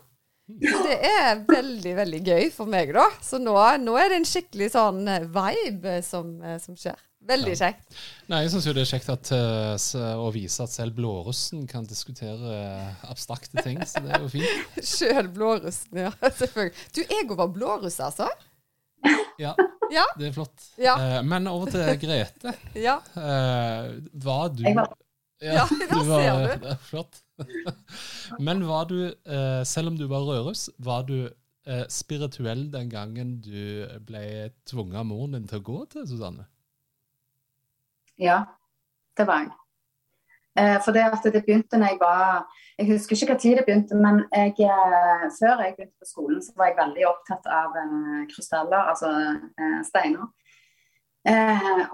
Det 0.48 0.96
er 1.04 1.42
veldig, 1.44 1.94
veldig 1.98 2.20
gøy 2.24 2.46
for 2.56 2.72
meg, 2.72 2.94
da. 2.96 3.04
Så 3.24 3.40
nå, 3.42 3.54
nå 3.84 3.98
er 4.00 4.14
det 4.14 4.22
en 4.22 4.28
skikkelig 4.28 4.70
sånn 4.78 5.02
eh, 5.12 5.26
vibe 5.28 5.98
som, 6.08 6.38
eh, 6.40 6.56
som 6.64 6.78
skjer. 6.80 6.96
Veldig 7.28 7.52
ja. 7.52 7.58
kjekt. 7.66 7.98
Nei, 8.32 8.40
Jeg 8.46 8.54
syns 8.54 8.68
jo 8.70 8.74
det 8.78 8.86
er 8.86 8.90
kjekt 8.94 9.10
at, 9.12 9.32
uh, 9.36 10.22
å 10.24 10.30
vise 10.32 10.64
at 10.64 10.72
selv 10.72 10.96
blårussen 10.96 11.66
kan 11.68 11.84
diskutere 11.90 12.62
abstrakte 13.10 13.60
ting. 13.66 13.82
Så 13.84 14.00
det 14.06 14.14
er 14.16 14.24
jo 14.24 14.32
fint. 14.32 14.78
Sjøl 14.94 15.28
blårussen, 15.36 16.06
ja. 16.06 16.14
Selvfølgelig. 16.40 16.86
Du, 16.96 17.02
jeg 17.04 17.28
var 17.34 17.52
blåruss, 17.52 18.00
altså. 18.06 18.30
Ja, 19.38 19.54
ja, 19.94 20.04
det 20.18 20.32
er 20.32 20.34
flott. 20.34 20.64
Ja. 20.82 20.96
Uh, 20.98 21.20
men 21.28 21.48
over 21.52 21.70
til 21.70 21.92
Grete. 22.02 22.56
ja. 22.76 22.98
var 24.26 24.50
du 24.56 24.64
Ja, 24.66 25.68
da 25.92 26.00
ser 26.02 26.40
du. 26.42 26.66
Det 26.66 26.72
er 26.74 26.80
flott. 26.82 27.22
Men 28.40 28.64
var 28.68 28.88
du, 28.90 29.06
eh, 29.06 29.64
selv 29.64 29.92
om 29.92 29.98
du 29.98 30.08
var 30.10 30.26
rødruss, 30.26 30.70
var 30.78 31.04
du 31.06 31.30
eh, 31.68 31.86
spirituell 31.90 32.72
den 32.74 32.90
gangen 32.90 33.38
du 33.46 33.86
ble 34.08 34.50
tvunget 34.66 35.02
av 35.04 35.06
moren 35.06 35.38
din 35.38 35.48
til 35.50 35.62
å 35.62 35.68
gå 35.68 35.84
til 35.94 36.08
Susanne? 36.10 36.48
Ja, 38.18 38.42
det 39.18 39.28
var 39.30 39.46
jeg. 39.46 39.54
Eh, 40.58 40.78
for 40.86 40.92
det 40.92 41.04
at 41.06 41.26
det 41.34 41.44
begynte 41.46 41.78
når 41.78 41.92
jeg 41.92 42.00
var 42.02 42.48
Jeg 42.80 42.92
husker 42.92 43.16
ikke 43.16 43.38
tid 43.42 43.58
det 43.58 43.66
begynte, 43.66 43.96
men 43.96 44.24
jeg, 44.34 44.54
eh, 44.62 45.26
før 45.40 45.62
jeg 45.64 45.76
begynte 45.76 46.02
på 46.02 46.10
skolen, 46.12 46.42
så 46.42 46.52
var 46.58 46.66
jeg 46.70 46.78
veldig 46.78 47.06
opptatt 47.10 47.46
av 47.50 47.78
eh, 47.82 48.26
krystaller, 48.34 48.90
altså 48.92 49.10
steiner. 49.90 50.28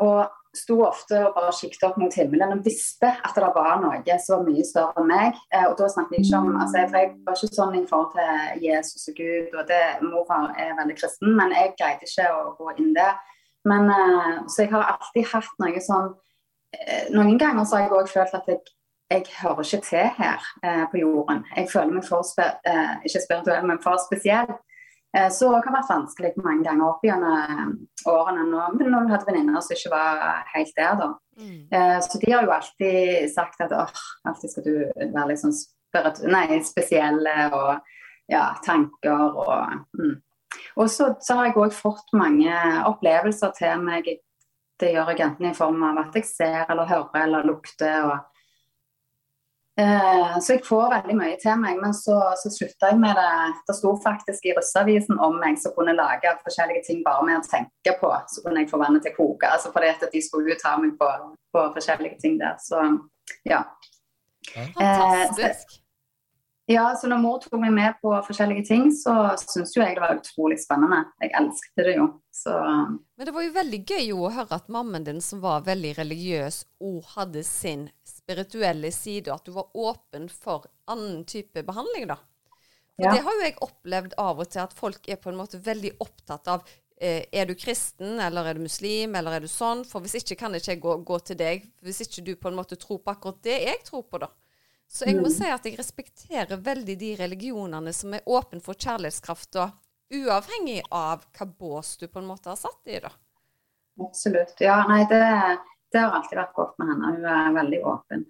og 0.03 0.27
sto 0.53 0.75
ofte 0.85 1.17
og 1.25 1.33
bare 1.33 1.53
kikket 1.57 1.85
opp 1.87 1.95
mot 1.97 2.13
himmelen 2.13 2.51
og 2.53 2.65
visste 2.65 3.09
at 3.09 3.33
det 3.35 3.47
var 3.55 3.79
noe 3.81 4.17
så 4.21 4.37
mye 4.43 4.65
større 4.67 5.01
enn 5.01 5.07
meg. 5.09 5.39
Og 5.69 5.73
da 5.79 5.87
snakket 5.89 6.19
jeg 6.19 6.27
ikke 6.27 6.41
om 6.43 6.59
altså 6.61 6.83
jeg, 6.83 7.15
var 7.25 7.39
ikke 7.39 7.55
sånn 7.55 7.79
i 7.79 7.85
forhold 7.89 8.11
til 8.13 8.67
Jesus 8.67 9.07
og 9.09 9.17
Gud, 9.17 9.55
og 9.57 9.63
det, 9.71 9.81
mor 10.03 10.29
er 10.59 10.77
veldig 10.77 10.97
kristen, 10.99 11.33
men 11.39 11.55
jeg 11.57 11.73
greide 11.79 12.05
ikke 12.05 12.27
å 12.35 12.53
gå 12.59 12.75
inn 12.75 12.93
der. 12.93 13.17
Men, 13.65 13.89
så 14.51 14.67
jeg 14.67 14.73
har 14.75 14.93
alltid 14.93 15.31
hatt 15.31 15.57
noe 15.63 15.81
sånn 15.87 16.13
Noen 17.13 17.37
ganger 17.39 17.65
så 17.65 17.77
har 17.77 17.87
jeg 17.87 17.97
òg 17.97 18.09
følt 18.11 18.37
at 18.37 18.47
jeg, 18.49 18.61
jeg 19.11 19.25
hører 19.41 19.65
ikke 19.65 19.81
til 19.85 20.07
her 20.17 20.45
eh, 20.65 20.85
på 20.91 21.01
jorden. 21.03 21.43
Jeg 21.55 21.69
føler 21.71 21.97
meg 21.97 22.05
for, 22.07 22.25
spe, 22.27 22.47
eh, 22.69 22.93
ikke 23.05 23.23
spirituell, 23.25 23.67
men 23.67 23.81
for 23.83 24.01
spesiell. 24.01 24.55
Eh, 25.17 25.29
så 25.29 25.51
det 25.51 25.61
har 25.67 25.75
vært 25.75 25.91
vanskelig 25.91 26.33
mange 26.41 26.65
ganger 26.65 26.87
opp 26.89 27.05
gjennom 27.05 27.35
eh, 27.37 27.73
årene 28.09 28.47
når, 28.49 28.77
når 28.81 29.05
du 29.05 29.13
hadde 29.13 29.29
venninner 29.29 29.61
som 29.61 29.75
ikke 29.77 29.93
var 29.93 30.23
helt 30.55 30.73
der. 30.79 30.95
da. 31.01 31.09
Mm. 31.37 31.59
Eh, 31.69 31.97
så 32.07 32.21
de 32.21 32.33
har 32.33 32.47
jo 32.47 32.55
alltid 32.57 33.29
sagt 33.33 33.61
at 33.61 33.75
åh, 33.77 34.03
alltid 34.29 34.53
skal 34.53 34.65
du 34.65 34.75
være 35.03 35.27
litt 35.29 35.43
sånn 35.43 35.57
nei, 36.33 36.47
spesielle 36.65 37.33
og 37.53 37.73
ja, 38.31 38.47
tanker 38.65 39.41
og 39.43 39.99
mm. 39.99 40.21
Og 40.77 40.89
så, 40.89 41.07
så 41.21 41.35
har 41.37 41.47
jeg 41.47 41.57
òg 41.57 41.73
fått 41.73 42.11
mange 42.13 42.53
opplevelser 42.85 43.53
til 43.57 43.81
meg. 43.81 44.05
Det 44.79 44.91
gjør 44.93 45.11
jeg 45.13 45.25
enten 45.25 45.49
i 45.49 45.55
form 45.57 45.83
av 45.85 45.99
at 46.01 46.15
jeg 46.17 46.27
ser 46.27 46.63
eller 46.65 46.89
hører 46.89 47.25
eller 47.27 47.45
lukter. 47.47 48.07
og 48.09 48.33
Eh, 49.79 50.39
så 50.41 50.53
jeg 50.53 50.61
får 50.65 50.91
veldig 50.91 51.15
mye 51.17 51.37
til 51.41 51.55
meg, 51.57 51.79
men 51.81 51.95
så, 51.97 52.19
så 52.37 52.51
slutta 52.53 52.91
jeg 52.91 52.99
med 53.01 53.17
det. 53.17 53.53
Det 53.65 53.75
sto 53.79 53.95
faktisk 54.03 54.45
i 54.45 54.53
Russeavisen 54.53 55.17
om 55.17 55.39
meg 55.41 55.57
som 55.61 55.73
kunne 55.73 55.95
lage 55.97 56.29
forskjellige 56.45 56.85
ting 56.89 57.01
bare 57.05 57.25
med 57.25 57.39
å 57.39 57.47
tenke 57.47 57.95
på. 58.01 58.11
Så 58.29 58.43
kunne 58.45 58.61
jeg 58.61 58.69
få 58.69 58.81
vannet 58.81 59.05
til 59.05 59.15
å 59.15 59.17
koke. 59.17 59.49
Altså 59.49 59.73
fordi 59.73 59.89
at 59.95 60.05
de 60.13 60.21
skulle 60.21 60.53
jo 60.53 60.59
ta 60.61 60.75
meg 60.81 60.93
på, 60.99 61.09
på 61.55 61.65
forskjellige 61.77 62.21
ting 62.21 62.37
der. 62.41 62.59
Så 62.61 62.83
ja. 63.49 63.63
Fantastisk. 64.53 65.79
Eh, 65.79 65.82
ja, 66.71 66.95
så 66.95 67.09
når 67.11 67.19
mor 67.19 67.39
tok 67.43 67.57
meg 67.59 67.73
med 67.75 67.95
på 67.99 68.11
forskjellige 68.23 68.65
ting, 68.69 68.85
så 68.95 69.13
syntes 69.41 69.73
jo 69.75 69.81
jeg 69.83 69.97
det 69.97 70.03
var 70.03 70.15
utrolig 70.15 70.57
spennende. 70.61 71.01
Jeg 71.19 71.33
elsket 71.39 71.87
det 71.89 71.95
jo. 71.97 72.05
Så 72.31 72.53
Men 72.55 73.27
det 73.27 73.33
var 73.35 73.43
jo 73.43 73.55
veldig 73.57 73.79
gøy 73.83 74.11
å 74.15 74.29
høre 74.31 74.59
at 74.59 74.69
mammen 74.71 75.03
din, 75.03 75.19
som 75.21 75.41
var 75.43 75.65
veldig 75.67 75.91
religiøs, 75.99 76.61
òg 76.79 77.09
hadde 77.17 77.43
sin 77.47 77.89
spirituelle 78.07 78.93
side, 78.95 79.27
og 79.27 79.41
at 79.41 79.49
du 79.49 79.51
var 79.57 79.75
åpen 79.75 80.29
for 80.31 80.69
annen 80.87 81.25
type 81.27 81.65
behandling, 81.67 82.07
da. 82.13 82.19
For 82.95 83.07
Ja. 83.07 83.11
det 83.11 83.23
har 83.25 83.33
jo 83.33 83.41
jeg 83.41 83.57
opplevd 83.65 84.13
av 84.21 84.39
og 84.39 84.49
til, 84.49 84.61
at 84.61 84.73
folk 84.77 85.09
er 85.09 85.17
på 85.17 85.31
en 85.31 85.39
måte 85.39 85.59
veldig 85.59 85.95
opptatt 85.99 86.47
av 86.47 86.63
eh, 87.01 87.25
er 87.33 87.45
du 87.49 87.55
kristen, 87.55 88.19
eller 88.21 88.45
er 88.45 88.53
du 88.53 88.61
muslim, 88.61 89.15
eller 89.15 89.35
er 89.35 89.43
du 89.43 89.49
sånn? 89.51 89.83
For 89.83 89.99
hvis 89.99 90.15
ikke 90.21 90.37
kan 90.39 90.53
ikke 90.55 90.75
jeg 90.75 90.81
gå, 90.83 90.95
gå 91.03 91.19
til 91.25 91.35
deg, 91.35 91.65
hvis 91.83 91.99
ikke 92.05 92.23
du 92.23 92.35
på 92.39 92.47
en 92.47 92.55
måte 92.55 92.77
tror 92.79 93.01
på 93.03 93.11
akkurat 93.11 93.41
det 93.43 93.57
jeg 93.65 93.83
tror 93.89 94.05
på, 94.07 94.21
da. 94.23 94.29
Så 94.93 95.07
jeg 95.09 95.17
må 95.17 95.29
si 95.33 95.47
at 95.49 95.63
jeg 95.65 95.77
respekterer 95.79 96.59
veldig 96.61 96.95
de 97.01 97.13
religionene 97.17 97.93
som 97.97 98.13
er 98.13 98.27
åpne 98.29 98.61
for 98.61 98.77
kjærlighetskraft, 98.77 99.57
og 99.57 100.13
uavhengig 100.13 100.83
av 100.93 101.23
hva 101.33 101.47
bås 101.49 101.95
du 101.97 102.05
på 102.05 102.21
en 102.21 102.29
måte 102.29 102.51
har 102.51 102.59
satt 102.59 102.91
i, 102.91 102.99
da. 103.01 103.09
absolutt. 104.05 104.53
Ja, 104.61 104.83
nei, 104.89 105.01
det, 105.09 105.23
det 105.93 106.03
har 106.03 106.13
alltid 106.19 106.37
vært 106.37 106.53
godt 106.59 106.77
med 106.77 106.91
henne. 106.93 107.15
Hun 107.15 107.25
er 107.31 107.57
veldig 107.57 107.81
åpen. 107.89 108.27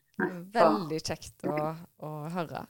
Veldig 0.54 1.02
kjekt 1.04 1.46
å, 1.50 1.58
å 2.06 2.14
høre. 2.32 2.64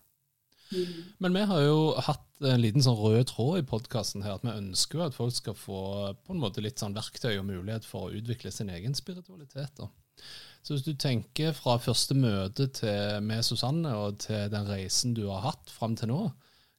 Men 1.22 1.36
vi 1.38 1.44
har 1.52 1.62
jo 1.62 1.80
hatt 2.02 2.48
en 2.50 2.64
liten 2.64 2.82
sånn 2.82 2.98
rød 2.98 3.28
tråd 3.30 3.60
i 3.60 3.68
podkasten 3.68 4.24
her, 4.26 4.40
at 4.40 4.48
vi 4.48 4.56
ønsker 4.56 5.00
jo 5.00 5.06
at 5.06 5.18
folk 5.18 5.36
skal 5.36 5.58
få 5.58 5.82
på 6.26 6.34
en 6.34 6.42
måte 6.42 6.64
litt 6.66 6.82
sånn 6.82 6.96
verktøy 6.98 7.36
og 7.36 7.46
mulighet 7.46 7.86
for 7.86 8.08
å 8.08 8.16
utvikle 8.18 8.50
sin 8.52 8.72
egen 8.74 8.98
spiritualitet. 8.98 9.78
da. 9.78 9.92
Så 10.64 10.74
hvis 10.74 10.86
du 10.86 10.94
tenker 10.96 11.52
fra 11.52 11.76
første 11.82 12.16
møte 12.16 12.70
til, 12.72 13.20
med 13.26 13.44
Susanne 13.44 13.92
og 14.00 14.22
til 14.24 14.48
den 14.52 14.70
reisen 14.70 15.12
du 15.16 15.26
har 15.28 15.44
hatt 15.44 15.72
fram 15.74 15.98
til 16.00 16.08
nå, 16.14 16.20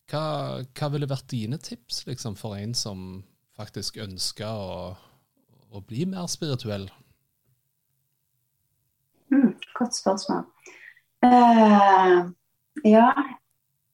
hva, 0.08 0.24
hva 0.64 0.88
ville 0.92 1.08
vært 1.08 1.28
dine 1.32 1.58
tips 1.60 2.06
liksom, 2.08 2.36
for 2.40 2.56
en 2.56 2.72
som 2.76 3.22
faktisk 3.58 4.00
ønsker 4.00 4.48
å, 4.48 4.94
å 5.68 5.84
bli 5.84 6.06
mer 6.08 6.30
spirituell? 6.32 6.88
Mm, 9.32 9.52
godt 9.76 10.00
spørsmål. 10.00 10.46
Uh, 11.24 12.32
ja, 12.88 13.08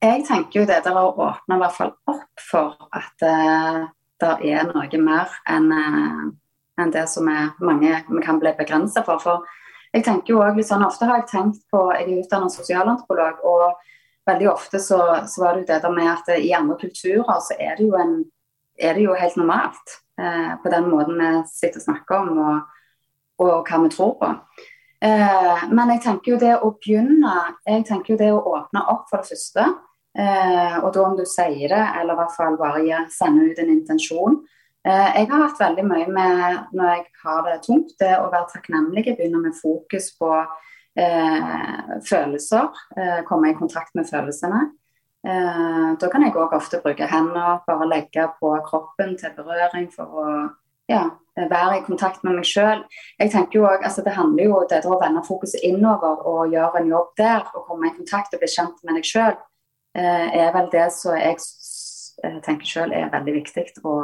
jeg 0.02 0.26
tenker 0.26 0.62
jo 0.62 0.68
det 0.70 0.82
der 0.86 0.98
å 0.98 1.10
åpne 1.14 1.58
i 1.58 1.62
hvert 1.64 1.78
fall 1.78 1.96
opp 2.10 2.42
for 2.42 2.78
at 2.94 3.26
uh, 3.26 3.88
det 4.22 4.36
er 4.54 4.70
noe 4.70 5.02
mer 5.02 5.34
enn 5.50 5.70
uh, 5.74 6.30
enn 6.80 6.92
det 6.94 7.06
som 7.12 7.28
er 7.28 7.50
mange 7.60 7.90
vi 8.08 8.22
kan 8.24 8.38
bli 8.40 8.52
begrensa 8.58 9.02
for. 9.06 9.20
For 9.22 9.44
jeg 9.92 10.04
tenker 10.06 10.34
jo 10.34 10.42
også 10.42 10.56
litt 10.56 10.68
sånn, 10.68 10.86
Ofte 10.86 11.08
har 11.08 11.22
jeg 11.22 11.30
tenkt 11.32 11.62
på 11.72 11.86
Jeg 11.94 12.04
er 12.06 12.20
utdannet 12.22 12.54
sosialantropolog, 12.54 13.40
og 13.42 14.30
veldig 14.30 14.50
ofte 14.52 14.80
så, 14.82 15.00
så 15.26 15.42
var 15.42 15.54
det 15.54 15.64
jo 15.64 15.70
det 15.72 15.80
der 15.82 15.94
med 15.94 16.10
at 16.12 16.28
i 16.36 16.52
andre 16.54 16.76
kulturer 16.78 17.40
så 17.42 17.56
er 17.58 17.78
det 17.78 17.88
jo, 17.88 17.96
en, 17.98 18.20
er 18.78 18.94
det 18.94 19.06
jo 19.06 19.16
helt 19.18 19.38
normalt. 19.40 19.96
Eh, 20.20 20.52
på 20.62 20.70
den 20.70 20.90
måten 20.92 21.18
vi 21.18 21.30
sitter 21.50 21.80
og 21.80 21.86
snakker 21.88 22.20
om, 22.20 22.38
og, 22.38 22.76
og 23.42 23.70
hva 23.70 23.80
vi 23.82 23.90
tror 23.94 24.14
på. 24.20 24.30
Eh, 25.00 25.66
men 25.72 25.94
jeg 25.94 26.04
tenker 26.04 26.34
jo 26.34 26.40
det 26.42 26.52
å 26.60 26.74
begynne 26.76 27.30
Jeg 27.64 27.86
tenker 27.88 28.12
jo 28.12 28.18
det 28.20 28.26
å 28.34 28.42
åpne 28.52 28.82
opp 28.92 29.06
for 29.08 29.22
det 29.22 29.32
første. 29.32 29.66
Eh, 30.18 30.76
og 30.82 30.90
da 30.94 31.04
om 31.06 31.16
du 31.16 31.24
sier 31.28 31.72
det, 31.72 31.84
eller 32.00 32.14
i 32.14 32.20
hvert 32.20 32.36
fall 32.36 32.58
bare 32.60 32.82
gi, 32.84 32.98
sende 33.14 33.48
ut 33.48 33.62
en 33.62 33.72
intensjon. 33.72 34.40
Eh, 34.88 35.08
jeg 35.18 35.28
har 35.28 35.42
hatt 35.44 35.60
veldig 35.60 35.84
mye 35.84 36.08
med 36.08 36.60
når 36.72 36.92
jeg 36.94 37.02
har 37.24 37.40
det 37.44 37.58
tungt, 37.66 37.94
det 38.00 38.14
å 38.16 38.30
være 38.32 38.48
takknemlig. 38.54 39.06
Jeg 39.10 39.18
begynner 39.18 39.44
med 39.44 39.58
fokus 39.58 40.10
på 40.16 40.30
eh, 40.96 41.96
følelser. 42.06 42.70
Eh, 42.96 43.18
komme 43.28 43.52
i 43.52 43.58
kontakt 43.58 43.92
med 43.98 44.08
følelsene. 44.08 44.70
Eh, 45.26 45.90
da 46.00 46.08
kan 46.08 46.24
jeg 46.24 46.32
òg 46.32 46.56
ofte 46.56 46.80
bruke 46.80 47.08
hender, 47.10 47.60
bare 47.66 47.90
legge 47.90 48.24
på 48.40 48.54
kroppen 48.64 49.18
til 49.20 49.36
berøring 49.36 49.90
for 49.92 50.16
å 50.16 50.26
ja, 50.90 51.04
være 51.36 51.78
i 51.78 51.84
kontakt 51.84 52.24
med 52.24 52.38
meg 52.38 52.48
sjøl. 52.48 52.82
Altså 53.20 54.02
Det 54.02 54.16
handler 54.16 54.48
jo 54.48 54.56
om 54.64 54.94
å 54.96 55.00
vende 55.02 55.26
fokuset 55.28 55.62
innover 55.62 56.24
og 56.26 56.54
gjøre 56.54 56.80
en 56.80 56.90
jobb 56.90 57.12
der. 57.20 57.44
Og 57.54 57.68
komme 57.68 57.90
i 57.90 57.96
kontakt 57.96 58.34
og 58.34 58.40
bli 58.40 58.48
kjent 58.50 58.80
med 58.84 58.96
deg 58.96 59.06
sjøl. 59.06 59.36
Eh, 59.94 60.26
er 60.40 60.52
vel 60.54 60.70
det 60.72 60.88
som 60.94 61.16
jeg 61.18 61.36
eh, 61.36 62.40
tenker 62.46 62.66
sjøl 62.66 62.92
er 62.94 63.12
veldig 63.12 63.36
viktig 63.42 63.66
å, 63.84 63.94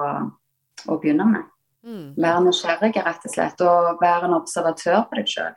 å 0.89 0.99
begynne 1.03 1.27
med. 1.31 1.45
Mm. 1.87 2.15
Være 2.19 2.41
nysgjerrig, 2.47 2.95
rett 3.05 3.27
og 3.29 3.33
slett. 3.33 3.61
Og 3.63 4.01
være 4.01 4.25
en 4.29 4.35
observatør 4.41 5.05
på 5.11 5.21
deg 5.21 5.31
sjøl. 5.31 5.55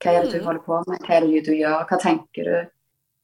Hva 0.00 0.12
er 0.12 0.22
det 0.24 0.32
du 0.32 0.38
Mm. 0.40 0.44
holder 0.46 0.60
på 0.64 0.82
med, 0.88 1.00
hva 1.06 1.14
er 1.16 1.20
det 1.26 1.44
du 1.44 1.52
gjør, 1.52 1.86
hva 1.88 1.98
tenker 2.00 2.44
du? 2.44 2.70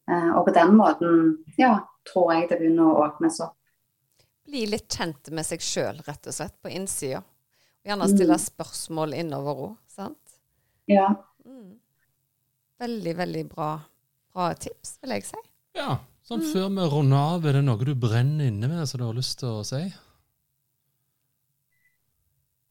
Eh, 0.09 0.31
og 0.37 0.47
på 0.47 0.53
den 0.55 0.75
måten, 0.77 1.45
ja, 1.59 1.81
tror 2.05 2.33
jeg 2.35 2.49
det 2.49 2.59
begynner 2.61 2.85
å 2.93 3.05
åpnes 3.09 3.41
opp. 3.41 3.57
Bli 4.47 4.67
litt 4.67 4.89
kjent 4.89 5.31
med 5.33 5.45
seg 5.45 5.59
sjøl, 5.61 5.97
rett 6.07 6.27
og 6.27 6.33
slett, 6.37 6.55
på 6.63 6.71
innsida. 6.71 7.19
Og 7.19 7.91
gjerne 7.91 8.09
stille 8.13 8.37
spørsmål 8.39 9.15
innover 9.15 9.55
òg, 9.71 9.77
sant? 9.89 10.39
Ja. 10.87 11.09
Mm. 11.47 11.79
Veldig, 12.79 13.17
veldig 13.17 13.45
bra, 13.49 13.81
bra 14.35 14.53
tips, 14.55 14.99
vil 15.03 15.11
jeg 15.17 15.25
si. 15.25 15.37
Ja, 15.75 15.99
sånn 16.27 16.43
Før 16.53 16.69
vi 16.71 16.87
runder 16.93 17.17
av, 17.35 17.45
er 17.47 17.53
det 17.59 17.65
noe 17.65 17.85
du 17.85 17.95
brenner 17.95 18.47
inne 18.47 18.69
med 18.69 18.87
som 18.89 18.99
du 19.01 19.07
har 19.07 19.15
lyst 19.15 19.39
til 19.41 19.49
å 19.49 19.65
si? 19.67 19.83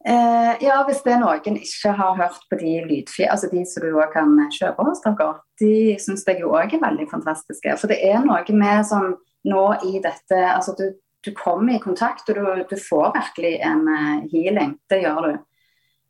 Eh, 0.06 0.52
ja, 0.62 0.76
hvis 0.86 1.00
det 1.02 1.16
er 1.16 1.18
noen 1.18 1.56
ikke 1.58 1.90
har 1.98 2.18
hørt 2.20 2.44
på 2.46 2.58
de 2.60 2.76
lydfilene, 2.86 3.32
altså 3.32 3.48
de 3.50 3.64
som 3.66 3.82
du 3.82 3.88
også 3.90 4.12
kan 4.12 4.36
kjøpe 4.54 4.84
hos 4.86 5.02
dere, 5.02 5.32
de 5.58 5.72
syns 5.98 6.22
jeg 6.28 6.44
jo 6.44 6.52
òg 6.54 6.76
er 6.76 6.82
veldig 6.84 7.08
fantastiske. 7.10 7.74
For 7.80 7.90
det 7.90 7.98
er 8.06 8.20
noe 8.22 8.54
med 8.54 8.86
sånn 8.86 9.16
nå 9.46 9.64
i 9.86 9.98
dette 10.02 10.38
Altså 10.52 10.74
du, 10.78 10.84
du 11.26 11.32
kommer 11.34 11.74
i 11.74 11.82
kontakt, 11.82 12.28
og 12.30 12.38
du, 12.38 12.62
du 12.70 12.76
får 12.78 13.16
virkelig 13.16 13.52
en 13.66 13.82
eh, 13.96 14.24
healing. 14.30 14.76
Det 14.86 15.00
gjør 15.02 15.26
du. 15.26 15.32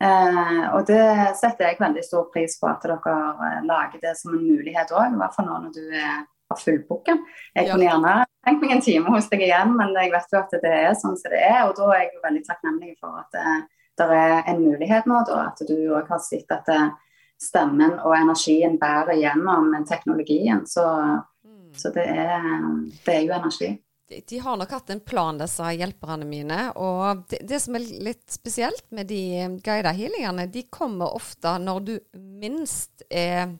Eh, 0.05 0.63
og 0.77 0.85
det 0.85 1.05
setter 1.39 1.71
jeg 1.71 1.81
veldig 1.81 2.03
stor 2.05 2.27
pris 2.33 2.53
på 2.61 2.69
at 2.69 2.85
dere 2.85 3.17
eh, 3.33 3.61
lager 3.65 4.03
det 4.03 4.13
som 4.19 4.35
en 4.35 4.43
mulighet 4.45 4.93
òg, 4.93 5.09
i 5.09 5.21
hvert 5.23 5.37
fall 5.37 5.49
nå 5.49 5.61
når 5.63 5.73
du 5.73 5.85
er 5.89 6.25
har 6.47 6.59
fullbooka. 6.61 7.17
Jeg 7.57 7.67
kunne 7.67 7.83
gjerne 7.83 8.11
tenkt 8.45 8.61
meg 8.61 8.75
en 8.75 8.83
time 8.85 9.11
hos 9.11 9.25
deg 9.33 9.41
igjen, 9.49 9.73
men 9.75 9.89
jeg 9.97 10.13
vet 10.13 10.31
jo 10.31 10.37
at 10.39 10.53
det 10.63 10.75
er 10.85 10.93
sånn 10.95 11.17
som 11.19 11.33
det 11.33 11.41
er. 11.43 11.65
Og 11.65 11.73
da 11.75 11.89
er 11.91 12.05
jeg 12.05 12.13
jo 12.13 12.21
veldig 12.23 12.43
takknemlig 12.45 12.93
for 13.01 13.17
at 13.19 13.35
det, 13.97 14.07
er 14.13 14.47
en 14.51 14.63
mulighet 14.63 15.07
nå, 15.09 15.23
da, 15.27 15.47
at 15.51 15.61
du 15.67 15.75
òg 15.97 16.09
har 16.11 16.21
sett 16.23 16.51
at 16.53 16.69
stemmen 17.41 17.99
og 18.01 18.15
energien 18.17 18.77
bærer 18.81 19.17
gjennom 19.19 19.73
teknologien. 19.89 20.65
Så, 20.69 20.85
Mm. 21.47 21.73
så 21.73 21.89
det, 21.89 22.05
er, 22.05 22.41
det 23.05 23.13
er 23.13 23.21
jo 23.21 23.35
energi. 23.35 23.69
De, 24.07 24.21
de 24.29 24.39
har 24.39 24.57
nok 24.57 24.71
hatt 24.71 24.89
en 24.93 25.03
plan, 25.03 25.39
disse 25.39 25.71
hjelperne 25.75 26.27
mine. 26.27 26.59
Og 26.79 27.23
det, 27.31 27.41
det 27.47 27.59
som 27.63 27.75
er 27.75 27.87
litt 28.07 28.25
spesielt 28.31 28.85
med 28.95 29.09
de 29.11 29.59
guida 29.63 29.91
healingene, 29.95 30.47
de 30.51 30.63
kommer 30.71 31.15
ofte 31.15 31.57
når 31.59 31.81
du 31.87 31.93
minst 32.15 33.03
er 33.09 33.51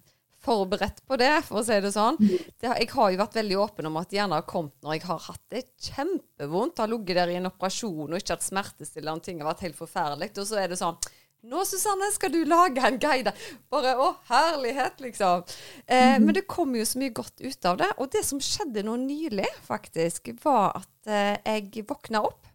forberedt 0.47 1.03
på 1.07 1.19
det, 1.19 1.33
for 1.47 1.61
å 1.61 1.65
si 1.67 1.77
det 1.83 1.93
sånn. 1.93 2.17
Det, 2.19 2.71
jeg 2.71 2.89
har 2.93 3.13
jo 3.13 3.21
vært 3.21 3.37
veldig 3.41 3.61
åpen 3.67 3.91
om 3.91 4.01
at 4.01 4.15
gjerne 4.15 4.39
har 4.39 4.47
kommet 4.49 4.75
når 4.81 4.97
jeg 4.97 5.07
har 5.09 5.23
hatt 5.27 5.45
det 5.53 5.63
kjempevondt, 5.89 6.81
har 6.81 6.91
ligget 6.91 7.21
der 7.21 7.35
i 7.35 7.39
en 7.41 7.51
operasjon 7.51 8.09
og 8.09 8.19
ikke 8.19 8.37
hatt 8.37 8.47
smertestillende, 8.47 9.25
ting 9.27 9.43
har 9.43 9.51
vært 9.51 9.65
helt 9.67 9.79
forferdelig. 9.79 10.33
Og 10.37 10.49
så 10.49 10.61
er 10.63 10.71
det 10.71 10.81
sånn 10.81 10.99
nå, 11.47 11.61
Susanne, 11.69 12.09
skal 12.11 12.33
du 12.33 12.41
lage 12.49 12.81
en 12.83 12.97
guide. 12.99 13.31
Bare 13.71 13.93
å, 14.01 14.09
herlighet, 14.27 14.97
liksom. 15.03 15.45
Eh, 15.85 16.17
men 16.19 16.33
det 16.35 16.47
kom 16.49 16.73
jo 16.75 16.83
så 16.87 16.99
mye 16.99 17.13
godt 17.15 17.39
ut 17.39 17.67
av 17.69 17.77
det. 17.79 17.91
Og 18.01 18.09
det 18.11 18.23
som 18.25 18.41
skjedde 18.43 18.83
nå 18.83 18.97
nylig, 18.99 19.47
faktisk, 19.63 20.33
var 20.43 20.81
at 20.81 21.11
eh, 21.13 21.37
jeg 21.45 21.85
våkna 21.87 22.25
opp 22.27 22.49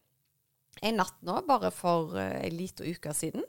en 0.83 0.99
natt 0.99 1.15
nå, 1.25 1.39
bare 1.47 1.71
for 1.75 2.19
eh, 2.19 2.43
en 2.43 2.59
liten 2.59 2.91
uke 2.91 3.15
siden. 3.17 3.47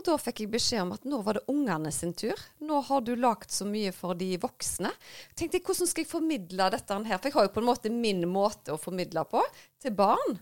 Og 0.00 0.06
da 0.06 0.14
fikk 0.16 0.38
jeg 0.40 0.48
beskjed 0.54 0.80
om 0.80 0.94
at 0.94 1.02
nå 1.04 1.18
var 1.20 1.36
det 1.36 1.52
ungene 1.52 1.90
sin 1.92 2.14
tur. 2.16 2.38
Nå 2.64 2.78
har 2.86 3.02
du 3.04 3.10
lagd 3.20 3.50
så 3.52 3.66
mye 3.68 3.90
for 3.92 4.16
de 4.16 4.30
voksne. 4.40 4.88
Tenkte 5.36 5.58
jeg, 5.58 5.64
hvordan 5.66 5.90
skal 5.90 6.06
jeg 6.06 6.08
formidle 6.08 6.68
dette 6.72 6.96
her? 6.96 7.18
For 7.18 7.28
jeg 7.28 7.36
har 7.36 7.44
jo 7.44 7.52
på 7.52 7.60
en 7.60 7.68
måte 7.68 7.92
min 7.92 8.24
måte 8.30 8.72
å 8.72 8.80
formidle 8.80 9.26
på 9.28 9.42
til 9.82 9.92
barn. 9.98 10.38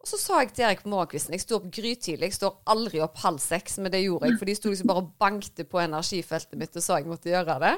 Og 0.00 0.08
så 0.08 0.16
sa 0.16 0.38
jeg 0.40 0.54
til 0.56 0.64
Erik 0.64 0.80
på 0.80 0.88
morgenkvisten 0.88 1.36
Jeg 1.36 1.44
sto 1.44 1.58
opp 1.58 1.66
grytidlig. 1.68 2.30
Jeg 2.30 2.38
står 2.38 2.56
aldri 2.72 3.02
opp 3.04 3.20
halv 3.20 3.42
seks, 3.44 3.76
men 3.84 3.92
det 3.92 4.00
gjorde 4.06 4.30
jeg. 4.30 4.38
For 4.40 4.48
de 4.48 4.56
sto 4.56 4.72
liksom 4.72 4.88
bare 4.88 5.04
og 5.04 5.12
bankte 5.20 5.68
på 5.68 5.82
energifeltet 5.84 6.56
mitt 6.62 6.80
og 6.80 6.86
sa 6.86 6.96
jeg 7.02 7.10
måtte 7.10 7.28
gjøre 7.34 7.58
det. 7.66 7.74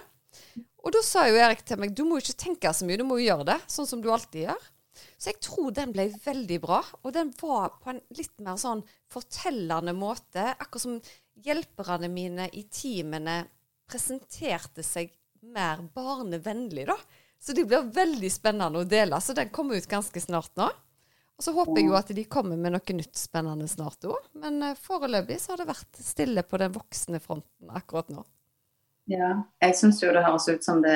Og 0.86 0.94
da 0.94 1.02
sa 1.02 1.26
jo 1.26 1.42
Erik 1.42 1.66
til 1.66 1.82
meg 1.82 1.98
du 1.98 2.04
må 2.06 2.20
jo 2.20 2.28
ikke 2.28 2.44
tenke 2.44 2.70
så 2.70 2.86
mye, 2.86 3.00
du 3.02 3.06
må 3.08 3.18
jo 3.18 3.26
gjøre 3.26 3.48
det, 3.50 3.58
sånn 3.70 3.90
som 3.90 3.98
du 4.02 4.06
alltid 4.14 4.46
gjør. 4.46 4.70
Så 5.16 5.32
jeg 5.32 5.40
tror 5.44 5.72
den 5.74 5.94
ble 5.94 6.08
veldig 6.24 6.58
bra. 6.62 6.82
Og 7.02 7.14
den 7.16 7.32
var 7.40 7.78
på 7.82 7.92
en 7.92 8.02
litt 8.16 8.34
mer 8.42 8.60
sånn 8.60 8.84
fortellende 9.12 9.94
måte. 9.96 10.52
Akkurat 10.56 10.84
som 10.86 11.00
hjelperne 11.42 12.10
mine 12.12 12.48
i 12.52 12.64
teamene 12.70 13.42
presenterte 13.88 14.84
seg 14.86 15.12
mer 15.42 15.82
barnevennlig, 15.94 16.86
da. 16.88 16.96
Så 17.42 17.54
det 17.56 17.66
blir 17.66 17.88
veldig 17.90 18.30
spennende 18.30 18.82
å 18.82 18.88
dele. 18.88 19.18
Så 19.20 19.34
den 19.34 19.50
kommer 19.54 19.80
ut 19.80 19.90
ganske 19.90 20.20
snart 20.22 20.54
nå. 20.60 20.68
Og 21.38 21.46
så 21.46 21.54
håper 21.56 21.80
jeg 21.80 21.88
jo 21.88 21.96
at 21.98 22.12
de 22.14 22.22
kommer 22.30 22.58
med 22.60 22.74
noe 22.76 22.94
nytt 22.94 23.18
spennende 23.18 23.66
snart 23.66 24.06
òg. 24.06 24.28
Men 24.38 24.60
uh, 24.62 24.76
foreløpig 24.78 25.40
så 25.42 25.54
har 25.54 25.62
det 25.62 25.72
vært 25.72 25.98
stille 26.04 26.44
på 26.46 26.60
den 26.62 26.74
voksne 26.76 27.18
fronten 27.24 27.72
akkurat 27.74 28.12
nå. 28.14 28.22
Ja, 29.10 29.34
jeg 29.58 29.74
syns 29.74 29.98
jo 30.04 30.12
det 30.14 30.22
høres 30.22 30.46
ut 30.46 30.62
som 30.62 30.84
det 30.84 30.94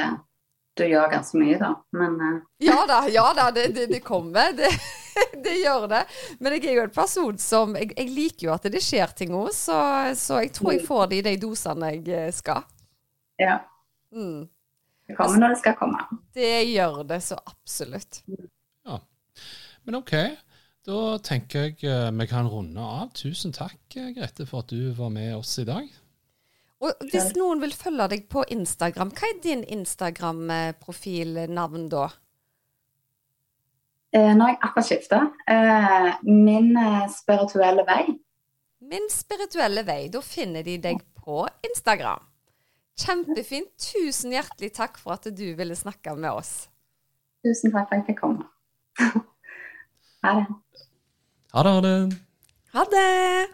du 0.77 0.85
gjør 0.85 1.09
ganske 1.13 1.39
mye, 1.41 1.57
da. 1.61 1.71
Men 1.97 2.17
uh... 2.21 2.41
Ja 2.63 2.83
da, 2.89 3.01
ja 3.13 3.27
da, 3.37 3.49
det, 3.55 3.69
det, 3.77 3.87
det 3.93 4.01
kommer. 4.05 4.53
Det, 4.57 4.69
det, 5.45 5.55
gjør 5.63 5.87
det. 5.93 6.03
Men 6.39 6.57
jeg 6.57 6.67
er 6.71 6.81
jo 6.81 6.85
en 6.87 6.97
person 6.97 7.39
som 7.41 7.77
Jeg, 7.79 7.95
jeg 7.97 8.13
liker 8.13 8.49
jo 8.49 8.57
at 8.57 8.69
det 8.73 8.83
skjer 8.85 9.15
ting 9.17 9.33
òg, 9.37 9.53
så, 9.57 9.79
så, 10.19 10.43
jeg 10.45 10.53
tror 10.57 10.75
jeg 10.75 10.85
får 10.87 11.09
det 11.13 11.23
i 11.23 11.27
de 11.31 11.37
dosene 11.47 11.95
jeg 11.95 12.05
eh, 12.13 12.29
skal. 12.35 12.67
Ja. 13.41 13.61
Mm. 14.13 14.47
Det 15.07 15.17
kommer 15.17 15.41
når 15.41 15.55
det 15.55 15.61
skal 15.63 15.77
komme. 15.79 16.03
Det 16.35 16.53
gjør 16.73 17.05
det 17.09 17.21
så 17.25 17.39
absolutt. 17.41 18.21
Ja. 18.85 18.99
Men 19.87 20.01
OK. 20.03 20.17
Da 20.87 20.99
tenker 21.25 21.67
jeg 21.67 21.81
eh, 21.89 22.11
vi 22.15 22.27
kan 22.31 22.47
runde 22.51 22.83
av. 22.83 23.09
Tusen 23.17 23.55
takk, 23.55 23.79
Grete, 23.91 24.47
for 24.47 24.63
at 24.63 24.71
du 24.71 24.93
var 24.95 25.11
med 25.15 25.33
oss 25.39 25.57
i 25.63 25.67
dag. 25.67 25.89
Og 26.85 26.93
hvis 27.09 27.31
noen 27.39 27.63
vil 27.63 27.73
følge 27.73 28.09
deg 28.13 28.27
på 28.33 28.41
Instagram, 28.53 29.11
hva 29.17 29.27
er 29.31 29.39
din 29.45 29.63
Instagram-profilnavn 29.79 31.85
da? 31.93 32.07
Eh, 34.17 34.33
nå 34.37 34.41
har 34.45 34.51
jeg 34.53 34.63
akkurat 34.63 34.89
skifta. 34.89 35.19
Eh, 35.51 36.11
min 36.29 36.69
eh, 36.81 37.05
spirituelle 37.13 37.85
vei. 37.89 38.05
Min 38.87 39.07
spirituelle 39.13 39.83
vei. 39.89 40.03
Da 40.13 40.21
finner 40.25 40.63
de 40.67 40.75
deg 40.85 40.97
på 41.17 41.37
Instagram. 41.67 42.23
Kjempefint. 42.97 43.73
Tusen 43.81 44.31
hjertelig 44.37 44.71
takk 44.77 44.95
for 45.01 45.11
at 45.17 45.25
du 45.33 45.55
ville 45.59 45.77
snakke 45.77 46.15
med 46.17 46.33
oss. 46.33 46.69
Tusen 47.45 47.73
takk 47.75 47.87
for 47.89 47.95
at 47.97 48.01
jeg 48.01 48.07
fikk 48.13 48.21
komme. 48.23 48.43
ha 50.25 50.31
det. 50.39 50.47
Ha 51.53 51.61
det, 51.65 51.73
ha 51.73 51.81
det. 51.85 51.99
Ha 52.77 52.83
det. 52.93 53.49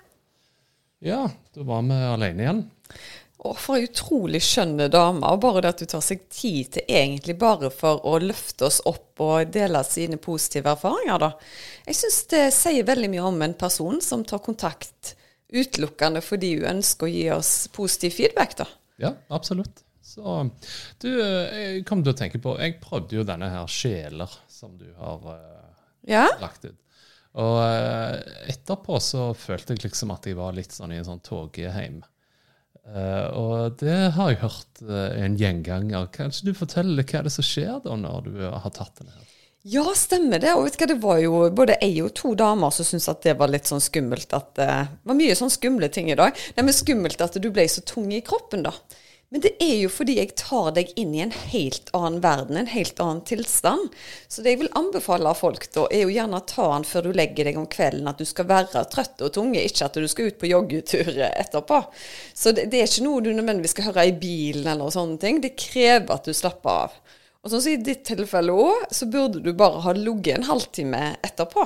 Ja, 1.02 1.20
da 1.54 1.60
var 1.66 1.80
vi 1.86 1.94
alene 2.12 2.40
igjen. 2.42 2.60
Og 3.42 3.56
for 3.58 3.74
ei 3.74 3.88
utrolig 3.88 4.38
skjønne 4.46 4.86
dame. 4.92 5.26
Og 5.26 5.40
bare 5.42 5.64
det 5.64 5.72
at 5.72 5.80
du 5.82 5.88
tar 5.90 6.02
seg 6.04 6.28
tid 6.30 6.76
til 6.76 6.84
egentlig 6.86 7.34
bare 7.40 7.72
for 7.74 8.04
å 8.06 8.18
løfte 8.22 8.68
oss 8.68 8.78
opp 8.86 9.22
og 9.22 9.50
dele 9.54 9.82
sine 9.86 10.18
positive 10.22 10.70
erfaringer, 10.76 11.18
da. 11.18 11.32
Jeg 11.88 11.98
syns 11.98 12.20
det 12.30 12.44
sier 12.54 12.86
veldig 12.86 13.10
mye 13.10 13.24
om 13.32 13.42
en 13.42 13.56
person 13.58 13.98
som 14.04 14.22
tar 14.26 14.42
kontakt 14.44 15.16
utelukkende 15.52 16.22
fordi 16.24 16.54
hun 16.56 16.78
ønsker 16.78 17.08
å 17.08 17.12
gi 17.12 17.24
oss 17.34 17.52
positiv 17.74 18.14
feedback, 18.20 18.54
da. 18.62 18.68
Ja, 19.02 19.16
absolutt. 19.34 19.82
Så 20.02 20.36
du, 21.00 21.08
jeg 21.08 21.82
kom 21.88 22.02
til 22.02 22.12
å 22.12 22.18
tenke 22.18 22.40
på 22.42 22.56
Jeg 22.58 22.80
prøvde 22.82 23.16
jo 23.16 23.22
denne 23.24 23.46
her 23.52 23.68
Sjeler 23.70 24.30
som 24.50 24.74
du 24.76 24.88
har 24.98 25.22
uh, 25.24 25.62
ja? 26.04 26.26
lagt 26.42 26.66
ut. 26.66 26.78
Og 27.40 27.58
uh, 27.62 28.18
etterpå 28.50 28.98
så 29.00 29.30
følte 29.38 29.76
jeg 29.76 29.86
liksom 29.86 30.12
at 30.12 30.26
jeg 30.28 30.36
var 30.36 30.52
litt 30.56 30.74
sånn 30.74 30.92
i 30.92 30.98
en 31.00 31.06
sånn 31.06 31.22
toghjem. 31.24 32.02
Uh, 32.82 33.28
og 33.38 33.76
det 33.78 33.98
har 34.16 34.32
jeg 34.32 34.40
hørt 34.42 34.80
uh, 34.88 35.12
en 35.14 35.36
gjenganger. 35.38 36.08
Kanskje 36.14 36.48
du 36.48 36.56
forteller 36.56 37.06
hva 37.06 37.20
er 37.20 37.28
det 37.28 37.34
som 37.34 37.46
skjer 37.46 37.78
da 37.84 37.94
når 37.98 38.26
du 38.26 38.40
har 38.42 38.74
tatt 38.74 38.98
den 38.98 39.12
her? 39.12 39.28
Ja, 39.62 39.84
stemmer 39.94 40.42
det. 40.42 40.50
Og 40.58 40.66
vet 40.66 40.74
du 40.74 40.82
hva, 40.82 40.88
det 40.90 40.98
var 41.04 41.20
jo 41.22 41.44
både 41.54 41.78
ei 41.84 41.94
og 42.02 42.10
to 42.18 42.32
damer 42.38 42.74
som 42.74 42.88
syntes 42.88 43.06
at 43.12 43.22
det 43.22 43.36
var 43.38 43.52
litt 43.52 43.70
sånn 43.70 43.82
skummelt. 43.82 44.34
At 44.34 44.58
uh, 44.58 44.90
det 44.90 45.12
var 45.12 45.20
mye 45.20 45.38
sånn 45.38 45.54
skumle 45.54 45.92
ting 45.94 46.10
i 46.10 46.18
dag. 46.18 46.34
Det 46.34 46.66
men 46.66 46.74
skummelt 46.74 47.22
at 47.22 47.38
du 47.38 47.48
ble 47.54 47.68
så 47.70 47.84
tung 47.86 48.10
i 48.10 48.24
kroppen, 48.26 48.66
da. 48.66 48.74
Men 49.32 49.40
det 49.40 49.54
er 49.64 49.78
jo 49.80 49.88
fordi 49.88 50.18
jeg 50.18 50.34
tar 50.36 50.74
deg 50.76 50.90
inn 51.00 51.14
i 51.16 51.22
en 51.24 51.30
helt 51.32 51.86
annen 51.96 52.18
verden, 52.20 52.58
en 52.60 52.68
helt 52.68 52.98
annen 53.00 53.22
tilstand. 53.24 53.94
Så 54.28 54.42
det 54.44 54.52
jeg 54.52 54.58
vil 54.60 54.74
anbefale 54.76 55.30
av 55.30 55.38
folk 55.40 55.64
da, 55.72 55.86
er 55.88 56.02
jo 56.04 56.12
gjerne 56.12 56.36
å 56.36 56.44
ta 56.50 56.66
den 56.74 56.84
før 56.84 57.06
du 57.08 57.16
legger 57.16 57.48
deg 57.48 57.56
om 57.56 57.64
kvelden. 57.72 58.10
At 58.10 58.20
du 58.20 58.28
skal 58.28 58.50
være 58.50 58.82
trøtt 58.92 59.24
og 59.24 59.32
tunge, 59.32 59.62
ikke 59.64 59.88
at 59.88 59.96
du 59.96 60.04
skal 60.12 60.28
ut 60.28 60.36
på 60.42 60.50
joggetur 60.50 61.08
etterpå. 61.30 61.78
Så 62.36 62.52
det, 62.52 62.66
det 62.74 62.82
er 62.82 62.90
ikke 62.90 63.06
noe 63.06 63.24
du 63.24 63.30
nødvendigvis 63.32 63.72
skal 63.72 63.88
høre 63.88 64.04
i 64.10 64.12
bilen 64.20 64.68
eller 64.74 64.92
sånne 64.92 65.16
ting. 65.22 65.40
Det 65.40 65.54
krever 65.56 66.12
at 66.12 66.28
du 66.28 66.36
slapper 66.36 66.82
av. 66.84 67.00
Og 67.40 67.54
sånn 67.54 67.64
som 67.64 67.72
i 67.72 67.80
ditt 67.88 68.04
tilfelle 68.06 68.52
òg, 68.52 68.84
så 68.92 69.08
burde 69.08 69.40
du 69.40 69.54
bare 69.56 69.80
ha 69.86 69.96
ligget 69.96 70.36
en 70.36 70.50
halvtime 70.50 71.00
etterpå. 71.24 71.64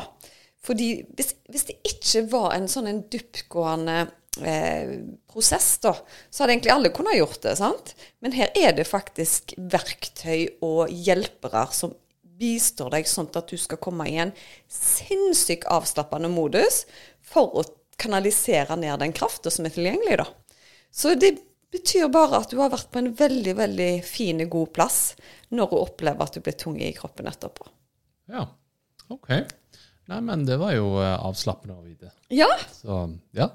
Fordi 0.71 0.93
hvis, 1.19 1.35
hvis 1.51 1.67
det 1.67 1.81
ikke 1.91 2.29
var 2.31 2.55
en 2.55 2.71
sånn 2.71 2.87
en 2.91 3.03
dyptgående 3.11 4.05
eh, 4.43 4.97
prosess, 5.33 5.79
da, 5.85 5.95
så 6.31 6.43
hadde 6.43 6.57
egentlig 6.57 6.75
alle 6.75 6.93
kunnet 6.95 7.19
gjort 7.19 7.41
det. 7.45 7.57
sant? 7.61 7.95
Men 8.25 8.37
her 8.37 8.53
er 8.59 8.77
det 8.77 8.89
faktisk 8.89 9.57
verktøy 9.57 10.59
og 10.65 10.93
hjelpere 10.93 11.67
som 11.77 11.95
bistår 12.37 12.93
deg 12.93 13.09
sånn 13.09 13.31
at 13.33 13.49
du 13.49 13.57
skal 13.61 13.81
komme 13.81 14.07
i 14.11 14.19
en 14.21 14.33
sinnssykt 14.69 15.69
avslappende 15.73 16.29
modus 16.33 16.85
for 17.25 17.55
å 17.57 17.65
kanalisere 18.01 18.77
ned 18.77 19.01
den 19.01 19.15
krafta 19.17 19.51
som 19.53 19.67
er 19.67 19.73
tilgjengelig. 19.73 20.19
da. 20.21 20.27
Så 20.93 21.15
det 21.17 21.37
betyr 21.73 22.11
bare 22.13 22.43
at 22.43 22.53
du 22.53 22.61
har 22.61 22.73
vært 22.73 22.91
på 22.93 23.01
en 23.01 23.13
veldig 23.17 23.55
veldig 23.59 23.91
fin, 24.07 24.43
god 24.49 24.73
plass 24.77 25.01
når 25.49 25.73
du 25.73 25.79
opplever 25.81 26.25
at 26.25 26.37
du 26.37 26.45
blir 26.45 26.57
tung 26.59 26.79
i 26.81 26.93
kroppen 26.97 27.29
etterpå. 27.31 27.69
Ja, 28.33 28.47
ok. 29.09 29.33
Nei, 30.07 30.21
men 30.23 30.45
det 30.47 30.59
var 30.61 30.71
jo 30.77 31.01
eh, 31.03 31.15
avslappende 31.27 31.75
å 31.75 31.83
vite. 31.83 32.13
Ja. 32.31 32.49
Så, 32.71 32.99
ja. 33.35 33.49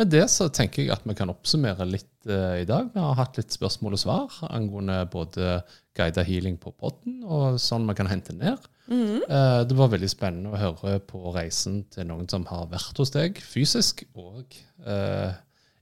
Med 0.00 0.08
det 0.12 0.24
så 0.32 0.46
tenker 0.52 0.82
jeg 0.82 0.92
at 0.94 1.04
vi 1.08 1.16
kan 1.16 1.28
oppsummere 1.32 1.84
litt 1.88 2.28
uh, 2.30 2.56
i 2.56 2.64
dag. 2.68 2.88
Vi 2.94 3.02
har 3.02 3.18
hatt 3.18 3.36
litt 3.40 3.52
spørsmål 3.52 3.96
og 3.96 4.00
svar 4.00 4.38
angående 4.48 5.02
både 5.12 5.58
guida 5.98 6.24
healing 6.24 6.56
på 6.60 6.72
podden 6.80 7.20
og 7.26 7.58
sånn 7.60 7.88
vi 7.90 7.96
kan 7.98 8.08
hente 8.08 8.36
ned. 8.36 8.64
Mm. 8.88 9.20
Uh, 9.28 9.60
det 9.68 9.76
var 9.76 9.92
veldig 9.92 10.08
spennende 10.08 10.54
å 10.54 10.60
høre 10.62 10.96
på 11.04 11.20
reisen 11.34 11.82
til 11.92 12.08
noen 12.08 12.28
som 12.32 12.46
har 12.48 12.70
vært 12.72 13.00
hos 13.00 13.12
deg 13.12 13.40
fysisk 13.44 14.06
og 14.16 14.56
uh, 14.88 15.36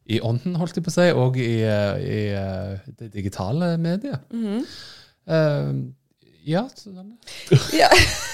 i 0.06 0.20
ånden, 0.22 0.58
holdt 0.58 0.78
jeg 0.78 0.86
på 0.86 0.90
å 0.90 0.94
si, 0.94 1.06
og 1.18 1.38
i, 1.42 1.54
i 1.66 2.18
det 2.98 3.08
digitale 3.10 3.72
mediet. 3.82 4.22
Mm. 4.30 4.62
Ja. 6.46 6.68
Ja. 7.72 7.88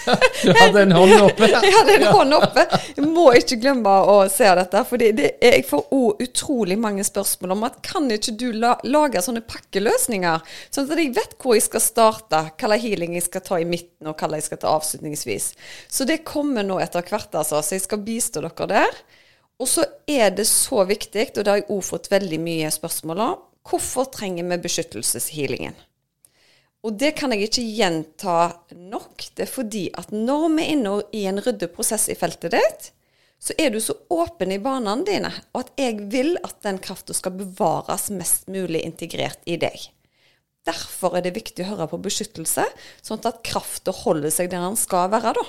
du 0.42 0.52
hadde 0.52 0.82
en 0.82 0.92
hånd 0.92 1.14
oppe. 1.16 1.46
jeg 1.64 1.72
hadde 1.72 1.94
en 1.94 2.10
hånd 2.12 2.34
oppe. 2.36 2.64
Jeg 2.98 3.06
må 3.08 3.30
ikke 3.38 3.56
glemme 3.62 3.92
å 4.04 4.16
se 4.28 4.50
dette. 4.58 4.82
For 4.84 5.00
jeg 5.00 5.62
får 5.64 5.86
òg 5.96 6.20
utrolig 6.20 6.76
mange 6.80 7.06
spørsmål 7.08 7.54
om 7.54 7.64
at 7.70 7.78
kan 7.86 8.10
ikke 8.12 8.34
du 8.36 8.50
la, 8.52 8.74
lage 8.84 9.22
sånne 9.24 9.40
pakkeløsninger? 9.48 10.44
Sånn 10.68 10.90
at 10.92 11.00
jeg 11.00 11.14
vet 11.16 11.32
hvor 11.40 11.56
jeg 11.56 11.64
skal 11.64 11.84
starte, 11.84 12.42
hva 12.50 12.68
slags 12.68 12.84
healing 12.84 13.16
jeg 13.16 13.24
skal 13.30 13.44
ta 13.46 13.60
i 13.62 13.68
midten, 13.70 14.10
og 14.10 14.20
hva 14.20 14.28
jeg 14.36 14.44
skal 14.50 14.60
ta 14.60 14.74
avslutningsvis. 14.76 15.46
Så 15.88 16.04
det 16.08 16.20
kommer 16.28 16.66
nå 16.68 16.76
etter 16.84 17.06
hvert, 17.08 17.32
altså. 17.32 17.62
Så 17.64 17.78
jeg 17.78 17.86
skal 17.86 18.04
bistå 18.04 18.42
dere 18.44 18.68
der. 18.74 19.00
Og 19.56 19.70
så 19.72 19.86
er 20.10 20.36
det 20.36 20.44
så 20.50 20.84
viktig, 20.84 21.30
og 21.32 21.40
det 21.40 21.48
har 21.48 21.62
jeg 21.62 21.70
òg 21.72 21.80
fått 21.86 22.12
veldig 22.12 22.42
mye 22.44 22.68
spørsmål 22.76 23.24
om, 23.24 23.40
hvorfor 23.72 24.12
trenger 24.12 24.44
vi 24.52 24.60
beskyttelseshealingen? 24.66 25.80
Og 26.82 26.96
det 26.98 27.12
kan 27.18 27.30
jeg 27.30 27.46
ikke 27.46 27.62
gjenta 27.76 28.36
nok. 28.74 29.22
Det 29.36 29.46
er 29.46 29.50
fordi 29.50 29.84
at 29.94 30.10
når 30.10 30.48
vi 30.56 30.64
er 30.64 30.74
inne 30.74 30.96
i 31.14 31.24
en 31.30 31.38
ryddeprosess 31.42 32.08
i 32.10 32.18
feltet 32.18 32.56
ditt, 32.56 32.90
så 33.42 33.54
er 33.58 33.72
du 33.74 33.80
så 33.82 33.94
åpen 34.14 34.52
i 34.54 34.60
banene 34.62 35.06
dine, 35.06 35.30
og 35.50 35.64
at 35.64 35.72
jeg 35.78 35.96
vil 36.12 36.36
at 36.46 36.60
den 36.62 36.78
krafta 36.82 37.14
skal 37.14 37.34
bevares 37.34 38.06
mest 38.14 38.46
mulig 38.50 38.84
integrert 38.86 39.42
i 39.50 39.56
deg. 39.58 39.88
Derfor 40.66 41.16
er 41.18 41.24
det 41.24 41.34
viktig 41.34 41.64
å 41.64 41.72
høre 41.72 41.88
på 41.90 41.98
beskyttelse, 42.04 42.68
sånn 43.02 43.22
at 43.26 43.42
krafta 43.46 43.94
holder 44.04 44.30
seg 44.30 44.52
der 44.52 44.62
den 44.62 44.78
skal 44.78 45.10
være, 45.10 45.34
da. 45.34 45.46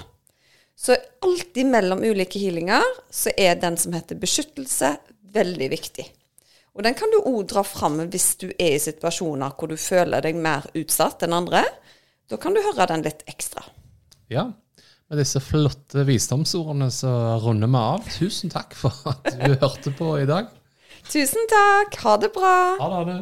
Så 0.74 0.98
alltid 1.22 1.70
mellom 1.70 2.02
ulike 2.02 2.42
healinger 2.42 2.86
så 3.14 3.30
er 3.38 3.60
den 3.62 3.78
som 3.78 3.94
heter 3.94 4.18
beskyttelse, 4.18 4.96
veldig 5.34 5.70
viktig. 5.70 6.08
Og 6.74 6.82
den 6.86 6.96
kan 6.98 7.12
du 7.14 7.20
òg 7.22 7.44
dra 7.52 7.62
fram 7.66 8.00
hvis 8.10 8.32
du 8.42 8.48
er 8.58 8.76
i 8.76 8.82
situasjoner 8.82 9.54
hvor 9.58 9.70
du 9.70 9.78
føler 9.78 10.26
deg 10.26 10.40
mer 10.42 10.66
utsatt 10.78 11.26
enn 11.26 11.36
andre. 11.38 11.62
Da 12.30 12.40
kan 12.42 12.56
du 12.56 12.64
høre 12.66 12.88
den 12.90 13.06
litt 13.06 13.22
ekstra. 13.30 13.62
Ja, 14.34 14.48
med 15.10 15.22
disse 15.22 15.42
flotte 15.44 16.06
visdomsordene 16.08 16.90
så 16.94 17.12
runder 17.44 17.70
vi 17.70 17.84
av. 17.84 18.10
Tusen 18.18 18.54
takk 18.54 18.74
for 18.80 19.14
at 19.14 19.30
du 19.38 19.54
hørte 19.64 19.94
på 19.94 20.16
i 20.24 20.26
dag. 20.30 20.50
Tusen 21.12 21.46
takk. 21.52 22.00
Ha 22.06 22.18
det 22.24 22.34
bra. 22.34 22.58
Ha 22.82 23.06
det. 23.12 23.22